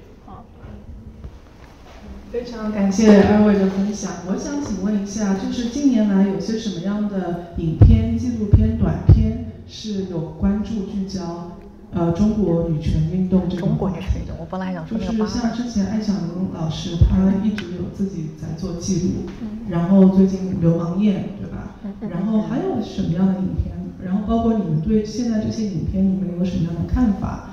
[2.30, 4.12] 非常感谢二位的分享。
[4.28, 11.58] 我想请问一下，就是近年来有些什么样的影片、纪录片、短片是有关注聚焦
[11.92, 13.96] 呃中国女权运动这个话题
[14.28, 14.34] 的？
[14.38, 19.30] 我本来想说就是像之前艾小玲老师，她一直有自己在做记录，
[19.68, 21.74] 然后最近《流氓宴》，对吧？
[22.08, 23.74] 然后还有什么样的影片？
[24.04, 27.49] 然后包括你们对现在这些影片，你们有什么样的看法？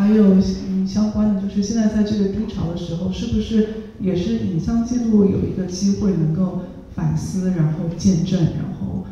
[0.00, 0.86] 呃，还有嗯。
[0.86, 3.68] 相关的就是现在在这个低潮的时候，是不是
[4.00, 6.62] 也是影像记录有一个机会能够
[6.96, 9.04] 反思，然后见证，然后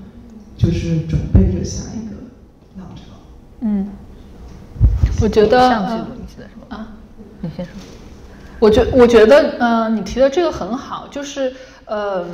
[0.56, 2.16] 就是准备着下一个
[2.78, 3.02] 浪潮？
[3.60, 3.86] 嗯，
[5.20, 5.70] 我觉得
[6.68, 6.88] 啊，
[7.42, 7.72] 你先说。
[8.58, 12.24] 我觉我觉得，嗯，你提的这个很好，就是呃，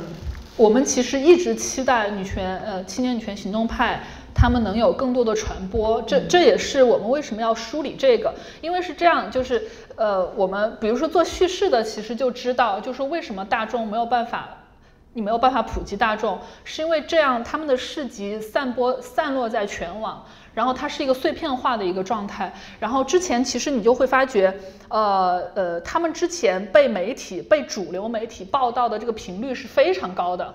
[0.57, 4.01] 我们其实一直期待女权，呃，青年女权行动派。
[4.35, 9.63] 他们能有更多的传播，这这也是我们为什么要梳理这个，因为是这样，就是
[9.95, 14.49] 呃，我们比如说做叙事的，其实就知道，就是为什么大众没有办法，
[15.13, 20.23] 你没有办法普及大众，是因为这样他们的市集散播散落在全网，
[20.53, 24.53] 然后它是一个碎片化的一个状态，然后之前其实你就会发觉，
[24.89, 30.53] 呃呃，他们之前被媒体被主流媒体报道的这个频率是非常高的。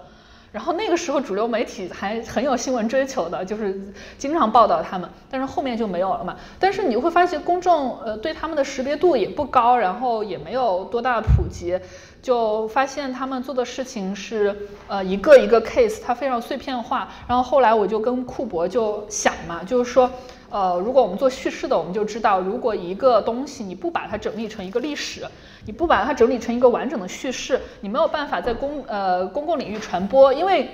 [0.52, 3.80] 然后那个时候主流媒体还很有新闻追求的，就是
[4.18, 6.36] 经常报道他们，但是后面就没有了嘛。
[6.58, 11.78] 但是你会发现公众呃对他们的识别度也不高，然后也没有多大普及，
[12.20, 17.08] 就发现他们做的事情是呃一个一个 case，它非常碎片化。
[17.28, 20.10] 然后后来我就跟库博就想嘛，就是说。
[20.50, 25.24] 呃，如果我们做叙事的，我们就知道，如果一个东西你不把它整理成一个历史，
[25.64, 30.68] 你不把它整理成一个完整的叙事，你没有办法在公呃公共领域传播，因为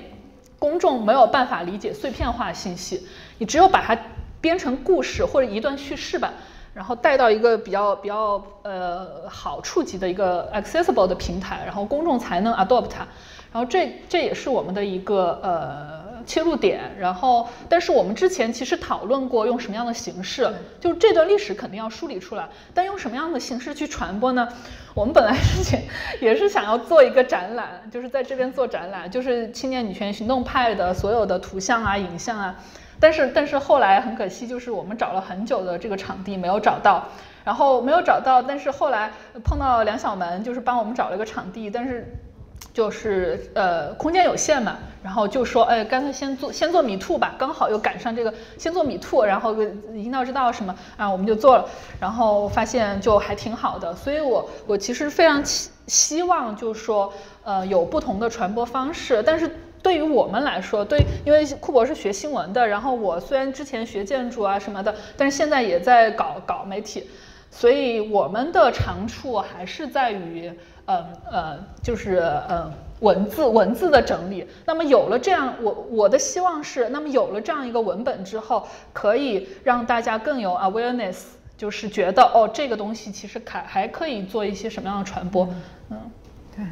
[0.59, 3.07] 公众没有办法理解碎片化信息。
[3.37, 3.95] 你只有把它
[4.41, 6.33] 编成故事或者一段叙事吧，
[6.73, 13.07] 然后带到一个比较比较呃好触及的一个 accessible 的平台，然后公众才能 adopt 它。
[13.53, 16.06] 然后这这也是我们的一个呃。
[16.27, 24.49] 切入点，然后，但是我们之前其实讨论过用什么样的形式，就这段历史肯定要梳理出来，但用什么样的形式去传播呢？
[24.93, 25.83] 我们本来之前
[26.21, 32.57] 也是想要做一个展览，就是在这边做展览，就是青年女权行动派的所有的图像啊、影像啊，
[32.99, 37.09] 但是但是后来很可惜，就是我们找了很久的这个场地没有找到，
[37.45, 39.13] 然后没有找到，但是后来
[39.45, 42.13] 碰到梁小门，就是帮我们找了一个场地，但是。
[42.77, 49.57] 就是呃空间有限嘛，然后就说哎干脆先做先做米兔吧，刚好又赶上这个先做米兔，然后
[49.95, 51.67] 引导知道什么啊我们就做了，
[51.99, 57.11] 然后发现就还挺好的，所以我我其实非常希希望就是说
[57.45, 59.51] 呃有不同的传播方式，但是
[59.83, 67.09] 对于我们来说，对因为库博是学新闻的，然后我虽然之前学建筑啊什么的，但是现在也在搞搞媒体，
[67.51, 70.53] 所以我们的长处还是在于。
[70.87, 72.17] 嗯呃，就是
[72.49, 74.47] 呃文字文字的整理。
[74.65, 81.17] 那么有了这样，我我的希望是，那么有了这样一个文本之后，可以让大家更有 awareness，
[81.57, 85.49] 就是觉得哦，这个东西其实还还可以做一些什么样的传播。
[85.91, 85.99] 嗯，
[86.55, 86.65] 对。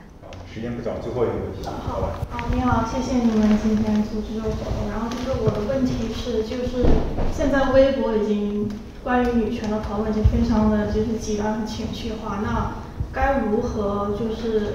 [0.52, 1.68] 时间不早，最后一个问题。
[1.86, 2.08] 好吧。
[2.30, 4.88] 好，你好，谢谢你们今天组织这个活动。
[4.88, 6.86] 然后就是我的问题是，就是
[7.32, 8.70] 现在微博已经
[9.02, 12.84] 关于女权的讨论已经非常的就是极端和情绪化，那。
[13.14, 14.74] 该如何就是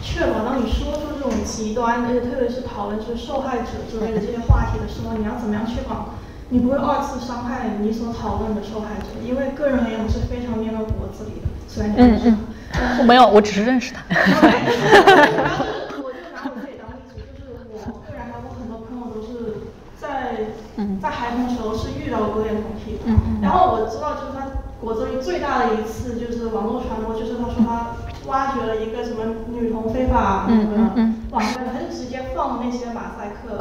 [0.00, 6.14] 确保当你说出这种极端，而且特别是讨论是受害者之类的这些话题的时候，你要怎么样确保
[6.48, 9.20] 你不会二次伤害你所讨论的受害者？
[9.22, 12.32] 因为个人而言，我是非常念到骨子里的，虽然你认识
[12.72, 14.02] 他，我没有，我只是认识他。
[14.10, 15.64] 然后
[16.02, 19.68] 我就拿我自己当例子，就是我个人还有很多朋友都是
[20.00, 20.56] 在
[21.00, 24.61] 在孩童时候是遇到过恋童癖的，然后我知道就是他。
[24.82, 27.94] 果子狸最大的一次就是网络传播，就是他说他
[28.26, 30.90] 挖掘了一个什么女童非法那个
[31.30, 33.54] 网站，他就直接放那些马赛克，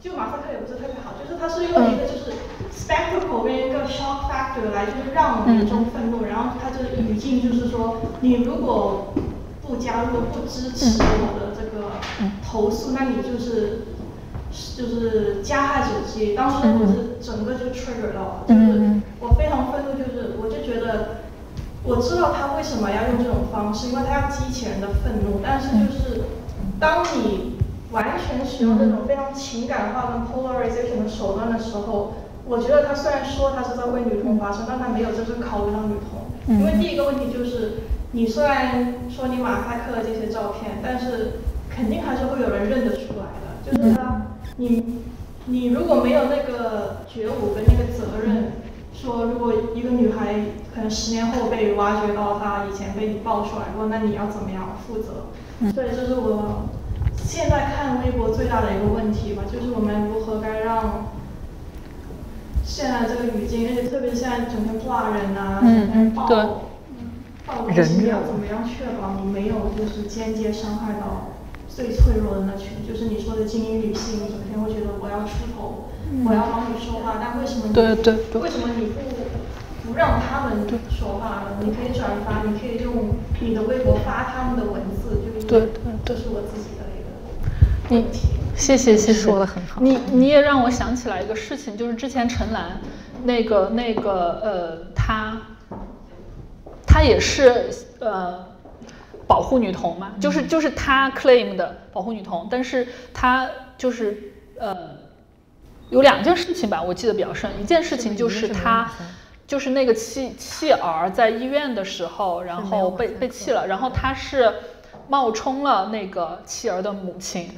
[0.00, 2.34] 就马赛克也不是特别好，就是他是用一个就是
[2.74, 9.14] spectacle 跟一个 shock factor 来就是让民众愤怒，然后他这个语境就是说你如果
[9.62, 11.92] 不加入不支持我的这个
[12.44, 13.82] 投诉，那你就是
[14.50, 16.34] 就是加害者之一。
[16.34, 20.36] 当时我是整个就 trigger 到了，就是我非常愤怒，就是。
[20.42, 21.20] 我就觉得，
[21.84, 25.40] 我知道他为什么要用这种方式，因为他要激起人的愤怒。
[25.42, 26.22] 但是就是，
[26.78, 27.58] 当你
[27.90, 32.14] 完全使用这种非常情感化跟 polarization 的手段的时候，
[32.46, 36.56] 我觉得他虽然说他是在为女童发声，但他没有真正考虑到女童。
[36.58, 43.60] 因为第一个问题就是，你虽然说你马赛克了这些照片，但是肯定还是会有人认得出来的。
[43.62, 44.29] 就是他，
[44.60, 44.84] 你
[45.46, 48.52] 你如果没有那个觉悟跟那个责任。
[48.92, 50.34] 说，如果一个女孩
[50.74, 55.72] 可能十年后被挖掘到她以前被你爆出来过，那你要怎么样负责？
[55.72, 56.68] 所以这是我
[57.16, 61.06] 现在看微博最大的一个问题吧，就是我们如何该让
[62.62, 66.26] 现在这个语境，而且特别现在整天挂人啊，整天爆
[67.46, 71.29] 爆东西，要怎么样确保你没有就是间接伤害到
[71.80, 75.88] 最脆弱的那群，就是你说的精英女性，整天会觉得我要出头。
[76.26, 81.56] 我要帮你说话，但为什么你对对对为什么你不不让他们说话呢？
[81.62, 85.70] 你可以转发，你可以用你的微博发他们的文字，就对对，
[86.04, 88.28] 这是我自己的一个问题。
[88.56, 89.80] 谢谢谢谢，说的很好。
[89.80, 92.80] 你你也让我想起来一个事情，就是之前陈岚
[93.22, 95.40] 那个那个呃，她
[96.84, 98.46] 她也是呃
[99.30, 104.04] 保护女童嘛，就是就是他 claim 的保护女童，但是他就是
[104.58, 104.76] 呃。
[105.90, 107.50] 有两件事情吧，我记得比较深。
[107.60, 108.88] 一件事情就是他，
[109.44, 114.54] 就是那个弃弃儿在医院的时候，然后被被弃了，然后他是
[115.08, 117.50] 冒充了那个弃儿的母亲，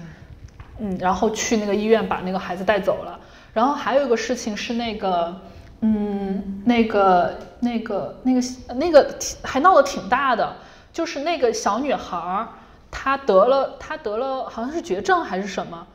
[0.79, 3.21] 嗯，然后去那个医院把那个孩子带走了。
[3.53, 5.37] 然后还有一个事情是那个，
[5.83, 8.41] 嗯，那个那个那个
[8.77, 10.57] 那个还闹得挺大的，
[10.93, 12.49] 就是那个小女孩儿。
[12.91, 15.87] 她得了她得了好像是绝症还是什么？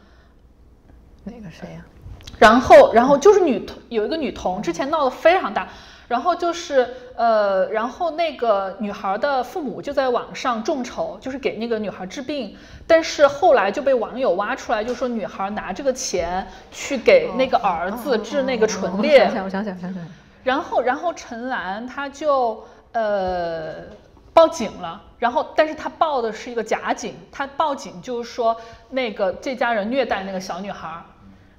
[1.26, 1.86] 哪个谁呀？
[2.40, 5.68] 然后然后就是女童有一个女童之前闹得非常大。
[6.08, 12.56] 然后就是呃，然后那个女孩的父母就在网上众筹，就是给那个女孩治病。
[12.88, 19.26] 但是后来就被网友挖出来，就说女孩拿这个钱去给那个儿子治那个唇裂。
[19.26, 20.04] 我想想，我想想，想想。
[20.46, 23.74] 然后，然后陈岚她就呃
[24.38, 25.02] 报警了。
[25.18, 28.56] 然后，但是他报的是一个假警，他报警就是说
[28.92, 31.04] 那个这家人虐待那个小女孩。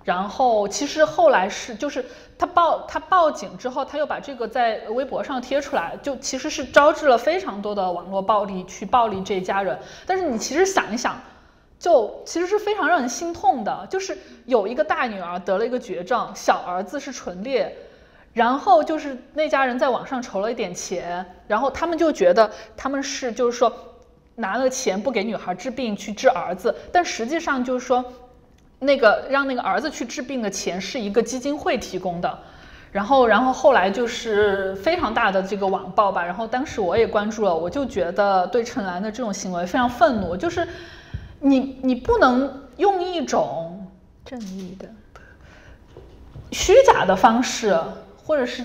[0.04, 2.04] 然后其实后来是，就是
[2.38, 9.76] 他报他报警之后，他又把这个在微博上贴出来，就其实是招致了非常多的网络暴力去暴力这家人。
[10.06, 11.20] 但是你其实想一想，
[11.80, 14.16] 就其实是非常让人心痛的，就是
[14.46, 17.76] 有一个大女儿得了一个绝症，小儿子是唇裂，
[18.32, 23.72] 然后就是那家人在网上筹了一点钱，然后他们就觉得他们是就是说
[24.36, 28.04] 拿了钱不给女孩治病去治儿子，但实际上就是说。
[28.80, 32.38] 那个让那个儿子去治病的钱是一个基金会提供的，
[32.92, 40.64] 然后，然后后来就是非常大的这个网暴吧，然后当时我也关注了，我就觉得对陈岚的这种行为非常愤怒，就是
[41.40, 43.84] 你你不能用一种
[44.24, 44.88] 正义的
[46.52, 47.76] 虚假的方式，
[48.28, 48.64] 或者是。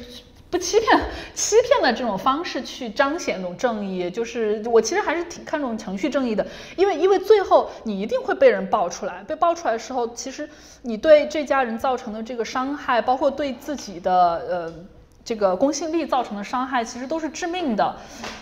[0.53, 1.01] 不欺骗、
[1.33, 10.48] 欺骗的这种方式去彰显那种正义，就是我其实还是挺看重程序正义的，因为因为最后你一定会被人爆出来，被爆出来的时候，其实
[10.83, 14.14] 你对这家人造成的这个伤害，包括对自己的
[14.48, 14.74] 呃
[15.25, 17.95] 这个公信力造成的伤害，其实都是致命的。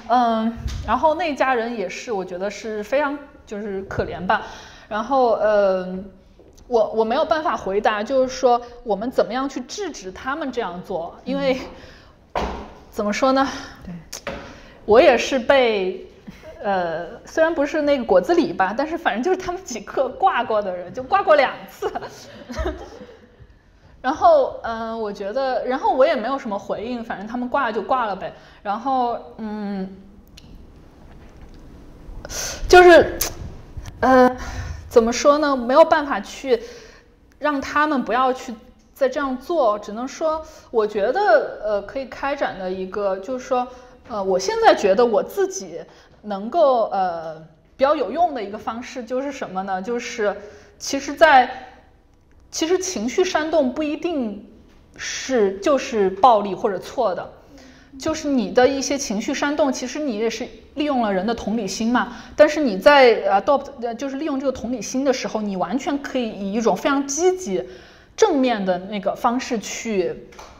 [0.09, 0.53] 嗯，
[0.85, 4.47] 然后那家人也是，我觉得是非常就是可怜吧。
[4.89, 5.97] 然后呃。
[6.71, 11.59] 我我没有办法回答，就是说我们怎么样去制止他们这样做，因为。
[12.89, 13.47] 怎么说呢？
[13.85, 14.33] 对，
[14.85, 16.05] 我也是被，
[16.61, 21.89] 呃，虽然不是那个果子狸吧，但是反正就是他们几个挂过的人，就挂过两次。
[24.01, 28.33] 然后，嗯，我觉得，然后我也没有什么回应，反正他们挂就挂了呗。
[28.61, 29.89] 然后，嗯，
[32.67, 33.17] 就是，
[34.01, 34.35] 呃，
[34.91, 35.55] 怎么说呢？
[35.55, 36.61] 没有办法去
[37.39, 38.53] 让他们不要去。
[38.93, 43.67] 再这样做，只能说，我觉得，呃，可以开展的一个，就是说，
[44.07, 45.81] 呃，我现在觉得我自己
[46.21, 47.39] 能够，呃，
[47.75, 49.81] 比较有用的一个方式就是什么呢？
[49.81, 50.35] 就是，
[50.77, 51.49] 其实，在，
[52.51, 54.47] 其实情绪煽动不一定
[54.95, 57.27] 是就是暴力或者错的，
[57.99, 62.17] 就是你的一些情绪煽动，其实你也是利用了人的同理心嘛。
[62.35, 67.63] 但是你在呃 adopt，就是利用这个同理心的时候，你完全可以以一种非常积极。
[68.13, 70.13] 正面的那个方式去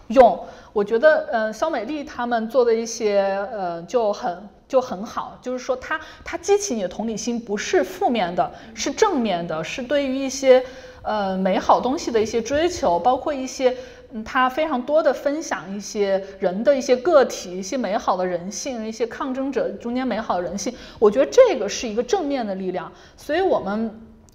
[0.08, 0.40] 用，
[0.74, 3.20] 我觉得，呃，肖美丽他们做的一些，
[3.52, 10.64] 呃，就很就很好，就是说，他他激起你的同理心，不是负面的，是正面的，是对于一些，
[11.04, 13.76] 呃，美好东西的一些追求，包括一些，
[14.14, 23.92] 嗯，他非常多的分享一些人的一些个体，一些美好的人性，一些抗争者中间美好的人性，我觉得这个是一个正面的力量，所以我们。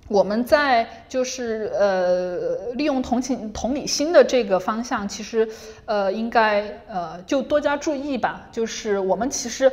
[0.08, 5.48] 我们在就是呃利用同情同理心的这个方向，其实
[5.84, 8.46] 呃应该呃就多加注意吧。
[8.52, 9.68] 就是我们其实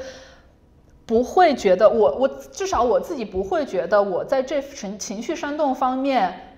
[1.06, 6.53] 不会觉得我我至少我自己不会觉得我在这情情绪煽动方面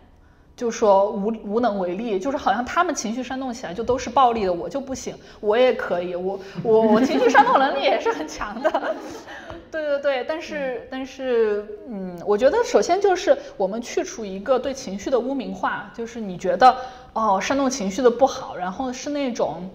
[0.56, 8.96] 就说无无能为力，就是好像他们情绪煽动起来就都是暴力的，我就不行，我也可以，我我我情绪煽动能力也是很强的。
[9.72, 16.78] 对对对，但是但是，嗯，我觉得首先就是我们去除一个对情绪的污名化，就是你觉得
[17.12, 19.70] 哦煽动情绪的不好，然后是那种。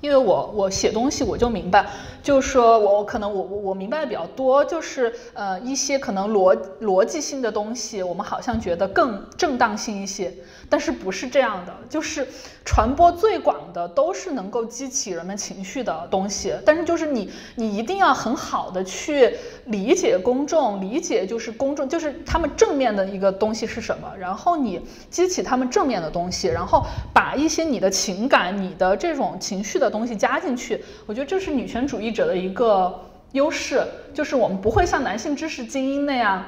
[0.00, 1.86] 因为我我写东西我就明白，
[2.22, 10.32] 就是说我可能我我我明白的比较多，就是呃一些可能逻逻辑性的东西，我们好像觉得更正当性一些，
[10.70, 12.26] 但是不是这样的，就是
[12.64, 24.80] 传播最广的都是能够激起人们情绪的东西，但是就是你你一定要很好的去理解公众，理解就是公众就是他们正面的一个东西是什么，然后你
[25.10, 29.86] 激起他们正面的东西，然后把一些你的情感、你的这种情绪的。
[29.96, 36.44] 东西加进去，我觉得这是女权主义者的一个优势，就是我们不会像男性知识精英那样，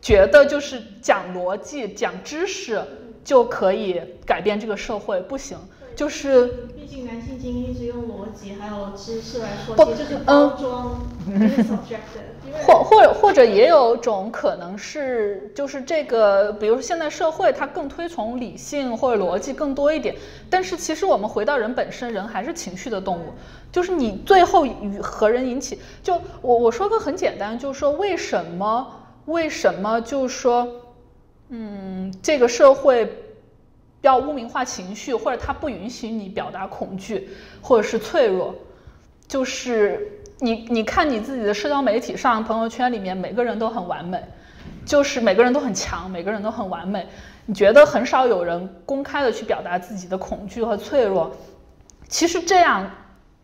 [0.00, 2.80] 觉得就是讲逻辑、讲知识
[3.26, 5.58] 就可以改变这个社会，不行。
[5.96, 6.46] 就是，
[6.76, 11.00] 毕竟男性精英一直用逻辑还有知识来说，其实就是包装，
[12.66, 20.14] 或或或者也有种可能是，就是这个，比如现在社会它更推崇理性或者逻辑更多一点，
[20.50, 23.32] 但是其实我们回到人本身，人还是情绪的动物，
[23.72, 28.86] 就是你最后与和人引起，就我我说个很简单，就是说为什么
[29.24, 30.68] 为什么就是说，
[31.48, 33.08] 嗯，这个社会
[34.00, 37.28] 要污名化情绪，或者它不允许你表达恐惧
[37.60, 38.54] 或者是脆弱，
[39.28, 44.22] 就是你你看你自己的社交媒体上、朋友圈里面，每个人都很完美，
[44.84, 47.06] 就是每个人都很强，每个人都很完美，
[47.46, 51.32] 你觉得很少有人公开的去表达自己的恐惧和脆弱，
[52.08, 52.90] 其实这样。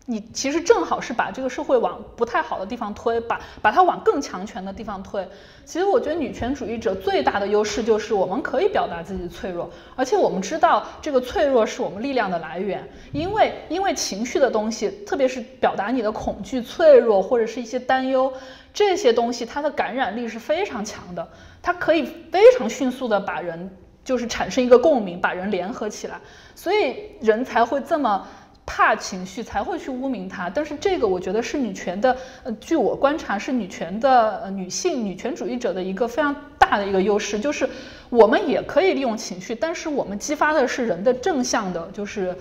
[0.05, 5.27] 你其实正好是把这个社会往不太好的地方推，把把它往更强权的地方推。
[5.65, 12.87] 其实我觉得女权主义者最大的优势就是我们可以表达自己的脆弱，而且我们知道这个脆弱是我们力量的来源。
[13.13, 18.33] 因为因为情绪的东西，特别是表达你的恐惧、脆弱或者是一些担忧
[18.75, 21.29] 这些东西，它的感染力是非常强的，
[21.63, 23.71] 它可以非常迅速的把人
[24.05, 26.19] 就是产生一个共鸣，把人联合起来，
[26.57, 28.27] 所以人才会这么。
[28.65, 37.69] 怕情绪才会去污名他，但是这个我觉得是女权的，呃，据我观察是女权的呃女性女权主义者的一个非常大的一个优势，就是
[38.09, 42.35] 我们也可以利用情绪，但是我们激发的是人的正向的，就是，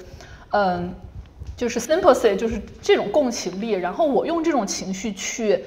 [0.52, 0.94] 嗯，
[1.58, 5.60] 就是 sympathy，就是这种共情力，然后我用这种情绪去，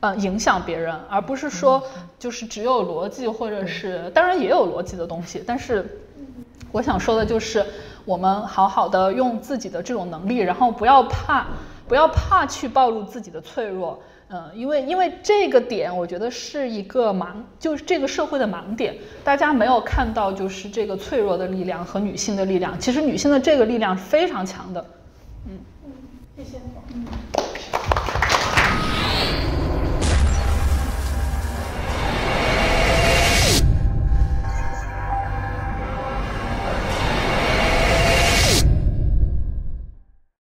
[0.00, 1.82] 呃，影响别人，而不是说
[2.18, 6.00] 就是只有逻辑或者是，当然也有逻辑的东西，但是
[6.72, 7.64] 我想说的就是。
[8.08, 11.46] 我们好好的用自己的这种能力，然后不要怕，
[11.86, 17.26] 不要怕去暴露自己的脆弱，嗯，因为因为这个点，我觉得是一个盲，
[17.58, 24.82] 就是这个社会的盲点，大家没有看到就是这个脆弱的力量和女性的力量，其实女性的这个力量是非常强的，
[25.46, 25.92] 嗯，嗯
[26.34, 26.56] 谢谢。